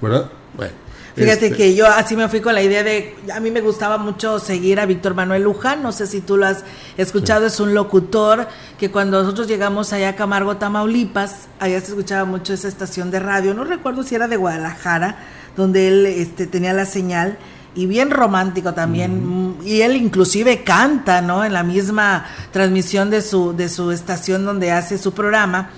¿Verdad? 0.00 0.30
Bueno. 0.56 0.82
Fíjate 1.14 1.46
este, 1.46 1.56
que 1.56 1.74
yo 1.74 1.86
así 1.86 2.16
me 2.16 2.26
fui 2.28 2.40
con 2.40 2.54
la 2.54 2.62
idea 2.62 2.82
de, 2.82 3.14
a 3.34 3.40
mí 3.40 3.50
me 3.50 3.60
gustaba 3.60 3.98
mucho 3.98 4.38
seguir 4.38 4.80
a 4.80 4.86
Víctor 4.86 5.14
Manuel 5.14 5.42
Luján, 5.42 5.82
no 5.82 5.92
sé 5.92 6.06
si 6.06 6.22
tú 6.22 6.38
lo 6.38 6.46
has 6.46 6.64
escuchado, 6.96 7.46
es 7.46 7.60
un 7.60 7.74
locutor 7.74 8.48
que 8.78 8.90
cuando 8.90 9.22
nosotros 9.22 9.46
llegamos 9.46 9.92
allá 9.92 10.10
a 10.10 10.16
Camargo, 10.16 10.56
Tamaulipas, 10.56 11.48
allá 11.60 11.78
se 11.80 11.88
escuchaba 11.88 12.24
mucho 12.24 12.54
esa 12.54 12.66
estación 12.68 13.10
de 13.10 13.20
radio, 13.20 13.52
no 13.52 13.64
recuerdo 13.64 14.04
si 14.04 14.14
era 14.14 14.26
de 14.26 14.36
Guadalajara, 14.36 15.18
donde 15.54 15.88
él 15.88 16.06
este, 16.06 16.46
tenía 16.46 16.72
la 16.72 16.86
señal, 16.86 17.36
y 17.74 17.86
bien 17.86 18.10
romántico 18.10 18.74
también, 18.74 19.50
mm, 19.50 19.66
y 19.66 19.82
él 19.82 19.96
inclusive 19.96 20.62
canta, 20.62 21.22
¿no? 21.22 21.44
En 21.44 21.52
la 21.52 21.62
misma 21.62 22.26
transmisión 22.50 23.10
de 23.10 23.22
su, 23.22 23.54
de 23.54 23.68
su 23.68 23.90
estación 23.90 24.44
donde 24.44 24.72
hace 24.72 24.98
su 24.98 25.12
programa. 25.12 25.70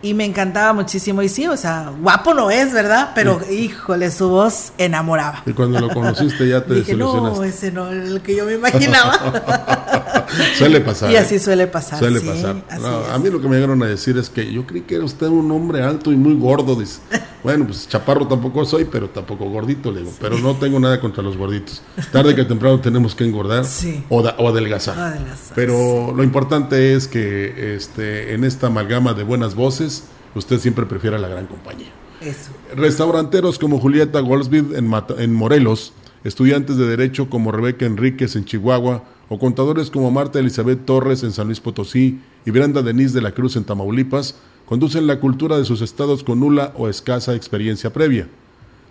Y 0.00 0.14
me 0.14 0.24
encantaba 0.24 0.72
muchísimo. 0.72 1.22
Y 1.22 1.28
sí, 1.28 1.48
o 1.48 1.56
sea, 1.56 1.92
guapo 2.00 2.32
no 2.32 2.52
es, 2.52 2.72
¿verdad? 2.72 3.10
Pero, 3.16 3.40
híjole, 3.50 4.12
su 4.12 4.28
voz 4.28 4.72
enamoraba. 4.78 5.42
Y 5.44 5.52
cuando 5.52 5.80
lo 5.80 5.88
conociste 5.88 6.48
ya 6.48 6.64
te 6.64 6.74
Dije, 6.74 6.94
no, 6.94 7.42
ese 7.42 7.72
no 7.72 7.90
el 7.90 8.20
que 8.20 8.36
yo 8.36 8.44
me 8.44 8.54
imaginaba. 8.54 10.26
Suele 10.56 10.80
pasar. 10.82 11.10
Y 11.10 11.16
¿eh? 11.16 11.18
así 11.18 11.40
suele 11.40 11.66
pasar. 11.66 11.98
Suele 11.98 12.20
sí, 12.20 12.28
pasar. 12.28 12.62
No, 12.80 13.06
a 13.12 13.18
mí 13.18 13.28
lo 13.28 13.40
que 13.40 13.48
me 13.48 13.56
llegaron 13.56 13.82
a 13.82 13.86
decir 13.86 14.16
es 14.18 14.30
que 14.30 14.52
yo 14.52 14.64
creí 14.66 14.82
que 14.82 14.94
era 14.94 15.04
usted 15.04 15.26
un 15.26 15.50
hombre 15.50 15.82
alto 15.82 16.12
y 16.12 16.16
muy 16.16 16.34
gordo. 16.34 16.76
Dice. 16.76 17.00
Bueno, 17.44 17.66
pues 17.66 17.88
chaparro 17.88 18.26
tampoco 18.26 18.64
soy, 18.64 18.84
pero 18.84 19.08
tampoco 19.10 19.48
gordito, 19.48 19.92
le 19.92 20.00
digo. 20.00 20.12
Pero 20.20 20.38
no 20.38 20.54
tengo 20.56 20.80
nada 20.80 21.00
contra 21.00 21.22
los 21.22 21.36
gorditos. 21.36 21.82
Tarde 22.12 22.34
que 22.34 22.44
temprano 22.44 22.80
tenemos 22.80 23.14
que 23.14 23.24
engordar 23.24 23.64
Sí. 23.64 24.02
o, 24.08 24.22
da- 24.22 24.34
o 24.38 24.48
adelgazar. 24.48 24.98
O 24.98 25.00
adelgazar, 25.00 25.54
Pero 25.54 26.12
lo 26.14 26.22
importante 26.24 26.94
es 26.94 27.06
que 27.08 27.76
este, 27.76 28.34
en 28.34 28.44
esta 28.44 28.66
amalgama 28.66 29.14
de 29.14 29.22
buenas 29.22 29.54
voces, 29.54 30.04
usted 30.34 30.58
siempre 30.58 30.84
prefiera 30.86 31.18
la 31.18 31.28
gran 31.28 31.46
compañía. 31.46 31.88
Eso. 32.20 32.50
Restauranteros 32.74 33.58
como 33.58 33.78
Julieta 33.78 34.18
Goldsmith 34.20 34.72
en, 34.74 34.88
Mata- 34.88 35.14
en 35.22 35.32
Morelos, 35.34 35.92
estudiantes 36.24 36.76
de 36.76 36.86
Derecho 36.88 37.30
como 37.30 37.52
Rebeca 37.52 37.86
Enríquez 37.86 38.34
en 38.34 38.44
Chihuahua, 38.44 39.04
o 39.28 39.38
contadores 39.38 39.90
como 39.90 40.10
Marta 40.10 40.38
Elizabeth 40.38 40.84
Torres 40.86 41.22
en 41.22 41.32
San 41.32 41.46
Luis 41.46 41.60
Potosí 41.60 42.18
y 42.46 42.50
Brenda 42.50 42.80
Denise 42.82 43.14
de 43.14 43.20
la 43.20 43.32
Cruz 43.32 43.56
en 43.56 43.64
Tamaulipas, 43.64 44.34
conducen 44.68 45.06
la 45.06 45.18
cultura 45.18 45.56
de 45.56 45.64
sus 45.64 45.80
estados 45.80 46.22
con 46.22 46.40
nula 46.40 46.74
o 46.76 46.90
escasa 46.90 47.34
experiencia 47.34 47.90
previa. 47.90 48.28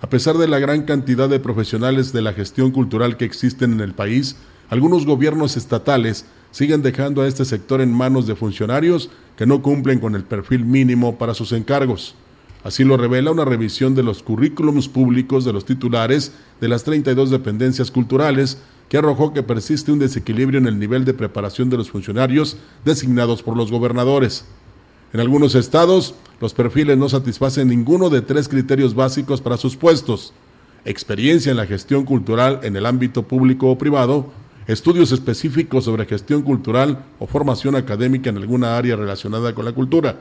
A 0.01 0.09
pesar 0.09 0.39
de 0.39 0.47
la 0.47 0.57
gran 0.57 0.85
cantidad 0.85 1.29
de 1.29 1.39
profesionales 1.39 2.11
de 2.11 2.23
la 2.23 2.33
gestión 2.33 2.71
cultural 2.71 3.15
que 3.15 3.25
existen 3.25 3.73
en 3.73 3.81
el 3.81 3.93
país, 3.93 4.37
algunos 4.71 5.05
gobiernos 5.05 5.55
estatales 5.55 6.25
siguen 6.49 6.81
dejando 6.81 7.21
a 7.21 7.27
este 7.27 7.45
sector 7.45 7.79
en 7.79 7.93
manos 7.93 8.25
de 8.25 8.35
funcionarios 8.35 9.11
que 9.37 9.45
no 9.45 9.61
cumplen 9.61 9.99
con 9.99 10.15
el 10.15 10.23
perfil 10.23 10.65
mínimo 10.65 11.19
para 11.19 11.35
sus 11.35 11.51
encargos. 11.51 12.15
Así 12.63 12.83
lo 12.83 12.97
revela 12.97 13.29
una 13.29 13.45
revisión 13.45 13.93
de 13.93 14.01
los 14.01 14.23
currículums 14.23 14.87
públicos 14.87 15.45
de 15.45 15.53
los 15.53 15.63
titulares 15.63 16.31
de 16.59 16.69
las 16.69 16.85
32 16.85 17.29
dependencias 17.29 17.91
culturales 17.91 18.57
que 18.89 18.97
arrojó 18.97 19.31
que 19.31 19.43
persiste 19.43 19.91
un 19.91 19.99
desequilibrio 19.99 20.59
en 20.59 20.65
el 20.65 20.79
nivel 20.79 21.05
de 21.05 21.13
preparación 21.13 21.69
de 21.69 21.77
los 21.77 21.91
funcionarios 21.91 22.57
designados 22.83 23.43
por 23.43 23.55
los 23.55 23.69
gobernadores. 23.69 24.45
En 25.13 25.19
algunos 25.19 25.55
estados, 25.55 26.15
los 26.41 26.53
perfiles 26.53 26.97
no 26.97 27.09
satisfacen 27.09 27.69
ninguno 27.69 28.09
de 28.09 28.21
tres 28.21 28.47
criterios 28.47 28.93
básicos 28.93 29.41
para 29.41 29.57
sus 29.57 29.75
puestos. 29.75 30.33
Experiencia 30.85 31.51
en 31.51 31.57
la 31.57 31.65
gestión 31.65 32.03
cultural 32.03 32.59
en 32.63 32.75
el 32.75 32.85
ámbito 32.85 33.23
público 33.23 33.71
o 33.71 33.77
privado, 33.77 34.31
estudios 34.67 35.11
específicos 35.11 35.85
sobre 35.85 36.05
gestión 36.05 36.41
cultural 36.41 37.05
o 37.19 37.27
formación 37.27 37.75
académica 37.75 38.29
en 38.29 38.37
alguna 38.37 38.77
área 38.77 38.95
relacionada 38.95 39.55
con 39.55 39.65
la 39.65 39.71
cultura. 39.71 40.17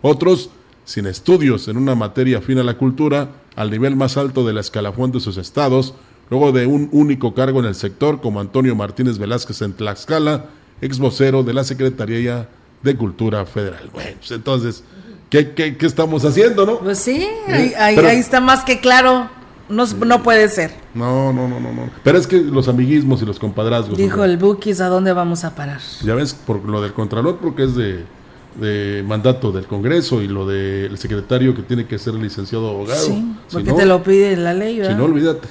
Otros, 0.00 0.50
sin 0.84 1.06
estudios 1.06 1.68
en 1.68 1.76
una 1.76 1.94
materia 1.94 2.38
afín 2.38 2.58
a 2.58 2.64
la 2.64 2.78
cultura, 2.78 3.30
al 3.54 3.70
nivel 3.70 3.96
más 3.96 4.16
alto 4.16 4.46
de 4.46 4.54
la 4.54 4.60
escalafón 4.60 5.12
de 5.12 5.20
sus 5.20 5.36
estados, 5.36 5.94
luego 6.30 6.52
de 6.52 6.66
un 6.66 6.88
único 6.90 7.34
cargo 7.34 7.60
en 7.60 7.66
el 7.66 7.74
sector, 7.74 8.20
como 8.20 8.40
Antonio 8.40 8.74
Martínez 8.74 9.18
Velázquez 9.18 9.60
en 9.62 9.74
Tlaxcala, 9.74 10.46
ex 10.80 10.98
vocero 10.98 11.42
de 11.42 11.52
la 11.52 11.62
Secretaría 11.62 12.48
de 12.82 12.96
Cultura 12.96 13.44
Federal. 13.46 13.88
Bueno, 13.92 14.10
pues 14.18 14.30
entonces, 14.32 14.82
¿qué, 15.30 15.52
qué, 15.52 15.76
qué 15.76 15.86
estamos 15.86 16.24
haciendo, 16.24 16.66
no? 16.66 16.78
Pues 16.80 16.98
sí, 16.98 17.26
ahí, 17.48 17.72
ahí- 17.78 17.94
Pero- 17.96 18.08
ahí 18.08 18.16
está 18.18 18.40
más 18.40 18.64
que 18.64 18.80
claro. 18.80 19.28
No, 19.68 19.86
no 19.86 20.22
puede 20.22 20.48
ser. 20.48 20.72
No, 20.92 21.32
no, 21.32 21.48
no, 21.48 21.58
no, 21.58 21.72
no. 21.72 21.88
Pero 22.04 22.18
es 22.18 22.26
que 22.26 22.36
los 22.38 22.68
amiguismos 22.68 23.22
y 23.22 23.24
los 23.26 23.38
compadrazgos. 23.38 23.96
Dijo 23.96 24.22
el 24.24 24.36
Bukis, 24.36 24.80
¿a 24.82 24.88
dónde 24.88 25.12
vamos 25.14 25.44
a 25.44 25.54
parar? 25.54 25.80
Ya 26.04 26.14
ves, 26.14 26.34
por 26.34 26.62
lo 26.68 26.82
del 26.82 26.92
Contralor, 26.92 27.38
porque 27.40 27.64
es 27.64 27.74
de, 27.74 28.04
de 28.60 29.02
mandato 29.06 29.50
del 29.50 29.66
Congreso 29.66 30.20
y 30.20 30.28
lo 30.28 30.46
del 30.46 30.98
secretario 30.98 31.54
que 31.54 31.62
tiene 31.62 31.86
que 31.86 31.98
ser 31.98 32.12
licenciado 32.14 32.68
abogado. 32.68 33.06
Sí, 33.06 33.12
Si 33.48 33.54
porque 33.54 33.70
no- 33.70 33.76
te 33.76 33.86
lo 33.86 34.02
pide 34.02 34.36
la 34.36 34.52
ley, 34.52 34.74
Si 34.74 34.80
¿verdad? 34.80 34.98
no, 34.98 35.04
olvídate. 35.04 35.48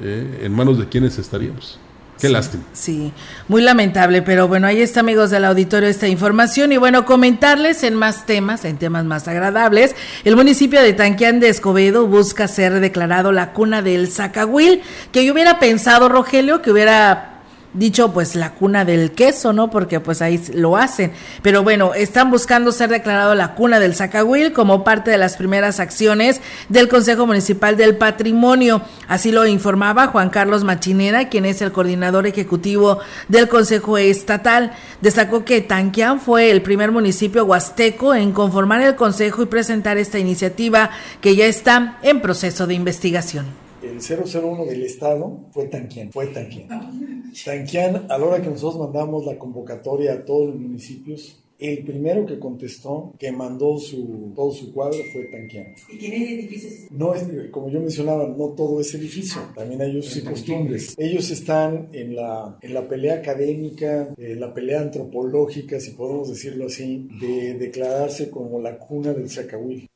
eh, 0.00 0.42
¿En 0.44 0.52
manos 0.54 0.78
de 0.78 0.88
quiénes 0.88 1.18
estaríamos? 1.18 1.80
Qué 2.20 2.28
lástima. 2.28 2.62
Sí, 2.72 3.12
muy 3.48 3.60
lamentable, 3.60 4.22
pero 4.22 4.48
bueno, 4.48 4.66
ahí 4.66 4.80
está 4.80 5.00
amigos 5.00 5.30
del 5.30 5.44
auditorio 5.44 5.88
esta 5.88 6.08
información 6.08 6.72
y 6.72 6.76
bueno, 6.76 7.04
comentarles 7.04 7.82
en 7.82 7.94
más 7.94 8.24
temas, 8.24 8.64
en 8.64 8.78
temas 8.78 9.04
más 9.04 9.26
agradables, 9.28 9.94
el 10.24 10.36
municipio 10.36 10.80
de 10.80 10.92
Tanquián 10.92 11.40
de 11.40 11.48
Escobedo 11.48 12.06
busca 12.06 12.48
ser 12.48 12.80
declarado 12.80 13.32
la 13.32 13.52
cuna 13.52 13.82
del 13.82 14.08
Zacahuil, 14.08 14.82
que 15.12 15.24
yo 15.24 15.32
hubiera 15.32 15.58
pensado, 15.58 16.08
Rogelio, 16.08 16.62
que 16.62 16.70
hubiera 16.70 17.33
dicho 17.74 18.12
pues 18.12 18.34
la 18.34 18.54
cuna 18.54 18.84
del 18.84 19.12
queso, 19.12 19.52
¿no? 19.52 19.70
Porque 19.70 20.00
pues 20.00 20.22
ahí 20.22 20.42
lo 20.54 20.76
hacen. 20.76 21.12
Pero 21.42 21.62
bueno, 21.62 21.92
están 21.94 22.30
buscando 22.30 22.72
ser 22.72 22.88
declarado 22.90 23.34
la 23.34 23.54
cuna 23.54 23.80
del 23.80 23.94
Zacahuil 23.94 24.52
como 24.52 24.84
parte 24.84 25.10
de 25.10 25.18
las 25.18 25.36
primeras 25.36 25.80
acciones 25.80 26.40
del 26.68 26.88
Consejo 26.88 27.26
Municipal 27.26 27.76
del 27.76 27.96
Patrimonio. 27.96 28.82
Así 29.08 29.32
lo 29.32 29.46
informaba 29.46 30.06
Juan 30.06 30.30
Carlos 30.30 30.64
Machinera, 30.64 31.28
quien 31.28 31.44
es 31.44 31.60
el 31.60 31.72
coordinador 31.72 32.26
ejecutivo 32.26 33.00
del 33.28 33.48
Consejo 33.48 33.98
Estatal. 33.98 34.72
Destacó 35.00 35.44
que 35.44 35.60
Tanquián 35.60 36.20
fue 36.20 36.50
el 36.50 36.62
primer 36.62 36.92
municipio 36.92 37.44
huasteco 37.44 38.14
en 38.14 38.32
conformar 38.32 38.80
el 38.80 38.94
Consejo 38.94 39.42
y 39.42 39.46
presentar 39.46 39.98
esta 39.98 40.18
iniciativa 40.18 40.90
que 41.20 41.36
ya 41.36 41.46
está 41.46 41.98
en 42.02 42.20
proceso 42.20 42.66
de 42.66 42.74
investigación. 42.74 43.63
El 43.84 44.00
001 44.00 44.64
del 44.64 44.82
Estado 44.82 45.40
fue 45.52 45.66
Tanquián, 45.66 46.10
fue 46.10 46.28
Tanquián. 46.28 47.32
Tanquián, 47.44 48.06
a 48.08 48.16
la 48.18 48.24
hora 48.24 48.42
que 48.42 48.48
nosotros 48.48 48.80
mandamos 48.80 49.26
la 49.26 49.36
convocatoria 49.38 50.14
a 50.14 50.24
todos 50.24 50.48
los 50.48 50.56
municipios, 50.56 51.40
El 51.56 51.84
primero 51.84 52.26
que 52.26 52.38
contestó, 52.40 53.14
que 53.16 53.30
mandó 53.30 53.78
su, 53.78 54.32
todo 54.34 54.50
su 54.50 54.72
cuadro, 54.72 54.98
fue 55.12 55.26
Tanquiano. 55.26 55.70
¿Y 55.88 55.98
tiene 55.98 56.34
edificios? 56.34 56.90
No 56.90 57.14
es, 57.14 57.22
como 57.52 57.70
yo 57.70 57.78
mencionaba, 57.80 58.26
no 58.26 58.48
todo 58.48 58.80
es 58.80 58.92
edificio, 58.94 59.40
también 59.54 59.80
hay 59.80 59.96
usos 59.96 60.16
y 60.16 60.22
costumbres. 60.22 60.94
Ellos 60.98 61.30
están 61.30 61.90
en 61.92 62.16
la, 62.16 62.58
en 62.60 62.74
la 62.74 62.88
pelea 62.88 63.14
académica, 63.14 64.12
en 64.16 64.40
la 64.40 64.52
pelea 64.52 64.80
antropológica, 64.80 65.78
si 65.78 65.92
podemos 65.92 66.28
decirlo 66.28 66.66
así, 66.66 67.08
de 67.20 67.54
declararse 67.54 68.30
como 68.30 68.60
la 68.60 68.76
cuna 68.76 69.12
del 69.12 69.30
Zacahuil. 69.30 69.88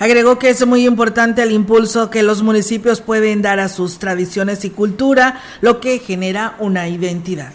Agregó 0.00 0.38
que 0.38 0.48
es 0.48 0.66
muy 0.66 0.86
importante 0.86 1.42
el 1.42 1.52
impulso 1.52 2.08
que 2.08 2.22
los 2.22 2.42
municipios 2.42 3.02
pueden 3.02 3.42
dar 3.42 3.60
a 3.60 3.68
sus 3.68 3.98
tradiciones 3.98 4.64
y 4.64 4.70
cultura, 4.70 5.42
lo 5.60 5.78
que 5.78 5.98
genera 5.98 6.56
una 6.58 6.88
identidad. 6.88 7.52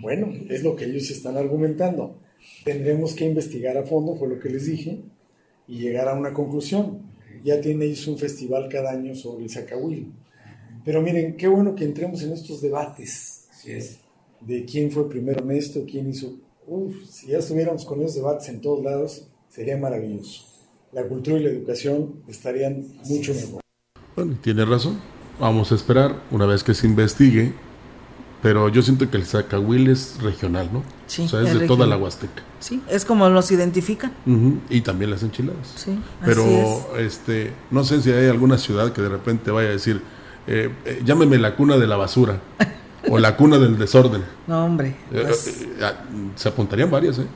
Bueno, 0.00 0.32
es 0.50 0.64
lo 0.64 0.74
que 0.74 0.86
ellos 0.86 1.08
están 1.08 1.36
argumentando. 1.36 2.16
Tendremos 2.64 3.14
que 3.14 3.26
investigar 3.26 3.78
a 3.78 3.84
fondo, 3.84 4.16
fue 4.16 4.26
lo 4.28 4.40
que 4.40 4.48
les 4.48 4.66
dije, 4.66 4.98
y 5.68 5.78
llegar 5.78 6.08
a 6.08 6.14
una 6.14 6.32
conclusión. 6.32 7.02
Ya 7.44 7.60
tiene 7.60 7.84
ellos 7.84 8.08
un 8.08 8.18
festival 8.18 8.68
cada 8.68 8.90
año 8.90 9.14
sobre 9.14 9.44
el 9.44 9.50
Zacahuil. 9.50 10.12
Pero 10.84 11.00
miren, 11.00 11.36
qué 11.36 11.46
bueno 11.46 11.76
que 11.76 11.84
entremos 11.84 12.24
en 12.24 12.32
estos 12.32 12.60
debates. 12.60 13.46
De 14.40 14.64
quién 14.64 14.90
fue 14.90 15.08
primero 15.08 15.44
honesto, 15.44 15.84
quién 15.88 16.10
hizo... 16.10 16.40
Uf, 16.66 17.08
si 17.08 17.28
ya 17.28 17.38
estuviéramos 17.38 17.84
con 17.84 18.00
esos 18.00 18.16
debates 18.16 18.48
en 18.48 18.60
todos 18.60 18.82
lados, 18.82 19.28
sería 19.48 19.76
maravilloso. 19.76 20.45
La 20.92 21.02
cultura 21.06 21.38
y 21.38 21.42
la 21.42 21.50
educación 21.50 22.22
estarían 22.28 22.84
mucho 23.04 23.34
mejor. 23.34 23.60
Bueno, 24.14 24.36
tiene 24.40 24.64
razón. 24.64 25.00
Vamos 25.38 25.70
a 25.72 25.74
esperar 25.74 26.22
una 26.30 26.46
vez 26.46 26.64
que 26.64 26.72
se 26.72 26.86
investigue 26.86 27.52
pero 28.46 28.68
yo 28.68 28.80
siento 28.80 29.10
que 29.10 29.16
el 29.16 29.24
Zacahuil 29.24 29.88
es 29.88 30.18
regional, 30.22 30.70
¿no? 30.72 30.84
Sí. 31.08 31.24
O 31.24 31.28
sea, 31.28 31.40
es, 31.42 31.58
de 31.58 31.66
toda 31.66 31.84
la 31.84 31.96
Huasteca. 31.96 32.44
Sí, 32.60 32.80
es 32.88 33.04
como 33.04 33.28
los 33.28 33.50
identifican. 33.50 34.12
Y 34.70 34.82
también 34.82 35.10
las 35.10 35.24
enchiladas. 35.24 35.72
Sí. 35.74 35.98
Pero 36.24 36.96
este, 36.96 37.52
no 37.72 37.82
sé 37.82 38.00
si 38.02 38.12
hay 38.12 38.28
alguna 38.28 38.56
ciudad 38.56 38.92
que 38.92 39.02
de 39.02 39.08
repente 39.08 39.50
vaya 39.50 39.70
a 39.70 39.72
decir, 39.72 40.00
eh, 40.46 40.70
eh, 40.84 41.02
llámeme 41.04 41.38
la 41.38 41.56
cuna 41.56 41.76
de 41.76 41.88
la 41.88 41.96
basura 41.96 42.40
o 43.10 43.18
la 43.18 43.36
cuna 43.36 43.58
del 43.58 43.78
desorden. 43.78 44.22
No, 44.46 44.64
hombre. 44.64 44.94
Eh, 45.10 45.24
pues. 45.26 45.66
se 46.36 46.48
apuntarían 46.48 46.88
varias, 46.88 47.18
¿eh? 47.18 47.26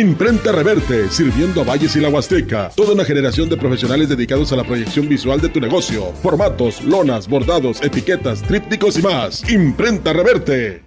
Imprenta 0.00 0.50
Reverte, 0.50 1.10
sirviendo 1.10 1.60
a 1.60 1.64
Valles 1.64 1.94
y 1.94 2.00
la 2.00 2.08
Huasteca. 2.08 2.70
Toda 2.74 2.94
una 2.94 3.04
generación 3.04 3.50
de 3.50 3.58
profesionales 3.58 4.08
dedicados 4.08 4.50
a 4.50 4.56
la 4.56 4.64
proyección 4.64 5.06
visual 5.06 5.42
de 5.42 5.50
tu 5.50 5.60
negocio. 5.60 6.12
Formatos, 6.22 6.82
lonas, 6.82 7.28
bordados, 7.28 7.82
etiquetas, 7.82 8.40
trípticos 8.40 8.98
y 8.98 9.02
más. 9.02 9.46
Imprenta 9.50 10.14
Reverte. 10.14 10.84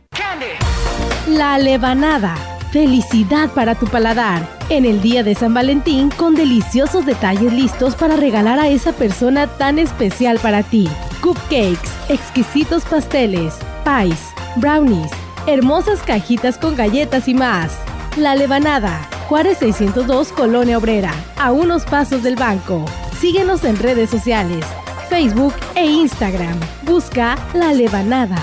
La 1.30 1.60
Levanada. 1.60 2.36
Felicidad 2.72 3.52
para 3.52 3.76
tu 3.76 3.86
paladar. 3.86 4.50
En 4.70 4.84
el 4.84 5.00
día 5.00 5.22
de 5.22 5.36
San 5.36 5.54
Valentín, 5.54 6.10
con 6.10 6.34
deliciosos 6.34 7.06
detalles 7.06 7.54
listos 7.54 7.94
para 7.94 8.16
regalar 8.16 8.58
a 8.58 8.70
esa 8.70 8.94
persona 8.94 9.46
tan 9.46 9.78
especial 9.78 10.40
para 10.40 10.64
ti. 10.64 10.90
Cupcakes, 11.22 11.92
exquisitos 12.10 12.84
pasteles, 12.86 13.54
pies, 13.84 14.20
brownies, 14.56 15.12
hermosas 15.46 16.02
cajitas 16.02 16.58
con 16.58 16.76
galletas 16.76 17.28
y 17.28 17.36
más. 17.36 17.78
La 18.18 18.36
Levanada, 18.36 19.10
Juárez 19.28 19.58
602, 19.58 20.34
Colonia 20.34 20.78
Obrera, 20.78 21.12
a 21.36 21.52
unos 21.52 21.84
pasos 21.84 22.22
del 22.22 22.36
banco. 22.36 22.86
Síguenos 23.20 23.64
en 23.64 23.76
redes 23.76 24.12
sociales, 24.12 24.64
Facebook 25.10 25.56
e 25.74 25.88
Instagram. 25.88 26.60
Busca 26.84 27.36
La 27.56 27.74
Levanada. 27.74 28.38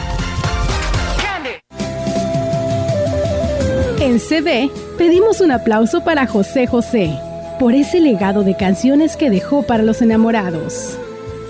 En 4.01 4.19
CB 4.19 4.73
pedimos 4.99 5.41
un 5.41 5.53
aplauso 5.53 6.03
para 6.03 6.27
José 6.27 6.67
José 6.67 7.17
por 7.61 7.73
ese 7.73 8.01
legado 8.01 8.43
de 8.43 8.57
canciones 8.57 9.17
que 9.17 9.31
dejó 9.31 9.63
para 9.63 9.85
los 9.85 10.03
enamorados. 10.03 10.99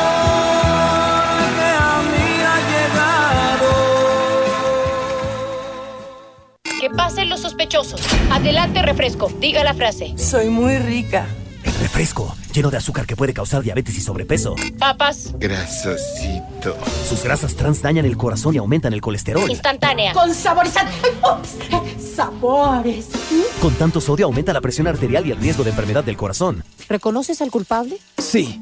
que 1.56 1.68
a 1.78 2.02
mí 2.10 2.28
ha 2.44 2.56
llegado. 2.70 3.70
Que 6.80 6.90
pasen 6.90 7.28
los 7.30 7.40
sospechosos. 7.40 8.00
Adelante, 8.30 8.82
refresco. 8.82 9.30
Diga 9.40 9.64
la 9.64 9.74
frase. 9.74 10.14
Soy 10.18 10.48
muy 10.50 10.78
rica. 10.78 11.26
El 11.62 11.74
refresco, 11.74 12.34
lleno 12.54 12.70
de 12.70 12.78
azúcar 12.78 13.06
que 13.06 13.16
puede 13.16 13.34
causar 13.34 13.62
diabetes 13.62 13.94
y 13.96 14.00
sobrepeso. 14.00 14.56
Papas. 14.78 15.34
Grasosito. 15.38 16.74
Sus 17.06 17.22
grasas 17.22 17.54
trans 17.54 17.82
dañan 17.82 18.06
el 18.06 18.16
corazón 18.16 18.54
y 18.54 18.58
aumentan 18.58 18.94
el 18.94 19.02
colesterol. 19.02 19.48
Instantánea. 19.50 20.14
Con 20.14 20.34
saborizante. 20.34 20.92
Ay, 21.04 21.10
ups, 21.22 21.50
Sabores. 22.14 23.08
Con 23.60 23.74
tanto 23.74 24.00
sodio 24.00 24.26
aumenta 24.26 24.52
la 24.52 24.60
presión 24.60 24.86
arterial 24.86 25.26
y 25.26 25.32
el 25.32 25.38
riesgo 25.38 25.64
de 25.64 25.70
enfermedad 25.70 26.04
del 26.04 26.16
corazón. 26.16 26.64
¿Reconoces 26.88 27.40
al 27.42 27.50
culpable? 27.50 27.98
Sí. 28.18 28.60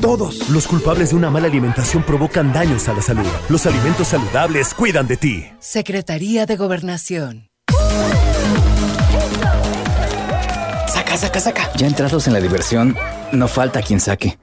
Todos 0.00 0.48
los 0.50 0.66
culpables 0.66 1.10
de 1.10 1.16
una 1.16 1.30
mala 1.30 1.48
alimentación 1.48 2.02
provocan 2.02 2.52
daños 2.52 2.88
a 2.88 2.94
la 2.94 3.02
salud. 3.02 3.26
Los 3.48 3.66
alimentos 3.66 4.08
saludables 4.08 4.72
cuidan 4.74 5.06
de 5.06 5.16
ti. 5.16 5.44
Secretaría 5.58 6.46
de 6.46 6.56
Gobernación. 6.56 7.50
Saca, 10.88 11.16
saca, 11.16 11.40
saca. 11.40 11.72
Ya 11.76 11.86
entrados 11.86 12.26
en 12.26 12.32
la 12.32 12.40
diversión, 12.40 12.96
no 13.32 13.46
falta 13.48 13.82
quien 13.82 14.00
saque. 14.00 14.38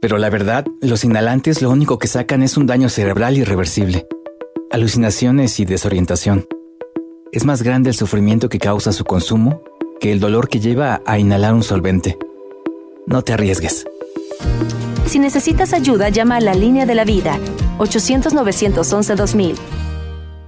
Pero 0.00 0.18
la 0.18 0.30
verdad, 0.30 0.64
los 0.80 1.04
inhalantes 1.04 1.62
lo 1.62 1.70
único 1.70 1.98
que 1.98 2.08
sacan 2.08 2.42
es 2.42 2.56
un 2.56 2.66
daño 2.66 2.88
cerebral 2.88 3.38
irreversible, 3.38 4.08
alucinaciones 4.72 5.60
y 5.60 5.64
desorientación. 5.64 6.44
Es 7.32 7.46
más 7.46 7.62
grande 7.62 7.88
el 7.88 7.96
sufrimiento 7.96 8.50
que 8.50 8.58
causa 8.58 8.92
su 8.92 9.04
consumo 9.04 9.62
que 10.00 10.12
el 10.12 10.20
dolor 10.20 10.48
que 10.48 10.60
lleva 10.60 11.00
a 11.06 11.18
inhalar 11.18 11.54
un 11.54 11.62
solvente. 11.62 12.18
No 13.06 13.22
te 13.22 13.32
arriesgues. 13.32 13.86
Si 15.06 15.18
necesitas 15.18 15.72
ayuda, 15.72 16.10
llama 16.10 16.36
a 16.36 16.40
la 16.42 16.52
línea 16.52 16.84
de 16.84 16.94
la 16.94 17.06
vida 17.06 17.38
800-911-2000. 17.78 19.54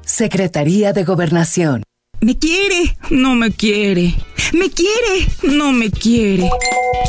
Secretaría 0.03 0.93
de 0.93 1.05
Gobernación. 1.05 1.85
Me 2.21 2.39
quiere, 2.39 2.97
no 3.11 3.35
me 3.35 3.51
quiere. 3.51 4.15
Me 4.53 4.71
quiere, 4.71 5.29
no 5.43 5.73
me 5.73 5.91
quiere. 5.91 6.49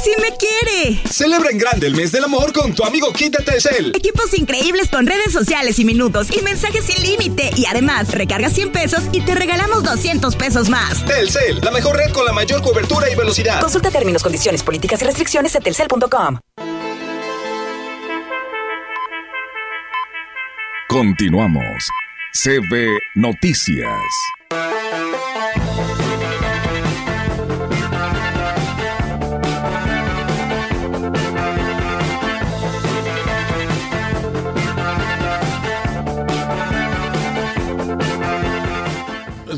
Sí 0.04 0.12
me 0.22 0.36
quiere. 0.36 1.00
Celebra 1.10 1.52
en 1.52 1.58
grande 1.58 1.88
el 1.88 1.96
mes 1.96 2.12
del 2.12 2.24
amor 2.24 2.52
con 2.52 2.74
tu 2.74 2.84
amigo 2.84 3.12
de 3.12 3.30
Telcel. 3.30 3.94
Equipos 3.96 4.34
increíbles 4.34 4.90
con 4.90 5.08
redes 5.08 5.32
sociales 5.32 5.80
y 5.80 5.86
minutos 5.86 6.28
y 6.36 6.42
mensajes 6.42 6.86
sin 6.86 7.02
límite. 7.04 7.52
Y 7.56 7.66
además, 7.66 8.12
recarga 8.12 8.50
100 8.50 8.72
pesos 8.72 9.04
y 9.12 9.22
te 9.22 9.36
regalamos 9.36 9.84
200 9.84 10.36
pesos 10.36 10.70
más. 10.70 11.06
Telcel, 11.06 11.60
la 11.62 11.72
mejor 11.72 11.96
red 11.96 12.12
con 12.12 12.26
la 12.26 12.34
mayor 12.34 12.62
cobertura 12.62 13.10
y 13.10 13.16
velocidad. 13.16 13.62
Consulta 13.62 13.92
términos, 13.92 14.22
condiciones, 14.22 14.64
políticas 14.64 15.02
y 15.02 15.06
restricciones 15.06 15.56
en 15.56 15.64
telcel.com. 15.64 16.40
Continuamos. 20.90 21.90
CB 22.34 23.00
Noticias. 23.16 23.90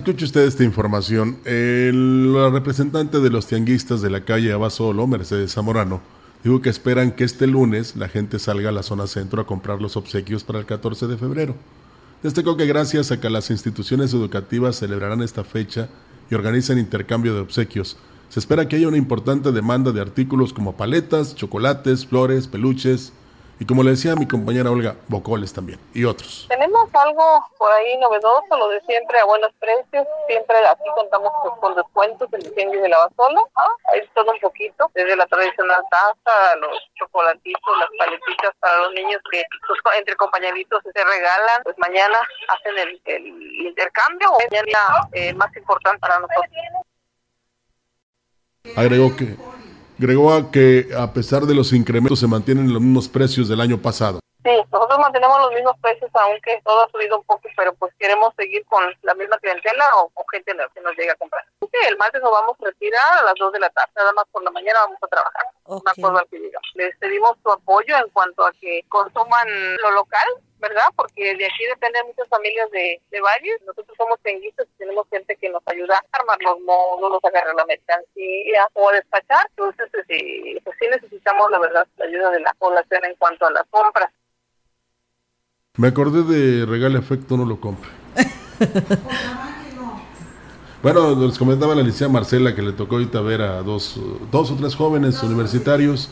Escuche 0.08 0.24
usted 0.24 0.48
esta 0.48 0.64
información. 0.64 1.36
El 1.44 2.34
representante 2.54 3.20
de 3.20 3.30
los 3.30 3.46
tianguistas 3.46 4.02
de 4.02 4.10
la 4.10 4.24
calle 4.24 4.54
Abasolo, 4.54 5.06
Mercedes 5.06 5.52
Zamorano, 5.52 6.00
dijo 6.46 6.62
que 6.62 6.70
esperan 6.70 7.12
que 7.12 7.26
este 7.26 7.46
lunes 7.46 7.98
la 7.98 8.08
gente 8.08 8.40
salga 8.40 8.70
a 8.70 8.72
la 8.72 8.84
zona 8.84 9.06
centro 9.08 9.42
a 9.42 9.46
comprar 9.46 9.82
los 9.82 9.98
obsequios 9.98 10.46
para 10.46 10.60
el 10.60 10.66
14 10.66 11.08
de 11.08 11.18
febrero. 11.18 11.56
Destacó 12.24 12.56
que 12.56 12.66
gracias 12.66 13.12
a 13.12 13.20
que 13.20 13.30
las 13.30 13.52
instituciones 13.52 14.14
educativas 14.14 14.78
celebrarán 14.78 15.22
esta 15.22 15.44
fecha 15.44 15.90
y 16.32 16.36
organizan 16.36 16.80
intercambio 16.80 17.34
de 17.34 17.42
obsequios, 17.42 17.98
se 18.30 18.40
espera 18.40 18.70
que 18.70 18.78
haya 18.78 18.88
una 18.88 18.96
importante 18.96 19.52
demanda 19.52 19.92
de 19.92 20.00
artículos 20.00 20.54
como 20.54 20.78
paletas, 20.78 21.36
chocolates, 21.36 22.06
flores, 22.06 22.48
peluches, 22.48 23.12
y 23.60 23.66
como 23.66 23.82
le 23.82 23.92
decía 23.92 24.16
mi 24.16 24.28
compañera 24.28 24.70
Olga, 24.70 24.96
bocoles 25.08 25.52
también 25.52 25.80
y 25.94 26.06
otros. 26.06 26.46
Tenemos 26.48 26.90
algo 26.94 27.46
por 27.58 27.72
ahí 27.72 27.98
novedoso, 27.98 28.56
lo 28.56 28.70
de 28.70 28.82
siempre 28.82 29.20
a 29.20 29.26
buenos 29.26 29.52
precios. 29.60 30.06
Siempre 30.28 30.58
aquí 30.68 30.84
contamos 30.96 31.32
con, 31.42 31.60
con 31.60 31.76
descuentos 31.76 32.30
en 32.34 32.74
el 32.74 32.82
de 32.82 32.90
la 32.90 33.00
basola. 33.00 33.42
¿ah? 33.56 33.70
Hay 33.92 34.08
todo 34.14 34.32
un 34.32 34.40
poquito, 34.40 34.92
desde 34.94 35.16
la 35.16 35.26
tradicional 35.26 35.84
taza, 35.90 36.56
los 36.58 36.78
chocolatitos, 37.00 37.78
las 37.80 37.90
paletitas 37.98 38.52
para 38.60 38.78
los 38.80 38.94
niños 38.94 39.22
que 39.32 39.44
sus, 39.66 39.78
entre 39.98 40.16
compañeritos 40.16 40.84
se 40.84 41.04
regalan. 41.04 41.64
Pues 41.64 41.78
mañana 41.80 42.18
hacen 42.50 42.78
el, 42.78 43.02
el 43.06 43.28
intercambio, 43.66 44.30
día 44.52 44.80
eh, 45.14 45.34
más 45.34 45.56
importante 45.58 46.00
para 46.00 46.20
nosotros. 46.20 46.46
Agregó 48.76 49.16
que 49.16 49.36
Agregó 50.00 50.34
a 50.34 50.52
que 50.52 50.90
a 50.96 51.12
pesar 51.12 51.44
de 51.44 51.56
los 51.56 51.74
incrementos 51.74 52.20
se 52.20 52.28
mantienen 52.28 52.72
los 52.72 52.82
mismos 52.82 53.10
precios 53.10 53.50
del 53.50 53.62
año 53.62 53.82
pasado. 53.82 54.20
Sí, 54.46 54.52
nosotros 54.72 55.00
mantenemos 55.00 55.42
los 55.42 55.52
mismos 55.52 55.76
precios, 55.82 56.10
aunque 56.14 56.62
todo 56.64 56.86
ha 56.86 56.90
subido 56.90 57.18
un 57.18 57.24
poco, 57.26 57.42
pero 57.58 57.74
pues 57.74 57.92
queremos 58.00 58.34
seguir 58.38 58.64
con 58.68 58.84
la 59.02 59.14
misma 59.16 59.38
clientela 59.40 59.86
o 59.98 60.12
gente 60.32 60.54
que 60.74 60.82
nos 60.82 60.96
llegue 60.96 61.12
a 61.12 61.16
comprar. 61.16 61.44
Sí, 61.62 61.80
el 61.88 61.98
martes 61.98 62.22
nos 62.22 62.32
vamos 62.32 62.56
a 62.62 62.66
retirar 62.66 63.20
a 63.20 63.24
las 63.24 63.34
2 63.40 63.52
de 63.54 63.60
la 63.60 63.70
tarde, 63.72 63.92
nada 63.96 64.14
más 64.14 64.26
por 64.32 64.44
la 64.44 64.52
mañana 64.52 64.80
vamos 64.86 65.00
a 65.02 65.08
trabajar. 65.08 65.46
Una 65.68 65.94
cosa 65.94 66.20
al 66.20 66.28
que 66.30 66.40
llegamos. 66.40 66.68
Les 66.76 66.98
pedimos 66.98 67.32
su 67.44 67.52
apoyo 67.52 67.98
en 67.98 68.10
cuanto 68.12 68.46
a 68.46 68.52
que 68.54 68.84
consuman 68.88 69.48
lo 69.82 69.92
local, 69.92 70.28
¿verdad? 70.60 70.86
Porque 70.96 71.36
de 71.36 71.46
aquí 71.46 71.66
dependen 71.68 72.08
muchas 72.08 72.28
familias 72.30 72.72
de, 72.72 73.02
de 73.12 73.22
valles. 73.22 73.62
Nosotros 73.66 73.96
somos 73.98 74.20
tenguistas 74.22 74.66
y 74.74 74.78
tenemos 74.78 75.08
gente 75.10 75.36
que 75.36 75.50
nos 75.50 75.62
ayuda 75.66 75.96
a 75.96 76.18
armar 76.18 76.38
los 76.42 76.62
módulos, 76.62 77.20
a 77.24 77.28
agarrar 77.28 77.54
la 77.56 77.66
mercancía 77.66 78.68
o 78.74 78.90
a 78.90 78.94
despachar. 78.94 79.46
Entonces, 79.50 79.90
pues, 79.92 80.06
sí, 80.08 80.58
pues 80.64 80.78
sí 80.80 80.88
necesitamos, 80.90 81.52
la 81.52 81.60
verdad, 81.60 81.88
la 81.98 82.06
ayuda 82.06 82.32
de 82.32 82.40
la 82.40 82.54
población 82.58 83.04
en 83.04 83.16
cuanto 83.16 83.46
a 83.46 83.52
las 83.52 83.68
compras. 83.70 84.12
Me 85.78 85.90
acordé 85.90 86.24
de 86.24 86.66
regalo 86.66 86.98
efecto, 86.98 87.36
no 87.36 87.46
lo 87.46 87.60
compre. 87.60 87.90
Bueno, 90.84 91.16
les 91.26 91.38
comentaba 91.40 91.74
la 91.74 91.82
licenciada 91.82 92.14
Marcela 92.14 92.54
que 92.54 92.62
le 92.62 92.72
tocó 92.72 92.96
ahorita 92.96 93.20
ver 93.22 93.42
a 93.42 93.64
dos, 93.64 94.00
dos 94.32 94.52
o 94.52 94.56
tres 94.56 94.76
jóvenes 94.76 95.22
universitarios 95.24 96.10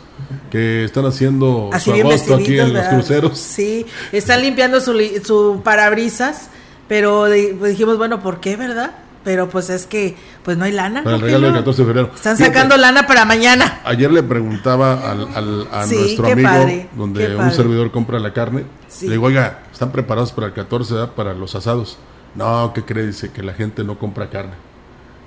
que 0.49 0.83
están 0.83 1.05
haciendo 1.05 1.69
Así 1.71 1.91
su 1.91 1.95
agosto 1.95 2.35
aquí 2.35 2.57
en 2.59 2.73
los 2.73 2.85
cruceros. 2.87 3.37
Sí, 3.37 3.85
están 4.11 4.41
limpiando 4.41 4.81
su, 4.81 4.93
su 5.23 5.61
parabrisas, 5.63 6.49
pero 6.87 7.25
pues 7.59 7.71
dijimos, 7.71 7.97
bueno, 7.97 8.21
¿por 8.21 8.39
qué, 8.39 8.55
verdad? 8.55 8.91
Pero 9.23 9.49
pues 9.49 9.69
es 9.71 9.85
que 9.87 10.15
pues 10.43 10.55
no 10.57 10.65
hay 10.65 10.71
lana. 10.71 11.03
Para 11.03 11.15
el 11.15 11.21
regalo 11.21 11.47
del 11.47 11.55
14 11.55 11.81
de 11.81 11.87
febrero. 11.87 12.11
Están 12.13 12.37
sacando 12.37 12.75
lana 12.77 13.07
para 13.07 13.25
mañana. 13.25 13.81
Ayer 13.83 14.11
le 14.11 14.21
preguntaba 14.23 15.11
al, 15.11 15.27
al- 15.35 15.67
a 15.71 15.85
Sí, 15.85 15.95
nuestro 15.95 16.27
amigo, 16.27 16.47
padre, 16.49 16.89
donde 16.95 17.35
un 17.35 17.51
servidor 17.51 17.91
compra 17.91 18.19
la 18.19 18.33
carne, 18.33 18.65
Sí. 18.87 19.05
le 19.07 19.13
digo, 19.13 19.25
oiga, 19.27 19.63
¿están 19.71 19.91
preparados 19.91 20.31
para 20.31 20.47
el 20.47 20.53
14, 20.53 20.93
verdad? 20.93 21.09
para 21.15 21.33
los 21.33 21.53
asados? 21.55 21.97
No, 22.35 22.71
¿qué 22.73 22.83
cree? 22.83 23.07
Dice 23.07 23.31
que 23.31 23.41
la 23.43 23.53
gente 23.53 23.83
no 23.83 23.97
compra 23.97 24.29
carne. 24.29 24.53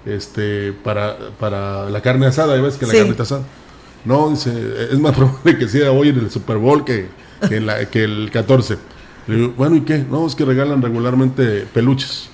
Este, 0.07 0.73
para, 0.73 1.17
para 1.39 1.91
la 1.91 2.01
carne 2.01 2.27
asada, 2.27 2.57
ya 2.57 2.63
ves 2.63 2.77
que 2.77 2.87
la 2.87 2.93
Sí. 2.93 2.99
carne 2.99 3.11
está 3.13 3.23
asada. 3.25 3.43
No, 4.05 4.31
dice, 4.31 4.53
es 4.93 4.99
más 4.99 5.15
probable 5.17 5.59
que 5.59 5.69
sea 5.69 5.91
hoy 5.93 6.11
en 6.11 6.19
el 6.19 6.31
Super 6.31 6.57
Bowl 6.59 6.85
que, 6.85 7.09
que, 7.49 7.57
en 7.57 7.67
la- 7.67 7.85
que 7.87 8.05
el 8.05 8.31
14. 8.33 8.77
Le 9.27 9.35
digo, 9.37 9.53
bueno, 9.57 9.77
¿y 9.77 9.83
qué? 9.83 9.99
No, 10.11 10.27
es 10.27 10.35
que 10.35 10.45
regalan 10.45 10.81
regularmente 10.81 11.67
peluches. 11.73 12.31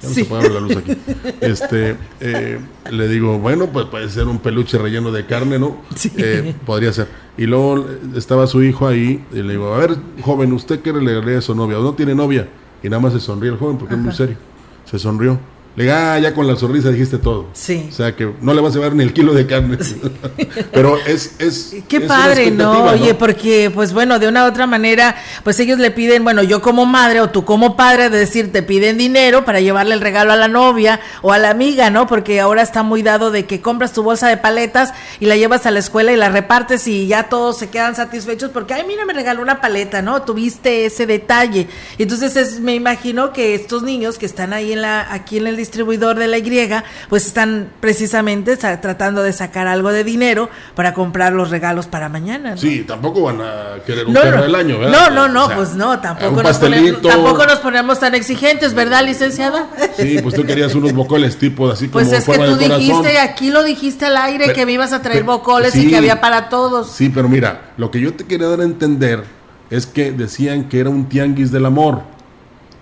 Ya 0.00 0.08
no 0.08 0.14
Sí. 0.14 0.22
se 0.22 0.26
puede 0.30 0.48
la 0.48 0.60
luz 0.60 0.76
aquí. 0.76 0.96
Este, 1.42 1.96
eh, 2.20 2.58
le 2.90 3.08
digo, 3.08 3.38
bueno, 3.38 3.66
pues 3.66 3.86
puede 3.86 4.08
ser 4.08 4.26
un 4.28 4.38
peluche 4.38 4.78
relleno 4.78 5.12
de 5.12 5.26
carne, 5.26 5.58
¿no? 5.58 5.82
Eh, 6.16 6.54
podría 6.64 6.92
ser. 6.92 7.08
Y 7.36 7.44
luego 7.44 7.86
estaba 8.16 8.46
su 8.46 8.62
hijo 8.62 8.86
ahí, 8.86 9.22
y 9.32 9.42
le 9.42 9.52
digo, 9.52 9.74
a 9.74 9.78
ver, 9.78 9.96
joven, 10.22 10.52
¿usted 10.54 10.80
qué 10.80 10.92
le 10.92 11.00
regalaría 11.00 11.38
a 11.38 11.42
su 11.42 11.54
novia? 11.54 11.78
¿O 11.78 11.82
no 11.82 11.92
tiene 11.94 12.14
novia? 12.14 12.48
Y 12.82 12.88
nada 12.88 13.00
más 13.00 13.12
se 13.12 13.20
sonríe 13.20 13.50
el 13.50 13.58
joven, 13.58 13.78
porque 13.78 13.94
es 13.94 14.00
muy 14.00 14.12
serio. 14.12 14.36
Se 14.84 14.98
sonrió. 14.98 15.38
Le 15.76 15.84
digo, 15.84 15.96
ah, 15.96 16.18
ya 16.18 16.34
con 16.34 16.48
la 16.48 16.56
sonrisa 16.56 16.90
dijiste 16.90 17.18
todo. 17.18 17.46
Sí. 17.52 17.86
O 17.88 17.94
sea, 17.94 18.16
que 18.16 18.28
no 18.40 18.54
le 18.54 18.60
vas 18.60 18.72
a 18.72 18.78
llevar 18.78 18.94
ni 18.94 19.04
el 19.04 19.12
kilo 19.12 19.32
de 19.32 19.46
carne. 19.46 19.78
Pero 20.72 20.98
es... 21.06 21.36
es 21.38 21.76
Qué 21.88 21.98
es 21.98 22.02
padre, 22.02 22.50
¿no? 22.50 22.86
Oye, 22.86 23.14
porque, 23.14 23.70
pues 23.72 23.92
bueno, 23.92 24.18
de 24.18 24.26
una 24.26 24.44
u 24.44 24.48
otra 24.48 24.66
manera, 24.66 25.14
pues 25.44 25.60
ellos 25.60 25.78
le 25.78 25.92
piden, 25.92 26.24
bueno, 26.24 26.42
yo 26.42 26.60
como 26.60 26.86
madre 26.86 27.20
o 27.20 27.30
tú 27.30 27.44
como 27.44 27.76
padre, 27.76 28.10
de 28.10 28.18
decir, 28.18 28.50
te 28.50 28.64
piden 28.64 28.98
dinero 28.98 29.44
para 29.44 29.60
llevarle 29.60 29.94
el 29.94 30.00
regalo 30.00 30.32
a 30.32 30.36
la 30.36 30.48
novia 30.48 31.00
o 31.22 31.32
a 31.32 31.38
la 31.38 31.50
amiga, 31.50 31.88
¿no? 31.88 32.08
Porque 32.08 32.40
ahora 32.40 32.62
está 32.62 32.82
muy 32.82 33.02
dado 33.02 33.30
de 33.30 33.46
que 33.46 33.60
compras 33.60 33.92
tu 33.92 34.02
bolsa 34.02 34.28
de 34.28 34.36
paletas 34.38 34.92
y 35.20 35.26
la 35.26 35.36
llevas 35.36 35.66
a 35.66 35.70
la 35.70 35.78
escuela 35.78 36.12
y 36.12 36.16
la 36.16 36.30
repartes 36.30 36.88
y 36.88 37.06
ya 37.06 37.28
todos 37.28 37.58
se 37.58 37.70
quedan 37.70 37.94
satisfechos 37.94 38.50
porque, 38.50 38.74
ay, 38.74 38.84
mira, 38.88 39.04
me 39.04 39.12
regaló 39.12 39.40
una 39.40 39.60
paleta, 39.60 40.02
¿no? 40.02 40.22
Tuviste 40.22 40.86
ese 40.86 41.06
detalle. 41.06 41.68
Entonces, 41.96 42.34
es, 42.34 42.58
me 42.58 42.74
imagino 42.74 43.32
que 43.32 43.54
estos 43.54 43.84
niños 43.84 44.18
que 44.18 44.26
están 44.26 44.52
ahí 44.52 44.72
en 44.72 44.82
la, 44.82 45.12
aquí 45.12 45.38
en 45.38 45.46
el 45.46 45.59
distribuidor 45.60 46.18
de 46.18 46.26
la 46.26 46.38
Y, 46.38 46.84
pues 47.08 47.26
están 47.26 47.68
precisamente 47.80 48.56
sa- 48.56 48.80
tratando 48.80 49.22
de 49.22 49.32
sacar 49.32 49.66
algo 49.66 49.92
de 49.92 50.02
dinero 50.04 50.48
para 50.74 50.92
comprar 50.94 51.32
los 51.32 51.50
regalos 51.50 51.86
para 51.86 52.08
mañana. 52.08 52.50
¿no? 52.52 52.56
Sí, 52.56 52.84
tampoco 52.86 53.22
van 53.22 53.40
a 53.40 53.76
querer 53.86 54.06
un 54.06 54.12
No, 54.14 54.20
perro 54.22 54.38
no. 54.38 54.42
del 54.42 54.54
año, 54.54 54.78
¿verdad? 54.78 55.10
No, 55.10 55.10
no, 55.10 55.28
no, 55.28 55.44
O 55.44 55.46
sea, 55.48 55.56
pues 55.56 55.74
no, 55.74 56.00
tampoco 56.00 56.42
nos, 56.42 56.58
ponemos, 56.58 57.02
tampoco 57.02 57.46
nos 57.46 57.58
ponemos 57.60 58.00
tan 58.00 58.14
exigentes, 58.14 58.74
¿verdad, 58.74 59.04
licenciada? 59.04 59.68
Sí, 59.96 60.18
pues 60.22 60.34
tú 60.34 60.44
querías 60.44 60.74
unos 60.74 60.92
bocoles 60.92 61.36
tipo 61.36 61.70
así 61.70 61.88
como 61.88 62.04
Pues 62.04 62.12
es 62.12 62.24
que 62.24 62.38
tú 62.38 62.56
dijiste, 62.56 63.18
aquí 63.18 63.50
lo 63.50 63.62
dijiste 63.62 64.06
al 64.06 64.16
aire, 64.16 64.46
Pero- 64.46 64.54
que 64.54 64.66
me 64.66 64.72
ibas 64.72 64.92
a 64.92 65.02
traer 65.02 65.20
pero- 65.20 65.32
bocoles 65.38 65.76
y 65.76 65.88
que 65.88 65.96
había 65.96 66.20
para 66.20 66.48
todos. 66.48 66.90
Sí, 66.90 67.08
pero 67.10 67.28
mira, 67.28 67.72
lo 67.76 67.90
que 67.90 68.00
yo 68.00 68.14
te 68.14 68.24
quería 68.24 68.48
dar 68.48 68.60
a 68.60 68.64
entender 68.64 69.24
es 69.70 69.86
que 69.86 70.10
decían 70.12 70.68
que 70.68 70.80
era 70.80 70.90
un 70.90 71.08
tianguis 71.08 71.52
del 71.52 71.66
amor. 71.66 72.02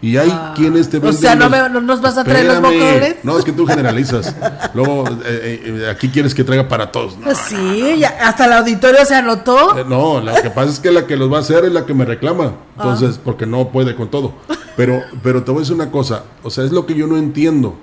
Y 0.00 0.16
hay 0.16 0.32
quienes 0.54 0.88
te 0.88 0.98
Ah. 0.98 1.00
O 1.08 1.12
sea, 1.12 1.34
¿no, 1.34 1.48
los- 1.48 1.50
me- 1.50 1.68
no 1.70 1.80
nos 1.80 2.00
vas 2.00 2.16
a 2.18 2.22
traer 2.24 2.46
los 2.46 2.60
bocoles? 2.60 3.16
No, 3.24 3.36
es 3.36 3.44
que 3.44 3.50
tú 3.52 3.66
generalizas. 3.66 4.34
Luego, 4.72 5.08
eh, 5.24 5.60
eh, 5.84 5.88
aquí 5.90 6.08
quieres 6.08 6.34
que 6.34 6.44
traiga 6.44 6.68
para 6.68 6.92
todos. 6.92 7.16
No, 7.16 7.24
Pues 7.24 7.38
sí, 7.38 7.96
ya- 7.98 8.16
hasta 8.22 8.44
el 8.46 8.52
auditorio 8.52 9.04
se 9.04 9.16
anotó. 9.16 9.76
Eh, 9.76 9.84
No, 9.88 10.20
lo 10.20 10.32
que 10.40 10.50
pasa 10.50 10.70
es 10.70 10.78
que 10.78 10.92
la 10.92 11.04
que 11.06 11.16
los 11.16 11.32
va 11.32 11.38
a 11.38 11.40
hacer 11.40 11.64
es 11.64 11.72
la 11.72 11.84
que 11.84 11.94
me 11.94 12.04
reclama. 12.04 12.52
Entonces, 12.76 13.16
Ah. 13.18 13.20
porque 13.24 13.44
no 13.46 13.68
puede 13.70 13.96
con 13.96 14.08
todo. 14.08 14.34
Pero, 14.76 15.00
pero 15.24 15.42
te 15.42 15.50
voy 15.50 15.58
a 15.58 15.60
decir 15.62 15.74
una 15.74 15.90
cosa. 15.90 16.22
O 16.44 16.50
sea, 16.50 16.62
es 16.64 16.70
lo 16.70 16.86
que 16.86 16.94
yo 16.94 17.08
no 17.08 17.16
entiendo. 17.16 17.74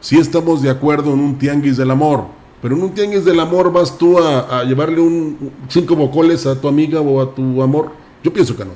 Sí 0.00 0.18
estamos 0.20 0.62
de 0.62 0.70
acuerdo 0.70 1.12
en 1.12 1.18
un 1.20 1.36
tianguis 1.36 1.76
del 1.76 1.90
amor. 1.90 2.26
Pero 2.62 2.76
en 2.76 2.82
un 2.84 2.90
tianguis 2.94 3.24
del 3.24 3.40
amor 3.40 3.72
vas 3.72 3.98
tú 3.98 4.18
a, 4.18 4.60
a 4.60 4.64
llevarle 4.64 5.00
un 5.00 5.50
cinco 5.68 5.96
bocoles 5.96 6.46
a 6.46 6.54
tu 6.54 6.68
amiga 6.68 7.00
o 7.00 7.20
a 7.20 7.34
tu 7.34 7.60
amor. 7.60 7.90
Yo 8.22 8.32
pienso 8.32 8.56
que 8.56 8.64
no. 8.64 8.72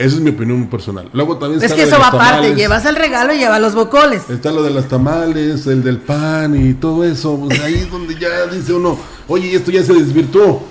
Esa 0.00 0.16
es 0.16 0.20
mi 0.20 0.30
opinión 0.30 0.66
personal. 0.68 1.08
Luego 1.12 1.36
también 1.38 1.62
Es 1.62 1.72
que 1.72 1.82
eso 1.82 1.98
va 1.98 2.08
aparte, 2.08 2.54
llevas 2.54 2.84
el 2.86 2.96
regalo 2.96 3.32
y 3.34 3.38
llevas 3.38 3.60
los 3.60 3.74
bocoles. 3.74 4.28
Está 4.30 4.50
lo 4.50 4.62
de 4.62 4.70
las 4.70 4.88
tamales, 4.88 5.66
el 5.66 5.82
del 5.82 5.98
pan 5.98 6.56
y 6.56 6.74
todo 6.74 7.04
eso. 7.04 7.36
Pues 7.38 7.60
ahí 7.60 7.74
es 7.74 7.90
donde 7.90 8.18
ya 8.18 8.46
dice 8.46 8.72
uno, 8.72 8.98
oye, 9.28 9.54
esto 9.54 9.70
ya 9.70 9.82
se 9.82 9.92
desvirtuó. 9.92 10.62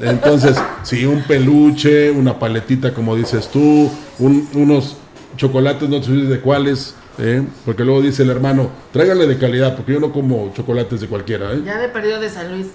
Entonces, 0.00 0.56
sí, 0.82 1.04
un 1.04 1.22
peluche, 1.24 2.10
una 2.10 2.38
paletita, 2.38 2.94
como 2.94 3.16
dices 3.16 3.48
tú, 3.52 3.90
un- 4.18 4.48
unos 4.54 4.96
chocolates, 5.36 5.88
no 5.88 6.02
sé 6.02 6.12
de 6.12 6.40
cuáles, 6.40 6.94
¿eh? 7.18 7.42
Porque 7.64 7.84
luego 7.84 8.00
dice 8.00 8.22
el 8.22 8.30
hermano, 8.30 8.70
tráigale 8.92 9.26
de 9.26 9.36
calidad, 9.36 9.76
porque 9.76 9.92
yo 9.94 10.00
no 10.00 10.12
como 10.12 10.52
chocolates 10.54 11.00
de 11.00 11.06
cualquiera. 11.08 11.52
¿eh? 11.52 11.62
Ya 11.64 11.78
de 11.78 11.88
periodo 11.88 12.20
de 12.20 12.30
San 12.30 12.50
Luis. 12.52 12.68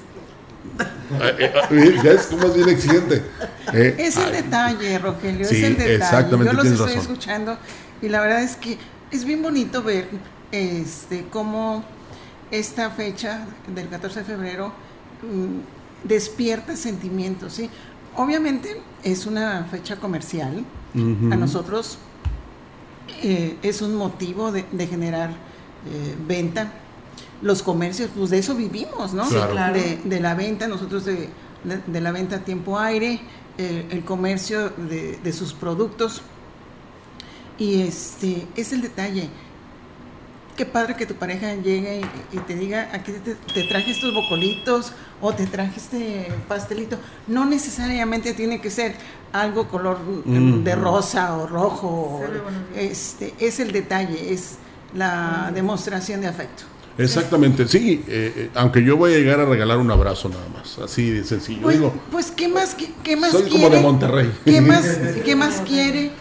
Eh, 1.22 1.54
eh, 1.72 1.96
ya 2.04 2.12
es 2.14 2.26
como 2.26 2.48
es 2.48 2.56
bien 2.56 2.68
exigente. 2.70 3.24
¿eh? 3.74 3.96
Es 4.00 4.18
el 4.18 4.34
Ay, 4.34 4.42
detalle, 4.42 4.98
Rogelio, 4.98 5.46
Sí, 5.48 5.58
es 5.58 5.64
el 5.64 5.78
detalle. 5.78 5.96
exactamente, 5.96 6.52
Yo 6.52 6.58
los 6.58 6.66
estoy 6.66 6.88
razón. 6.88 7.02
escuchando 7.02 7.58
y 8.02 8.10
la 8.10 8.22
verdad 8.22 8.42
es 8.42 8.56
que 8.56 8.78
es 9.12 9.24
bien 9.24 9.42
bonito 9.44 9.84
ver 9.84 10.08
este 10.52 11.26
cómo 11.30 11.86
esta 12.50 12.90
fecha 12.90 13.46
del 13.74 13.88
14 13.88 14.20
de 14.20 14.26
febrero 14.26 14.74
mm, 15.22 16.08
despierta 16.08 16.76
sentimientos, 16.76 17.54
¿sí? 17.54 17.70
Obviamente 18.16 18.82
es 19.04 19.26
una 19.28 19.66
fecha 19.70 19.98
comercial. 19.98 20.66
A 20.96 21.36
nosotros 21.36 21.98
eh, 23.22 23.58
es 23.62 23.82
un 23.82 23.96
motivo 23.96 24.52
de, 24.52 24.66
de 24.72 24.88
generar 24.88 25.30
eh, 25.30 26.16
venta. 26.28 26.72
Los 27.42 27.62
comercios, 27.64 28.10
pues 28.16 28.30
de 28.30 28.40
eso 28.40 28.56
vivimos, 28.56 29.14
¿no? 29.14 29.26
Sí, 29.26 29.36
claro. 29.52 29.74
De, 29.74 30.00
de 30.04 30.20
la 30.20 30.34
venta, 30.36 30.68
nosotros 30.68 31.06
de, 31.06 31.30
de- 31.64 31.82
de 31.86 32.02
la 32.02 32.12
venta 32.12 32.38
a 32.38 32.40
tiempo 32.40 32.80
aire, 32.80 33.20
eh, 33.58 33.86
el 33.92 34.04
comercio 34.06 34.70
de, 34.70 35.20
de 35.24 35.34
sus 35.34 35.54
productos. 35.54 36.22
Y 37.58 37.82
este 37.82 38.48
es 38.56 38.74
el 38.74 38.82
detalle. 38.82 39.30
Qué 40.58 40.66
padre 40.66 40.96
que 40.96 41.06
tu 41.06 41.16
pareja 41.16 41.54
llegue 41.56 42.02
y, 42.32 42.38
y 42.38 42.40
te 42.40 42.56
diga, 42.56 42.90
aquí 42.94 43.12
te, 43.12 43.36
te 43.36 43.64
traje 43.64 43.92
estos 43.92 44.14
bocolitos 44.14 44.94
o 45.22 45.34
te 45.34 45.46
traje 45.48 45.74
este 45.78 46.32
pastelito. 46.48 46.98
No 47.28 47.44
necesariamente 47.46 48.34
tiene 48.34 48.62
que 48.62 48.70
ser 48.72 48.96
algo 49.34 49.68
color 49.68 50.00
mm, 50.26 50.64
de 50.64 50.76
rosa 50.76 51.36
o 51.36 51.46
rojo. 51.48 51.88
o- 51.88 52.22
este, 52.78 53.34
es 53.40 53.60
el 53.60 53.74
detalle, 53.74 54.34
es 54.34 54.56
la 54.94 55.52
demostración 55.54 56.22
de 56.22 56.28
afecto. 56.28 56.64
Exactamente, 56.98 57.68
sí, 57.68 58.04
eh, 58.08 58.34
eh, 58.36 58.50
aunque 58.56 58.84
yo 58.84 58.96
voy 58.96 59.14
a 59.14 59.18
llegar 59.18 59.40
a 59.40 59.46
regalar 59.46 59.78
un 59.80 59.92
abrazo 59.92 60.30
nada 60.30 60.46
más, 60.54 60.78
así 60.80 61.10
de 61.10 61.24
sencillo. 61.24 61.62
Pues, 61.64 61.76
Digo, 61.76 61.94
pues, 62.12 62.32
¿qué 62.32 62.48
más, 62.48 62.74
qué, 62.74 62.90
qué 63.04 63.18
más 63.18 63.32
soy 63.32 63.44
quiere? 63.44 63.64
como 63.64 63.70
de 63.76 63.82
Monterrey. 63.82 64.32
¿Qué 64.46 64.62
más, 64.62 64.86
qué 65.26 65.36
más 65.36 65.62
quiere 65.62 66.12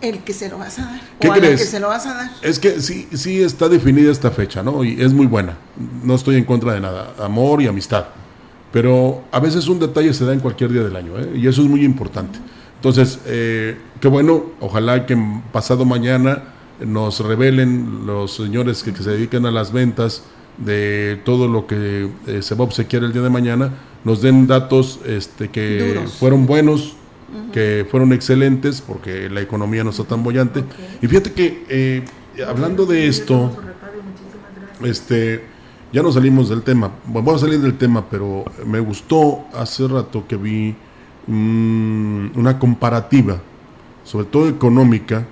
el 0.00 0.20
que 0.20 0.32
se 0.32 0.48
lo 0.48 0.58
vas 0.58 0.78
a 0.78 0.86
dar? 0.86 1.00
¿Qué 1.20 1.28
o 1.28 1.32
a 1.32 1.36
crees? 1.36 1.60
que 1.60 1.66
se 1.66 1.80
lo 1.80 1.88
vas 1.88 2.06
a 2.06 2.14
dar. 2.14 2.30
Es 2.40 2.58
que 2.58 2.80
sí, 2.80 3.08
sí 3.12 3.42
está 3.42 3.68
definida 3.68 4.10
esta 4.10 4.30
fecha, 4.30 4.62
¿no? 4.62 4.82
Y 4.84 5.00
es 5.00 5.12
muy 5.12 5.26
buena. 5.26 5.56
No 6.02 6.14
estoy 6.14 6.36
en 6.36 6.44
contra 6.44 6.72
de 6.72 6.80
nada. 6.80 7.14
Amor 7.18 7.60
y 7.60 7.66
amistad. 7.66 8.06
Pero 8.72 9.24
a 9.30 9.38
veces 9.38 9.68
un 9.68 9.78
detalle 9.78 10.14
se 10.14 10.24
da 10.24 10.32
en 10.32 10.40
cualquier 10.40 10.72
día 10.72 10.82
del 10.82 10.96
año, 10.96 11.18
¿eh? 11.18 11.32
Y 11.36 11.46
eso 11.46 11.60
es 11.60 11.68
muy 11.68 11.84
importante. 11.84 12.38
Entonces, 12.76 13.18
eh, 13.26 13.76
qué 14.00 14.08
bueno. 14.08 14.46
Ojalá 14.60 15.04
que 15.04 15.16
pasado 15.52 15.84
mañana 15.84 16.42
nos 16.80 17.20
revelen 17.20 18.06
los 18.06 18.34
señores 18.34 18.82
que, 18.82 18.92
que 18.92 19.02
se 19.02 19.10
dedican 19.10 19.46
a 19.46 19.50
las 19.50 19.72
ventas 19.72 20.24
de 20.58 21.20
todo 21.24 21.48
lo 21.48 21.66
que 21.66 22.08
eh, 22.26 22.42
se 22.42 22.54
va 22.54 22.62
a 22.62 22.66
obsequiar 22.66 23.04
el 23.04 23.12
día 23.12 23.22
de 23.22 23.30
mañana, 23.30 23.72
nos 24.04 24.20
den 24.22 24.46
datos 24.46 25.00
este, 25.06 25.48
que 25.48 25.94
Duros. 25.94 26.12
fueron 26.14 26.46
buenos, 26.46 26.96
que 27.52 27.86
fueron 27.90 28.12
excelentes, 28.12 28.82
porque 28.82 29.30
la 29.30 29.40
economía 29.40 29.84
no 29.84 29.90
está 29.90 30.04
tan 30.04 30.22
bollante. 30.22 30.64
Y 31.00 31.06
fíjate 31.06 31.32
que, 31.32 31.64
eh, 31.68 32.04
hablando 32.46 32.84
de 32.84 33.06
esto, 33.06 33.50
este, 34.84 35.44
ya 35.92 36.02
no 36.02 36.12
salimos 36.12 36.48
del 36.48 36.62
tema. 36.62 36.90
Bueno, 37.04 37.26
vamos 37.26 37.42
a 37.42 37.46
salir 37.46 37.60
del 37.60 37.78
tema, 37.78 38.04
pero 38.10 38.44
me 38.66 38.80
gustó 38.80 39.44
hace 39.54 39.86
rato 39.88 40.26
que 40.26 40.36
vi 40.36 40.74
una 41.26 42.58
comparativa, 42.58 43.40
sobre 44.04 44.26
todo 44.26 44.48
económica. 44.48 45.26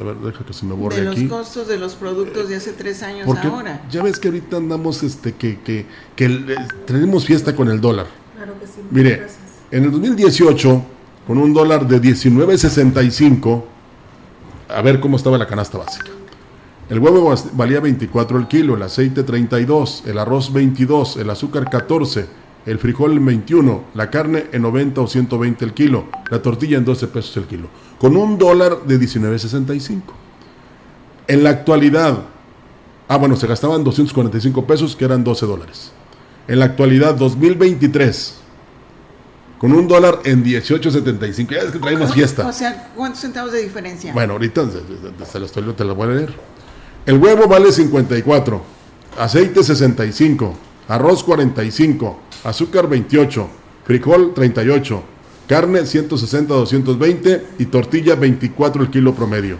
A 0.00 0.04
ver, 0.04 0.16
deja 0.16 0.44
que 0.44 0.52
se 0.52 0.64
me 0.64 0.72
borre 0.74 0.96
de 0.96 1.04
los 1.04 1.22
costos 1.28 1.68
de 1.68 1.76
los 1.78 1.94
productos 1.94 2.48
de 2.48 2.56
hace 2.56 2.72
tres 2.72 3.02
años 3.02 3.26
Porque 3.26 3.46
ahora. 3.46 3.86
ya 3.90 4.02
ves 4.02 4.18
que 4.18 4.28
ahorita 4.28 4.56
andamos, 4.56 5.02
este, 5.02 5.34
que, 5.34 5.60
que, 5.60 5.84
que 6.16 6.24
eh, 6.24 6.56
tenemos 6.86 7.26
fiesta 7.26 7.54
con 7.54 7.68
el 7.68 7.80
dólar. 7.80 8.06
Claro 8.36 8.54
que 8.58 8.66
sí. 8.66 8.80
Mire, 8.90 9.16
gracias. 9.16 9.38
en 9.70 9.84
el 9.84 9.90
2018, 9.90 10.82
con 11.26 11.38
un 11.38 11.52
dólar 11.52 11.86
de 11.86 12.00
19.65, 12.00 13.62
a 14.68 14.82
ver 14.82 15.00
cómo 15.00 15.16
estaba 15.16 15.36
la 15.36 15.46
canasta 15.46 15.78
básica. 15.78 16.10
El 16.88 16.98
huevo 16.98 17.32
valía 17.52 17.78
24 17.80 18.38
el 18.38 18.48
kilo, 18.48 18.74
el 18.74 18.82
aceite 18.82 19.22
32, 19.22 20.04
el 20.06 20.18
arroz 20.18 20.52
22, 20.52 21.18
el 21.18 21.30
azúcar 21.30 21.68
14, 21.70 22.26
el 22.66 22.78
frijol 22.78 23.12
en 23.12 23.24
21, 23.24 23.84
la 23.94 24.10
carne 24.10 24.46
en 24.52 24.62
90 24.62 25.00
o 25.00 25.06
120 25.06 25.64
el 25.64 25.72
kilo, 25.74 26.04
la 26.30 26.40
tortilla 26.42 26.76
en 26.78 26.84
12 26.84 27.06
pesos 27.08 27.36
el 27.38 27.44
kilo, 27.44 27.68
con 27.98 28.16
un 28.16 28.38
dólar 28.38 28.82
de 28.86 28.98
19.65. 29.00 30.00
En 31.26 31.42
la 31.44 31.50
actualidad, 31.50 32.18
ah 33.08 33.16
bueno, 33.16 33.36
se 33.36 33.46
gastaban 33.46 33.82
245 33.84 34.66
pesos, 34.66 34.94
que 34.96 35.04
eran 35.04 35.22
12 35.24 35.46
dólares. 35.46 35.92
En 36.48 36.58
la 36.58 36.64
actualidad, 36.66 37.14
2023, 37.14 38.36
con 39.58 39.72
un 39.72 39.86
dólar 39.86 40.20
en 40.24 40.42
18.75. 40.44 41.50
Ya 41.50 41.58
es 41.60 41.70
que 41.70 41.78
traemos 41.78 42.12
fiesta. 42.14 42.46
O 42.46 42.52
sea, 42.52 42.90
¿cuántos 42.96 43.20
centavos 43.20 43.52
de 43.52 43.62
diferencia? 43.62 44.12
Bueno, 44.12 44.32
ahorita 44.34 44.66
se- 44.70 45.38
lo 45.38 45.46
estoy- 45.46 45.62
te 45.74 45.84
voy 45.84 46.08
a 46.08 46.10
leer. 46.12 46.34
El 47.06 47.18
huevo 47.18 47.46
vale 47.46 47.70
54, 47.70 48.62
aceite 49.18 49.62
65, 49.62 50.54
arroz 50.88 51.22
45, 51.22 52.18
azúcar 52.44 52.88
28, 52.88 53.48
frijol 53.84 54.32
38, 54.34 55.02
carne 55.48 55.84
160 55.86 56.54
220 56.54 57.46
y 57.58 57.66
tortilla 57.66 58.14
24 58.14 58.82
el 58.82 58.90
kilo 58.90 59.14
promedio. 59.14 59.56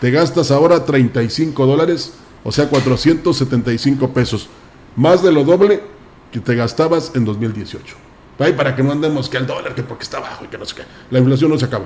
Te 0.00 0.10
gastas 0.10 0.50
ahora 0.50 0.84
35 0.84 1.66
dólares, 1.66 2.12
o 2.44 2.50
sea 2.52 2.68
475 2.68 4.08
pesos, 4.12 4.48
más 4.96 5.22
de 5.22 5.32
lo 5.32 5.44
doble 5.44 5.80
que 6.32 6.40
te 6.40 6.54
gastabas 6.54 7.12
en 7.14 7.24
2018. 7.24 7.96
Ahí 8.38 8.52
para 8.54 8.74
que 8.74 8.82
no 8.82 8.92
andemos 8.92 9.28
que 9.28 9.36
el 9.36 9.46
dólar, 9.46 9.74
que 9.74 9.82
porque 9.82 10.02
está 10.04 10.18
bajo 10.18 10.44
y 10.44 10.48
que 10.48 10.58
no 10.58 10.64
sé 10.64 10.76
qué. 10.76 10.82
La 11.10 11.18
inflación 11.20 11.50
no 11.50 11.58
se 11.58 11.66
acaba. 11.66 11.84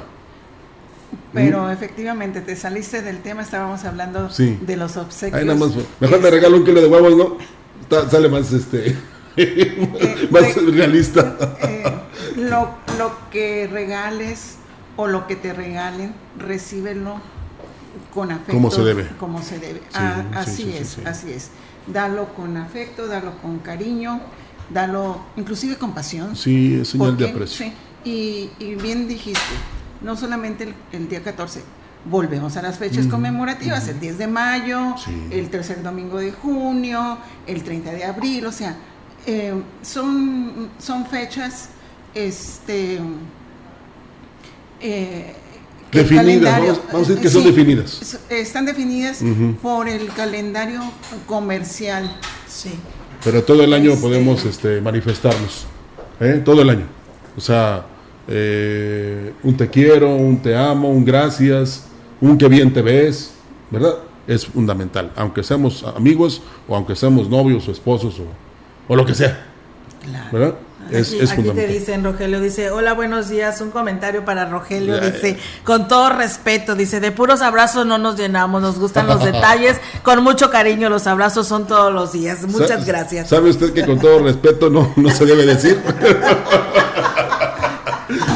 Pero 1.32 1.70
efectivamente, 1.70 2.40
te 2.40 2.57
saliste 2.57 3.03
del 3.03 3.18
tema, 3.20 3.42
estábamos 3.42 3.84
hablando 3.84 4.30
Sí. 4.30 4.59
de 4.62 4.76
los 4.76 4.97
obsequios. 4.97 5.38
Ahí 5.40 5.47
nada 5.47 5.59
más, 5.59 5.70
mejor 6.01 6.20
me 6.20 6.30
regalo 6.30 6.57
un 6.57 6.64
kilo 6.64 6.80
de 6.80 6.86
huevos, 6.86 7.16
¿no? 7.16 7.36
Está- 7.82 8.09
sale 8.09 8.28
más 8.28 8.51
este 8.53 8.97
más 10.30 10.57
realista. 10.74 11.37
Lo, 12.37 12.70
lo 12.99 13.12
que 13.30 13.66
regales 13.70 14.57
o 14.97 15.07
lo 15.07 15.26
que 15.26 15.37
te 15.37 15.53
regalen, 15.53 16.14
recíbelo 16.39 17.20
con 18.12 18.30
afecto. 18.30 18.53
Como 18.53 18.70
se 18.70 18.82
debe. 18.82 19.09
Como 19.18 19.43
se 19.43 19.59
debe. 19.59 19.80
Sí, 19.80 19.95
Ah, 19.95 20.22
sí, 20.32 20.37
así 20.39 20.51
sí, 20.57 20.62
sí, 20.72 20.76
es, 20.78 20.89
sí. 20.89 21.03
así 21.05 21.32
es. 21.32 21.51
Dalo 21.87 22.34
con 22.34 22.57
afecto, 22.57 23.07
dalo 23.07 23.37
con 23.43 23.59
cariño, 23.59 24.20
dalo 24.72 25.20
inclusive 25.37 25.76
con 25.76 25.93
pasión. 25.93 26.34
Sí, 26.34 26.78
es 26.80 26.89
señal 26.89 27.16
de 27.16 27.24
Porque- 27.26 27.32
aprecio. 27.37 27.66
sí, 27.66 27.72
y, 28.05 28.51
y 28.64 28.74
bien 28.74 29.07
dijiste, 29.09 29.41
no 30.01 30.16
solamente 30.16 30.64
el, 30.64 30.74
el 30.93 31.09
día 31.09 31.22
14, 31.22 31.62
volvemos 32.07 32.57
a 32.57 32.62
las 32.62 32.78
fechas 32.78 33.07
conmemorativas, 33.07 33.87
el 33.89 33.99
10 34.01 34.18
de 34.18 34.26
mayo, 34.28 34.95
el 35.30 35.49
tercer 35.51 35.82
domingo 35.82 36.18
de 36.18 36.32
junio, 36.32 37.18
el 37.47 37.62
30 37.62 37.93
de 37.93 38.05
abril, 38.05 38.47
o 38.47 38.53
sea, 38.53 38.76
eh, 39.27 39.55
son, 39.83 40.68
son 40.79 41.07
fechas 41.07 41.68
este, 42.14 42.99
eh, 44.81 45.35
Definidas, 45.93 46.59
vamos- 46.61 46.81
vamos 46.93 47.07
a 47.07 47.11
decir 47.11 47.22
que 47.22 47.31
son 47.31 47.43
sí, 47.43 47.49
definidas. 47.49 48.20
Están 48.29 48.66
definidas 48.66 49.20
por 49.62 49.89
el 49.89 50.09
calendario 50.09 50.81
comercial. 51.27 52.18
Sí. 52.47 52.70
Pero 53.24 53.43
todo 53.43 53.62
el 53.62 53.72
año 53.72 53.95
podemos 53.97 54.45
este, 54.45 54.81
manifestarnos. 54.81 55.64
¿eh? 56.20 56.43
Todo 56.45 56.61
el 56.62 56.70
año. 56.70 56.87
O 57.37 57.41
sea, 57.41 57.87
eh, 58.29 59.33
un 59.43 59.57
te 59.57 59.70
quiero, 59.70 60.14
un 60.16 60.39
te 60.43 60.55
amo, 60.57 60.91
un 60.91 61.05
gracias, 61.05 61.87
un 62.20 62.37
que 62.37 62.49
bien 62.49 62.72
te 62.72 62.83
ves, 62.83 63.33
¿verdad? 63.70 63.95
Es 64.27 64.45
fundamental. 64.47 65.12
Aunque 65.16 65.43
seamos 65.43 65.83
amigos 65.85 66.43
o 66.68 66.74
aunque 66.77 66.95
seamos 66.97 67.29
novios 67.31 67.66
o 67.68 67.72
esposos 67.72 68.18
o, 68.18 68.24
o 68.89 68.97
lo 68.97 69.05
que 69.05 69.14
sea. 69.14 69.45
¿Verdad? 70.32 70.55
Es, 70.91 71.09
aquí, 71.09 71.18
es 71.20 71.32
aquí 71.32 71.43
te 71.43 71.66
dicen, 71.66 72.05
Rogelio, 72.05 72.41
dice, 72.41 72.70
hola, 72.70 72.95
buenos 72.95 73.28
días, 73.28 73.61
un 73.61 73.70
comentario 73.70 74.24
para 74.24 74.47
Rogelio, 74.47 75.01
Ya, 75.01 75.11
dice, 75.11 75.37
con 75.64 75.89
todo 75.89 76.11
respeto, 76.11 76.76
dice, 76.76 77.01
de 77.01 77.11
puros 77.11 77.43
abrazos 77.43 77.84
no 77.87 77.99
nos 77.99 78.16
llenamos, 78.16 78.62
nos 78.62 78.78
gustan 78.78 79.09
los 79.09 79.24
detalles, 79.24 79.80
con 80.05 80.22
mucho 80.22 80.49
cariño, 80.49 80.89
los 80.89 81.09
abrazos 81.09 81.49
son 81.49 81.66
todos 81.66 81.93
los 81.93 82.12
días, 82.12 82.43
muchas 82.47 82.87
gracias. 82.87 83.28
¿Sabe 83.28 83.51
usted 83.51 83.72
que 83.72 83.84
con 83.84 83.99
todo 83.99 84.20
respeto 84.20 84.70
no, 84.70 84.93
no 84.95 85.11
se 85.11 85.26
debe 85.26 85.45
decir? 85.45 85.80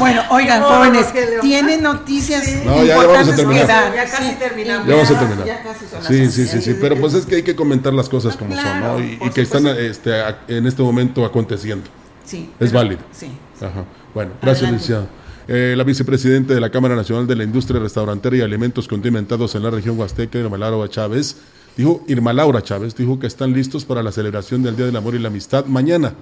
Bueno, 0.01 0.21
oigan, 0.31 0.59
No, 0.59 0.67
jóvenes, 0.67 1.07
tienen 1.41 1.81
noticias 1.83 2.43
No, 2.65 2.77
ya- 2.77 2.83
ya 2.83 2.97
vamos 2.97 3.11
a 3.17 3.21
importantes 3.21 3.35
terminar. 3.37 3.61
que 3.61 3.67
dar. 3.71 3.95
Ya 3.95 4.05
casi 4.05 4.23
Sí, 4.29 4.35
terminamos. 4.39 4.87
Ya 4.87 4.93
vamos 4.95 5.11
a 5.11 5.19
terminar. 5.19 5.45
ya 5.45 5.63
casi 5.63 5.85
son 5.85 5.99
las 5.99 6.07
Sí, 6.07 6.21
once. 6.21 6.31
sí, 6.31 6.47
sí, 6.47 6.61
sí, 6.61 6.77
pero 6.81 6.95
pues 6.99 7.13
es 7.13 7.25
que 7.25 7.35
hay 7.35 7.43
que 7.43 7.55
comentar 7.55 7.93
las 7.93 8.09
cosas 8.09 8.35
como 8.35 8.51
claro, 8.53 8.97
son, 8.97 9.19
¿no? 9.19 9.25
Y, 9.27 9.29
que 9.31 9.41
están 9.41 9.67
este, 9.67 10.13
a- 10.21 10.39
en 10.47 10.65
este 10.67 10.81
momento 10.83 11.23
aconteciendo. 11.25 11.89
Sí, 12.25 12.49
Es 12.59 12.69
pero- 12.69 12.73
válido. 12.73 13.01
sí. 13.11 13.27
Ajá. 13.59 13.85
Bueno, 14.13 14.31
gracias, 14.41 14.63
Adelante. 14.69 14.71
licenciado. 14.83 15.07
Eh, 15.47 15.73
la 15.77 15.83
vicepresidenta 15.83 16.53
de 16.53 16.59
la 16.61 16.69
Cámara 16.69 16.95
Nacional 16.95 17.27
de 17.27 17.35
la 17.35 17.43
Industria 17.43 17.79
Restaurantera 17.79 18.35
y 18.37 18.41
Alimentos 18.41 18.87
Condimentados 18.87 19.53
en 19.55 19.63
la 19.63 19.69
región 19.69 19.99
Huasteca, 19.99 20.37
Irma 20.39 20.57
Laura 20.57 20.87
Chávez, 20.89 21.37
dijo, 21.77 22.03
Irma 22.07 22.31
Laura 22.33 22.61
Chávez, 22.61 22.95
dijo 22.95 23.19
que 23.19 23.27
están 23.27 23.53
listos 23.53 23.85
para 23.85 24.01
la 24.03 24.11
celebración 24.11 24.63
del 24.63 24.75
Día 24.75 24.85
del 24.85 24.95
Amor 24.95 25.15
y 25.15 25.19
la 25.19 25.27
Amistad 25.27 25.65
mañana. 25.65 26.13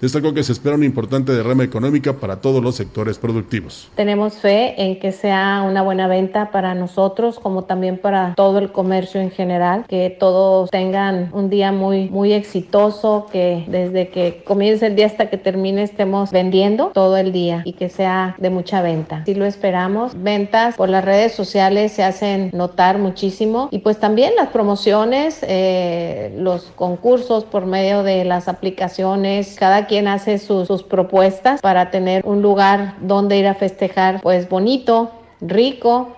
Destacó 0.00 0.34
que 0.34 0.42
se 0.42 0.52
espera 0.52 0.76
una 0.76 0.84
importante 0.84 1.32
derrama 1.32 1.64
económica 1.64 2.12
para 2.12 2.36
todos 2.42 2.62
los 2.62 2.74
sectores 2.74 3.18
productivos. 3.18 3.88
Tenemos 3.94 4.34
fe 4.34 4.74
en 4.82 5.00
que 5.00 5.10
sea 5.10 5.64
una 5.66 5.80
buena 5.80 6.06
venta 6.06 6.50
para 6.50 6.74
nosotros, 6.74 7.38
como 7.38 7.64
también 7.64 7.98
para 7.98 8.34
todo 8.34 8.58
el 8.58 8.72
comercio 8.72 9.22
en 9.22 9.30
general, 9.30 9.86
que 9.88 10.10
todos 10.10 10.70
tengan 10.70 11.30
un 11.32 11.48
día 11.48 11.72
muy, 11.72 12.10
muy 12.10 12.34
exitoso, 12.34 13.26
que 13.32 13.64
desde 13.68 14.08
que 14.08 14.42
comience 14.44 14.86
el 14.86 14.96
día 14.96 15.06
hasta 15.06 15.30
que 15.30 15.38
termine 15.38 15.82
estemos 15.82 16.30
vendiendo 16.30 16.90
todo 16.92 17.16
el 17.16 17.32
día 17.32 17.62
y 17.64 17.72
que 17.72 17.88
sea 17.88 18.36
de 18.38 18.50
mucha 18.50 18.82
venta. 18.82 19.22
Si 19.24 19.34
lo 19.34 19.46
esperamos. 19.46 20.12
Ventas 20.22 20.76
por 20.76 20.90
las 20.90 21.04
redes 21.04 21.32
sociales 21.32 21.92
se 21.92 22.02
hacen 22.02 22.50
notar 22.52 22.98
muchísimo 22.98 23.68
y 23.70 23.78
pues 23.78 23.98
también 23.98 24.34
las 24.36 24.48
promociones, 24.48 25.38
eh, 25.42 26.34
los 26.38 26.64
concursos 26.74 27.44
por 27.44 27.64
medio 27.64 28.02
de 28.02 28.24
las 28.24 28.48
aplicaciones, 28.48 29.56
cada 29.58 29.85
quien 29.86 30.08
hace 30.08 30.38
sus, 30.38 30.82
propuestas 30.82 31.60
para 31.60 31.90
tener 31.90 32.24
un 32.24 32.42
lugar 32.42 32.94
donde 33.00 33.36
ir 33.38 33.46
a 33.46 33.54
festejar, 33.54 34.20
pues 34.22 34.48
bonito, 34.48 35.12
rico, 35.40 36.16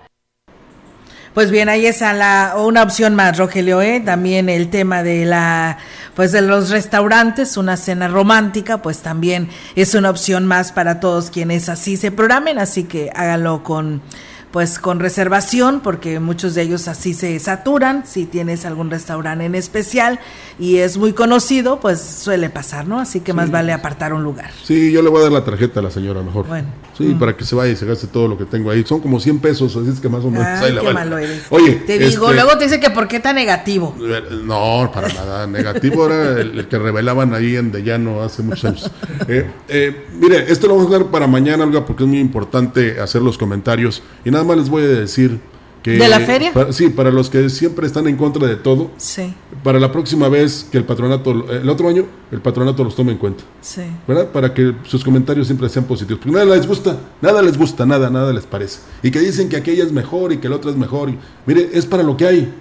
pues 1.34 1.52
bien, 1.52 1.68
ahí 1.68 1.86
está 1.86 2.14
la, 2.14 2.54
una 2.58 2.82
opción 2.82 3.14
más, 3.14 3.38
Rogelio, 3.38 3.80
¿eh? 3.80 4.02
también 4.04 4.48
el 4.48 4.70
tema 4.70 5.04
de 5.04 5.24
la, 5.24 5.78
pues 6.16 6.32
de 6.32 6.42
los 6.42 6.70
restaurantes, 6.70 7.56
una 7.56 7.76
cena 7.76 8.08
romántica, 8.08 8.82
pues 8.82 9.02
también 9.02 9.48
es 9.76 9.94
una 9.94 10.10
opción 10.10 10.46
más 10.46 10.72
para 10.72 10.98
todos 10.98 11.30
quienes 11.30 11.68
así 11.68 11.96
se 11.96 12.10
programen, 12.10 12.58
así 12.58 12.84
que 12.84 13.12
háganlo 13.14 13.62
con, 13.62 14.02
pues 14.50 14.78
con 14.78 15.00
reservación 15.00 15.80
porque 15.80 16.20
muchos 16.20 16.54
de 16.54 16.62
ellos 16.62 16.88
así 16.88 17.14
se 17.14 17.38
saturan 17.38 18.06
si 18.06 18.26
tienes 18.26 18.64
algún 18.64 18.90
restaurante 18.90 19.44
en 19.44 19.54
especial 19.54 20.18
y 20.58 20.78
es 20.78 20.96
muy 20.96 21.12
conocido 21.12 21.80
pues 21.80 22.00
suele 22.00 22.50
pasar 22.50 22.86
no 22.86 23.00
así 23.00 23.20
que 23.20 23.32
más 23.32 23.50
vale 23.50 23.72
apartar 23.72 24.12
un 24.12 24.22
lugar 24.22 24.50
Sí, 24.64 24.92
yo 24.92 25.02
le 25.02 25.10
voy 25.10 25.20
a 25.20 25.22
dar 25.24 25.32
la 25.32 25.44
tarjeta 25.44 25.80
a 25.80 25.82
la 25.82 25.90
señora 25.90 26.22
mejor. 26.22 26.46
Bueno. 26.46 26.68
Sí, 26.98 27.14
para 27.18 27.36
que 27.36 27.44
se 27.44 27.54
vaya 27.54 27.72
y 27.72 27.76
se 27.76 27.86
gaste 27.86 28.08
todo 28.08 28.26
lo 28.26 28.36
que 28.36 28.44
tengo 28.44 28.72
ahí. 28.72 28.84
Son 28.84 28.98
como 29.00 29.20
100 29.20 29.38
pesos, 29.38 29.76
así 29.76 29.88
es 29.88 30.00
que 30.00 30.08
más 30.08 30.24
o 30.24 30.30
menos. 30.32 30.46
Ay, 30.48 30.64
ahí 30.70 30.72
la 30.72 30.80
qué 30.80 30.86
vale. 30.86 30.98
malo 30.98 31.18
eres. 31.18 31.44
Oye, 31.50 31.74
te 31.86 31.96
digo 31.96 32.26
este, 32.28 32.34
luego 32.34 32.58
te 32.58 32.64
dice 32.64 32.80
que 32.80 32.90
por 32.90 33.06
qué 33.06 33.20
tan 33.20 33.36
negativo 33.36 33.94
No, 34.44 34.90
para 34.92 35.06
nada. 35.06 35.46
Negativo 35.46 36.06
era 36.06 36.40
el, 36.40 36.58
el 36.58 36.66
que 36.66 36.76
revelaban 36.76 37.34
ahí 37.34 37.54
en 37.54 37.70
De 37.70 37.84
Llano 37.84 38.20
hace 38.22 38.42
muchos 38.42 38.64
años. 38.64 38.90
Eh, 39.28 39.50
eh, 39.68 40.06
mire, 40.18 40.50
esto 40.50 40.68
lo 40.68 40.76
vamos 40.76 40.92
a 40.92 40.98
dar 40.98 41.06
para 41.08 41.26
mañana, 41.26 41.64
Olga, 41.64 41.84
porque 41.84 42.04
es 42.04 42.08
muy 42.08 42.18
importante 42.18 42.98
hacer 42.98 43.20
los 43.20 43.36
comentarios. 43.36 44.02
Y 44.24 44.30
nada 44.30 44.42
más 44.42 44.56
les 44.56 44.68
voy 44.70 44.84
a 44.84 44.86
decir 44.88 45.38
que... 45.82 45.92
¿De 45.92 46.08
la 46.08 46.20
feria? 46.20 46.52
para- 46.52 46.72
sí, 46.72 46.88
para 46.90 47.10
los 47.10 47.30
que 47.30 47.48
siempre 47.50 47.86
están 47.86 48.06
en 48.08 48.16
contra 48.16 48.46
de 48.46 48.56
todo, 48.56 48.90
sí 48.96 49.34
para 49.62 49.80
la 49.80 49.90
próxima 49.90 50.28
vez 50.28 50.66
que 50.70 50.78
el 50.78 50.84
patronato, 50.84 51.30
el 51.50 51.68
otro 51.68 51.88
año, 51.88 52.04
el 52.30 52.40
patronato 52.40 52.84
los 52.84 52.94
tome 52.94 53.12
en 53.12 53.18
cuenta. 53.18 53.44
sí 53.60 53.82
¿verdad? 54.06 54.28
Para 54.28 54.54
que 54.54 54.74
sus 54.84 55.02
comentarios 55.04 55.46
siempre 55.46 55.68
sean 55.68 55.84
positivos. 55.84 56.20
Porque 56.22 56.32
nada 56.38 56.56
les 56.56 56.66
gusta, 56.66 56.96
nada 57.20 57.42
les 57.42 57.58
gusta, 57.58 57.84
nada, 57.84 58.08
nada 58.08 58.32
les 58.32 58.46
parece. 58.46 58.80
Y 59.02 59.10
que 59.10 59.20
dicen 59.20 59.48
que 59.48 59.56
aquella 59.56 59.84
es 59.84 59.92
mejor 59.92 60.32
y 60.32 60.38
que 60.38 60.48
la 60.48 60.56
otra 60.56 60.70
es 60.70 60.76
mejor. 60.76 61.10
Y, 61.10 61.18
mire, 61.46 61.70
es 61.72 61.86
para 61.86 62.02
lo 62.02 62.16
que 62.16 62.26
hay. 62.26 62.54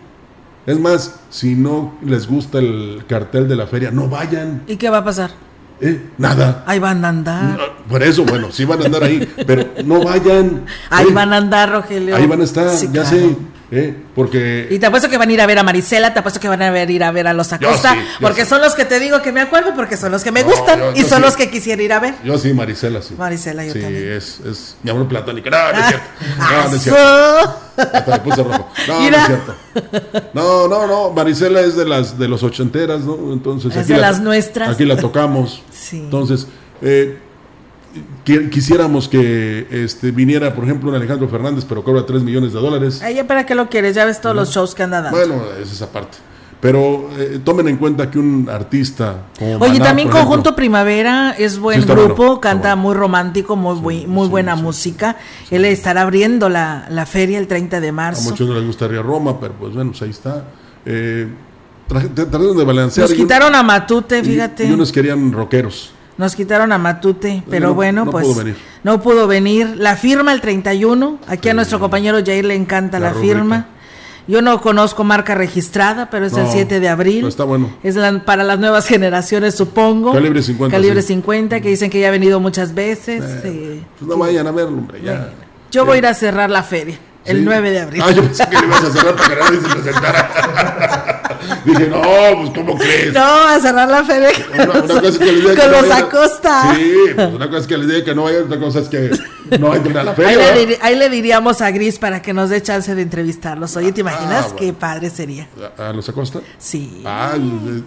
Es 0.66 0.80
más, 0.80 1.20
si 1.30 1.56
no 1.56 1.98
les 2.04 2.28
gusta 2.28 2.60
el 2.60 3.04
cartel 3.08 3.48
de 3.48 3.56
la 3.56 3.68
feria, 3.68 3.92
no 3.92 4.10
vayan. 4.10 4.64
y 4.68 4.76
qué 4.76 4.90
va 4.90 4.98
a 4.98 5.06
pasar 5.06 5.32
¿eh? 5.82 6.02
Nada. 6.18 6.64
ahí 6.66 6.80
van 6.80 7.04
a 7.06 7.10
andar 7.10 7.60
Por 7.90 8.04
eso, 8.04 8.24
bueno, 8.26 8.52
sí 8.52 8.66
van 8.66 8.82
a 8.82 8.86
andar 8.86 9.04
ahí, 9.04 9.28
pero 9.46 9.66
no 9.86 10.04
vayan. 10.04 10.66
ahí 10.90 11.08
¿eh? 11.10 11.14
van 11.14 11.34
a 11.34 11.38
andar 11.38 11.72
Rogelio 11.72 12.16
Ahí 12.16 12.26
van 12.26 12.42
a 12.42 12.44
estar, 12.44 12.70
Sí, 12.70 12.88
ya 12.88 13.04
claro. 13.04 13.10
sé. 13.10 13.38
¿Eh? 13.72 13.96
Porque 14.16 14.68
Y 14.72 14.80
te 14.80 14.86
apuesto 14.86 15.10
que 15.10 15.18
van 15.18 15.30
a 15.30 15.34
ir 15.34 15.42
a 15.42 15.46
ver 15.46 15.60
a 15.60 15.64
Marisela, 15.64 16.14
te 16.14 16.20
apuesto 16.20 16.40
que 16.40 16.48
van 16.48 16.62
a 16.62 16.72
ver, 16.72 16.90
ir 16.90 17.04
a 17.04 17.12
ver 17.12 17.28
a 17.28 17.34
los 17.34 17.52
Acosta, 17.54 17.94
sí, 17.94 18.00
yo 18.00 18.06
porque 18.22 18.44
sí. 18.44 18.50
son 18.50 18.62
los 18.62 18.74
que 18.76 18.86
te 18.86 19.00
digo 19.00 19.22
que 19.22 19.32
me 19.32 19.42
acuerdo, 19.42 19.74
porque 19.76 19.98
son 19.98 20.12
los 20.12 20.24
que 20.24 20.32
me 20.32 20.44
No, 20.44 20.50
gustan 20.50 20.80
yo- 20.80 20.92
y 20.96 21.04
son 21.04 21.18
sí. 21.20 21.24
los 21.26 21.36
que 21.36 21.50
quisiera 21.50 21.82
ir 21.84 21.94
a 21.94 22.00
ver. 22.00 22.14
yo 22.24 22.38
sí, 22.38 22.54
Marisela, 22.54 23.02
sí. 23.02 23.16
Marisela, 23.18 23.66
yo 23.66 23.74
sí, 23.74 23.82
también. 23.82 24.12
es, 24.14 24.40
es 24.42 24.76
mi 24.84 24.92
amor 24.92 25.08
platónico. 25.08 25.50
No, 25.50 25.58
no 25.74 25.80
es 25.80 25.88
cierto. 25.88 26.08
Ah, 26.40 26.62
No, 26.64 26.70
no 26.70 26.76
es 26.76 26.82
cierto. 26.82 27.60
Hasta 27.78 28.12
me 28.12 28.20
puse 28.20 28.44
rojo. 28.44 28.70
No, 28.88 29.10
no 29.12 29.18
es 29.18 29.26
cierto. 29.26 29.56
No, 30.34 30.68
no, 30.68 30.88
no. 30.88 31.12
Marisela 31.12 31.62
es 31.62 31.76
de 31.76 31.86
las 31.86 32.18
de 32.18 32.28
los 32.28 32.42
ochenteras, 32.44 33.02
¿no? 33.02 33.34
Entonces 33.34 33.76
Es 33.76 33.88
de 33.88 33.98
las 33.98 34.20
nuestras. 34.20 34.70
Aquí 34.72 34.86
la 34.86 34.98
tocamos. 34.98 35.62
Sí. 35.72 35.98
Entonces, 35.98 36.48
eh, 36.82 37.18
quisiéramos 38.52 39.08
que 39.08 39.68
este 39.72 40.12
viniera, 40.12 40.54
por 40.54 40.64
ejemplo, 40.64 40.90
un 40.90 40.96
Alejandro 40.96 41.28
Fernández, 41.30 41.66
pero 41.68 41.84
cobra 41.84 42.06
3 42.06 42.22
millones 42.24 42.54
de 42.54 42.60
dólares. 42.60 43.02
Ay, 43.02 43.22
¿para 43.24 43.46
qué 43.46 43.56
lo 43.56 43.70
quieres? 43.70 43.96
Ya 43.96 44.06
ves 44.06 44.20
todos 44.22 44.36
los 44.36 44.50
shows 44.54 44.76
que 44.76 44.84
anda 44.84 45.02
dando. 45.02 45.18
Bueno, 45.18 45.44
es 45.62 45.72
esa 45.72 45.92
parte. 45.92 46.18
Pero 46.60 47.10
eh, 47.20 47.40
tomen 47.44 47.68
en 47.68 47.78
cuenta 47.78 48.10
que 48.10 48.18
un 48.18 48.50
artista 48.52 49.26
como 49.38 49.58
Oye, 49.58 49.74
Maná, 49.74 49.86
también 49.86 50.08
ejemplo, 50.08 50.28
Conjunto 50.28 50.56
Primavera 50.56 51.36
es 51.38 51.60
buen 51.60 51.84
Sí, 51.84 51.88
grupo, 51.88 52.16
bueno, 52.26 52.42
canta 52.42 52.76
muy 52.76 52.96
romántico, 52.96 53.56
muy, 53.56 53.76
bui- 53.76 54.08
muy 54.08 54.28
buena 54.28 54.56
música. 54.56 55.18
Él 55.52 55.66
estará 55.66 56.02
abriendo 56.02 56.50
la, 56.50 56.88
la 56.90 57.06
feria 57.06 57.38
el 57.38 57.46
30 57.46 57.80
de 57.80 57.90
A 57.90 57.92
marzo. 57.94 58.24
muchos 58.32 58.48
no 58.50 58.56
les 58.56 58.66
gustaría 58.66 59.04
Roma, 59.04 59.40
pero 59.40 59.54
pues 59.54 59.76
bueno, 59.76 59.92
pues 59.92 60.02
ahí 60.02 60.10
está. 60.10 60.46
Eh, 60.84 61.28
tra- 61.88 62.02
tra- 62.10 62.14
trataron 62.16 62.58
de 62.58 62.64
balancear. 62.66 63.04
Nos 63.08 63.12
y 63.16 63.22
un- 63.22 63.28
quitaron 63.28 63.54
a 63.54 63.62
Matute, 63.62 64.18
y- 64.18 64.24
fíjate. 64.24 64.66
Y 64.66 64.72
unos 64.72 64.92
querían 64.92 65.32
rockeros. 65.32 65.92
Nos 66.18 66.36
quitaron 66.36 66.72
a 66.72 66.78
Matute, 66.78 67.44
pero 67.50 67.68
no- 67.70 67.74
bueno, 67.76 68.06
no 68.06 68.12
pues 68.12 68.26
pudo 68.26 68.36
venir. 68.36 68.56
no 68.84 69.02
pudo 69.02 69.28
venir. 69.28 69.76
La 69.78 69.96
firma 69.96 70.34
el 70.34 70.42
31. 70.42 71.20
Aquí 71.28 71.50
a 71.50 71.54
nuestro 71.54 71.80
compañero 71.80 72.18
Jair 72.26 72.44
le 72.46 72.56
encanta 72.56 73.00
la, 73.00 73.14
firma. 73.14 73.68
Yo 74.28 74.42
no 74.42 74.60
conozco 74.60 75.04
marca 75.06 75.36
registrada, 75.36 76.10
pero 76.10 76.26
es 76.26 76.34
el 76.34 76.44
No, 76.46 76.52
7 76.52 76.80
de 76.82 76.90
abril. 76.90 77.18
pero 77.18 77.28
está 77.30 77.44
bueno. 77.46 77.72
Es 77.84 77.96
la- 77.96 78.26
para 78.26 78.44
las 78.44 78.60
nuevas 78.60 78.86
generaciones, 78.88 79.56
supongo. 79.56 80.12
Calibre 80.12 80.42
50, 80.42 80.76
Calibre 80.76 81.02
sí. 81.02 81.10
50, 81.10 81.62
que 81.62 81.70
dicen 81.70 81.90
que 81.90 82.00
ya 82.00 82.08
ha 82.08 82.12
venido 82.12 82.40
muchas 82.40 82.74
veces. 82.74 83.24
eh, 83.46 83.84
Pues 84.00 84.10
no 84.10 84.18
vayan 84.18 84.48
a 84.48 84.52
verlo, 84.52 84.80
hombre, 84.80 85.00
ya. 85.02 85.30
yo 85.72 85.86
voy 85.86 85.96
a 85.96 85.98
ir 86.00 86.08
a 86.08 86.14
cerrar 86.14 86.50
la 86.50 86.64
feria 86.64 86.98
el 87.26 87.38
Sí. 87.38 87.44
9 87.46 87.72
de 87.72 87.80
abril. 87.80 88.02
Ah, 88.06 88.12
yo 88.12 88.22
pensé 88.24 88.44
que 88.50 88.58
le 88.60 88.66
ibas 88.68 88.84
a 88.84 88.92
cerrar 88.92 89.16
para 89.16 89.30
que 89.30 89.36
nadie 89.36 89.60
se 89.62 89.68
presentara. 89.76 91.04
Dije, 91.66 91.88
no, 91.88 92.02
pues 92.02 92.50
¿cómo 92.56 92.78
crees? 92.78 93.14
No, 93.14 93.48
a 93.48 93.60
cerrar 93.60 93.90
la 93.90 94.04
feria 94.04 94.30
Una, 94.54 94.64
una 94.64 94.88
cosa 94.88 95.08
es 95.08 95.18
que 95.18 95.26
les 95.26 95.42
diga 95.42 95.56
que 95.56 95.62
con 95.62 95.72
no 95.72 95.82
los 95.82 95.92
Acosta. 95.92 96.76
Sí, 96.76 96.94
pues 97.16 97.34
una 97.34 97.48
cosa 97.48 97.60
es 97.60 97.68
que 97.68 97.78
les 97.78 97.88
diga 97.88 98.04
que 98.06 98.16
no 98.16 98.24
vayan, 98.24 98.44
otra 98.44 98.60
cosa 98.60 98.80
es 98.80 98.88
que 98.88 99.12
no 99.60 99.76
entren 99.76 99.98
a 99.98 100.04
la 100.04 100.14
feria. 100.14 100.78
Ahí 100.82 100.96
le, 100.96 101.10
diríamos 101.10 101.62
a 101.62 101.72
Gris 101.72 102.00
para 102.00 102.22
que 102.22 102.34
nos 102.34 102.50
dé 102.50 102.62
chance 102.62 102.94
de 102.94 103.02
entrevistarlos. 103.02 103.76
Oye, 103.76 103.92
¿te 103.92 104.02
imaginas 104.02 104.46
bueno. 104.46 104.56
qué 104.58 104.74
padre 104.74 105.10
sería? 105.10 105.48
¿A, 105.78 105.90
a 105.90 105.94
los 105.94 106.08
Acosta? 106.10 106.40
Sí. 106.58 107.02
Ah, 107.06 107.36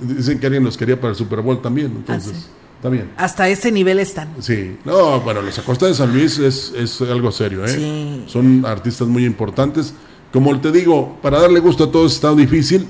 dicen 0.01 0.39
que 0.39 0.47
alguien 0.47 0.65
los 0.65 0.77
quería 0.77 1.01
para 1.01 1.11
el 1.11 1.17
Super 1.17 1.41
Bowl 1.41 1.61
también, 1.61 1.87
entonces. 1.89 2.33
Ah, 2.37 2.57
Está 2.81 2.89
bien. 2.89 3.11
Hasta 3.19 3.47
ese 3.47 3.71
nivel 3.71 3.99
están. 3.99 4.29
Sí, 4.39 4.79
no, 4.87 5.21
bueno, 5.21 5.43
los 5.43 5.59
Acosta 5.59 5.85
de 5.85 5.93
San 5.93 6.15
Luis 6.15 6.39
es, 6.39 6.73
es 6.75 6.99
algo 7.03 7.31
serio, 7.31 7.63
¿eh? 7.67 7.69
Sí. 7.69 8.25
Son 8.27 8.65
artistas 8.65 9.07
muy 9.07 9.27
importantes. 9.27 9.93
Como 10.33 10.59
te 10.61 10.73
digo, 10.73 11.19
para 11.21 11.41
darle 11.41 11.61
gusto 11.61 11.85
a 11.85 11.91
todos 11.91 12.15
está 12.15 12.35
difícil, 12.35 12.89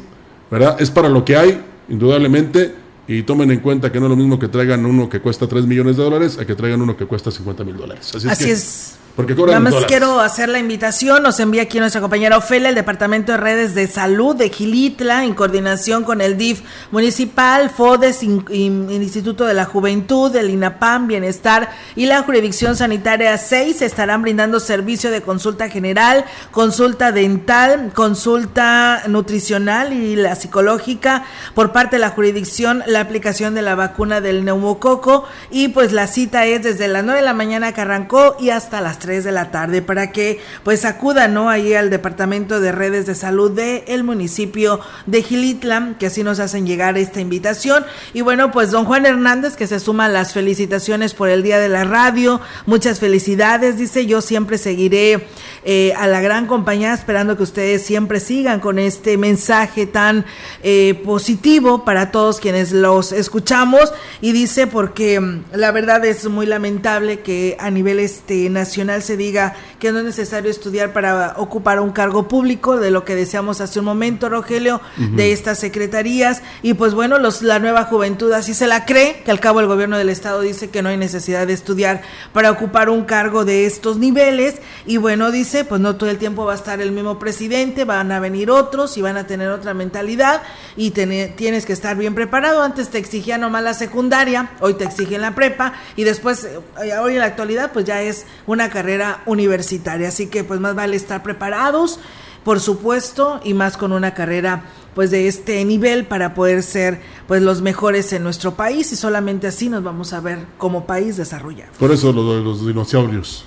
¿verdad? 0.51 0.81
Es 0.81 0.91
para 0.91 1.09
lo 1.09 1.25
que 1.25 1.37
hay, 1.37 1.61
indudablemente, 1.89 2.75
y 3.09 3.23
tomen 3.23 3.51
en 3.51 3.61
cuenta 3.61 3.91
que 3.91 3.99
no 3.99 4.07
es 4.07 4.11
lo 4.11 4.17
mismo 4.17 4.39
que 4.39 4.49
traigan 4.49 4.87
uno 4.87 5.09
que 5.09 5.21
cuesta 5.21 5.47
3 5.49 5.67
millones 5.67 5.97
de 5.97 6.03
dólares 6.05 6.39
a 6.39 6.45
que 6.47 6.55
traigan 6.55 6.81
uno 6.81 6.97
que 6.97 7.07
cuesta 7.07 7.31
50 7.31 7.65
mil 7.65 7.77
dólares. 7.77 8.13
Así, 8.15 8.29
Así 8.29 8.45
que- 8.45 8.53
es. 8.53 8.97
Porque 9.21 9.35
cobran 9.37 9.53
Nada 9.55 9.61
más 9.61 9.73
dólares. 9.73 9.89
quiero 9.89 10.21
hacer 10.21 10.49
la 10.49 10.59
invitación, 10.59 11.23
nos 11.23 11.39
envía 11.41 11.63
aquí 11.63 11.79
nuestra 11.79 12.01
compañera 12.01 12.37
Ofelia, 12.39 12.69
el 12.69 12.75
Departamento 12.75 13.33
de 13.33 13.39
Redes 13.39 13.75
de 13.75 13.87
Salud 13.87 14.35
de 14.37 14.49
Gilitla, 14.51 15.25
en 15.25 15.35
coordinación 15.35 16.05
con 16.05 16.21
el 16.21 16.37
DIF 16.39 16.63
municipal, 16.91 17.71
FODES, 17.71 18.23
in- 18.23 18.45
in- 18.51 18.87
el 18.91 19.03
Instituto 19.03 19.45
de 19.47 19.55
la 19.55 19.65
Juventud, 19.65 20.35
el 20.37 20.51
INAPAM, 20.51 21.07
Bienestar 21.09 21.71
y 21.97 22.07
la 22.07 22.23
Jurisdicción 22.23 22.77
Sanitaria 22.77 23.37
6 23.37 23.83
estarán 23.83 24.23
brindando 24.23 24.61
servicio 24.61 25.11
de 25.11 25.23
consulta 25.23 25.69
general, 25.69 26.25
consulta 26.51 27.11
dental, 27.13 27.93
consulta 27.95 29.03
nutricional 29.09 29.93
y 29.93 30.15
la 30.17 30.35
psicológica 30.37 31.25
por 31.55 31.73
parte 31.73 31.97
de 31.97 32.01
la 32.01 32.11
jurisdicción, 32.11 32.83
la 32.87 33.01
aplicación 33.01 33.55
de 33.55 33.63
la 33.63 33.75
vacuna 33.75 34.21
del 34.21 34.45
neumococo 34.45 35.25
y 35.51 35.69
pues 35.69 35.93
la 35.93 36.07
cita 36.07 36.47
es 36.47 36.63
desde 36.63 36.87
las 36.89 37.03
9 37.05 37.21
de 37.21 37.27
la 37.27 37.35
mañana 37.35 37.73
que 37.73 37.81
arrancó 37.81 38.37
y 38.39 38.51
hasta 38.51 38.81
las 38.81 38.99
3 39.01 39.10
de 39.11 39.33
la 39.33 39.51
tarde 39.51 39.83
para 39.83 40.13
que 40.13 40.41
pues 40.63 40.85
acudan 40.85 41.35
¿no? 41.35 41.51
ahí 41.51 41.75
al 41.75 41.91
Departamento 41.91 42.61
de 42.61 42.73
Redes 42.73 43.07
de 43.07 43.15
Salud 43.15 43.51
del 43.51 43.83
el 43.87 44.05
municipio 44.05 44.81
de 45.07 45.23
Gilitla, 45.23 45.95
que 45.99 46.07
así 46.07 46.23
nos 46.23 46.39
hacen 46.39 46.67
llegar 46.67 46.97
esta 46.97 47.21
invitación. 47.21 47.85
Y 48.15 48.21
bueno, 48.21 48.53
pues 48.53 48.71
don 48.71 48.85
Juan 48.85 49.07
Hernández, 49.07 49.57
que 49.57 49.67
se 49.67 49.81
suma 49.81 50.09
las 50.09 50.33
felicitaciones 50.33 51.13
por 51.15 51.29
el 51.29 51.43
Día 51.43 51.59
de 51.59 51.69
la 51.69 51.85
Radio, 51.85 52.41
muchas 52.67 53.01
felicidades, 53.01 53.77
dice, 53.77 54.07
yo 54.07 54.21
siempre 54.21 54.59
seguiré 54.59 55.27
eh, 55.65 55.93
a 55.97 56.07
la 56.07 56.21
gran 56.21 56.47
compañía 56.47 56.95
esperando 56.95 57.37
que 57.37 57.43
ustedes 57.43 57.83
siempre 57.83 58.21
sigan 58.21 58.61
con 58.61 58.79
este 58.79 59.19
mensaje 59.19 59.87
tan 59.87 60.25
eh, 60.63 61.01
positivo 61.05 61.85
para 61.85 62.11
todos 62.11 62.41
quienes 62.41 62.73
los 62.73 63.13
escuchamos 63.13 63.93
y 64.21 64.33
dice 64.33 64.67
porque 64.67 65.21
mm, 65.21 65.45
la 65.55 65.71
verdad 65.73 66.05
es 66.05 66.29
muy 66.29 66.47
lamentable 66.47 67.21
que 67.21 67.57
a 67.59 67.71
nivel 67.71 67.99
este 67.99 68.49
nacional 68.51 69.00
general 69.01 69.03
se 69.03 69.17
diga 69.17 69.55
que 69.79 69.93
no 69.93 69.99
es 69.99 70.05
necesario 70.05 70.51
estudiar 70.51 70.93
para 70.93 71.35
ocupar 71.37 71.81
un 71.81 71.91
cargo 71.91 72.29
público, 72.29 72.79
de 72.79 72.91
lo 72.91 73.05
que 73.05 73.15
deseamos 73.15 73.61
hace 73.61 73.79
un 73.79 73.85
momento, 73.85 74.29
Rogelio, 74.29 74.81
de 74.97 75.33
estas 75.33 75.59
secretarías. 75.59 76.43
Y 76.63 76.75
pues 76.75 76.95
bueno, 76.95 77.19
los, 77.19 77.43
la 77.43 77.59
nueva 77.59 77.85
juventud 77.85 78.33
así 78.33 78.55
se 78.55 78.67
la 78.67 78.85
cree, 78.85 79.23
que 79.25 79.31
al 79.31 79.41
cabo 79.41 79.61
el 79.61 79.67
gobierno 79.67 79.99
del 79.99 80.09
estado 80.09 80.41
dice 80.41 80.71
que 80.71 80.83
no 80.83 80.89
hay 80.89 80.97
necesidad 80.97 81.47
de 81.47 81.53
estudiar 81.53 82.03
para 82.33 82.51
ocupar 82.51 82.91
un 82.91 83.05
cargo 83.05 83.45
de 83.45 83.67
estos 83.67 83.97
niveles. 83.99 84.57
Y 84.87 84.99
bueno, 84.99 85.31
dice, 85.31 85.65
pues 85.65 85.81
no 85.81 85.97
todo 85.97 86.11
el 86.11 86.19
tiempo 86.19 86.45
va 86.45 86.53
a 86.53 86.57
estar 86.57 86.81
el 86.81 86.93
mismo 86.93 87.19
presidente, 87.19 87.85
van 87.85 88.13
a 88.13 88.21
venir 88.21 88.51
otros 88.51 88.97
y 88.97 89.03
van 89.03 89.17
a 89.17 89.27
tener 89.27 89.49
otra 89.49 89.75
mentalidad 89.75 90.43
y 90.77 90.91
tienes 90.91 91.67
que 91.67 91.73
estar 91.73 91.97
bien 91.97 92.15
preparado. 92.15 92.63
Antes 92.63 92.91
te 92.91 92.99
exigían 92.99 93.41
nomás 93.41 93.63
la 93.63 93.75
secundaria, 93.75 94.51
hoy 94.61 94.75
te 94.75 94.85
exigen 94.85 95.21
la 95.21 95.35
prepa 95.35 95.73
y 95.97 96.05
después, 96.05 96.45
eh, 96.45 96.99
hoy 96.99 97.15
en 97.15 97.21
la 97.21 97.27
actualidad, 97.27 97.73
pues 97.73 97.85
ya 97.85 98.03
es 98.03 98.27
una 98.47 98.69
carrera 98.69 98.80
universitaria. 99.27 100.09
Así 100.09 100.27
que 100.27 100.45
pues 100.45 100.61
más 100.61 100.75
vale 100.75 100.97
estar 100.97 101.23
preparados, 101.23 101.99
por 102.45 102.61
supuesto, 102.61 103.41
y 103.45 103.55
más 103.55 103.77
con 103.77 103.93
una 103.93 104.15
carrera 104.15 104.65
pues 104.95 105.11
de 105.11 105.29
este 105.29 105.65
nivel 105.65 106.07
para 106.07 106.35
poder 106.35 106.63
ser 106.63 107.01
pues 107.29 107.43
los 107.43 107.63
mejores 107.63 108.13
en 108.13 108.23
nuestro 108.23 108.55
país 108.55 108.93
y 108.93 108.97
solamente 108.97 109.47
así 109.47 109.69
nos 109.69 109.83
vamos 109.83 110.13
a 110.13 110.21
ver 110.21 110.41
como 110.59 110.87
país 110.87 111.17
desarrollado. 111.17 111.73
Por 111.79 111.93
eso 111.93 112.13
lo 112.13 112.35
de 112.35 112.43
los 112.43 112.67
dinosaurios. 112.67 113.45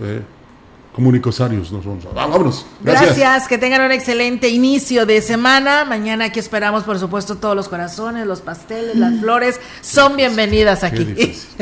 ¿eh? 0.00 0.22
Comunicosarios. 1.00 1.72
Nos 1.72 1.84
vamos 1.84 2.04
vámonos. 2.14 2.66
Gracias. 2.82 3.48
que 3.48 3.56
tengan 3.56 3.80
un 3.80 3.90
excelente 3.90 4.48
inicio 4.48 5.06
de 5.06 5.22
semana. 5.22 5.86
Mañana 5.86 6.26
aquí 6.26 6.38
esperamos, 6.38 6.84
por 6.84 6.98
supuesto, 6.98 7.36
todos 7.36 7.56
los 7.56 7.68
corazones, 7.68 8.26
los 8.26 8.42
pasteles, 8.42 8.96
las 8.96 9.12
mm. 9.12 9.20
flores. 9.20 9.60
Son 9.80 10.14
bienvenidas 10.16 10.84
aquí. 10.84 11.14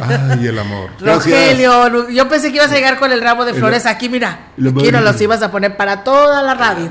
Ay, 0.03 0.47
el 0.47 0.59
amor. 0.59 0.91
Rogelio, 1.01 2.09
yo 2.11 2.29
pensé 2.29 2.51
que 2.51 2.57
ibas 2.57 2.73
a 2.73 2.75
llegar 2.75 2.99
con 2.99 3.13
el 3.13 3.21
ramo 3.21 3.45
de 3.45 3.55
flores 3.55 3.87
aquí, 3.87 4.09
mira. 4.09 4.51
Aquí 4.59 4.91
nos 4.91 5.05
los 5.05 5.21
ibas 5.21 5.41
a 5.43 5.53
poner 5.53 5.77
para 5.77 6.03
toda 6.03 6.43
la 6.43 6.55
radio. 6.55 6.91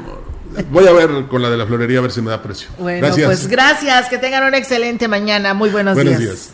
Voy 0.71 0.87
a 0.87 0.93
ver 0.93 1.27
con 1.27 1.41
la 1.41 1.49
de 1.49 1.57
la 1.57 1.67
florería 1.67 1.99
a 1.99 2.01
ver 2.01 2.11
si 2.11 2.21
me 2.21 2.31
da 2.31 2.41
precio. 2.41 2.69
Bueno, 2.79 3.05
gracias. 3.05 3.25
pues 3.27 3.47
gracias, 3.47 4.07
que 4.07 4.17
tengan 4.17 4.45
una 4.45 4.57
excelente 4.57 5.07
mañana. 5.09 5.53
Muy 5.53 5.69
buenos, 5.69 5.95
buenos 5.95 6.17
días. 6.17 6.53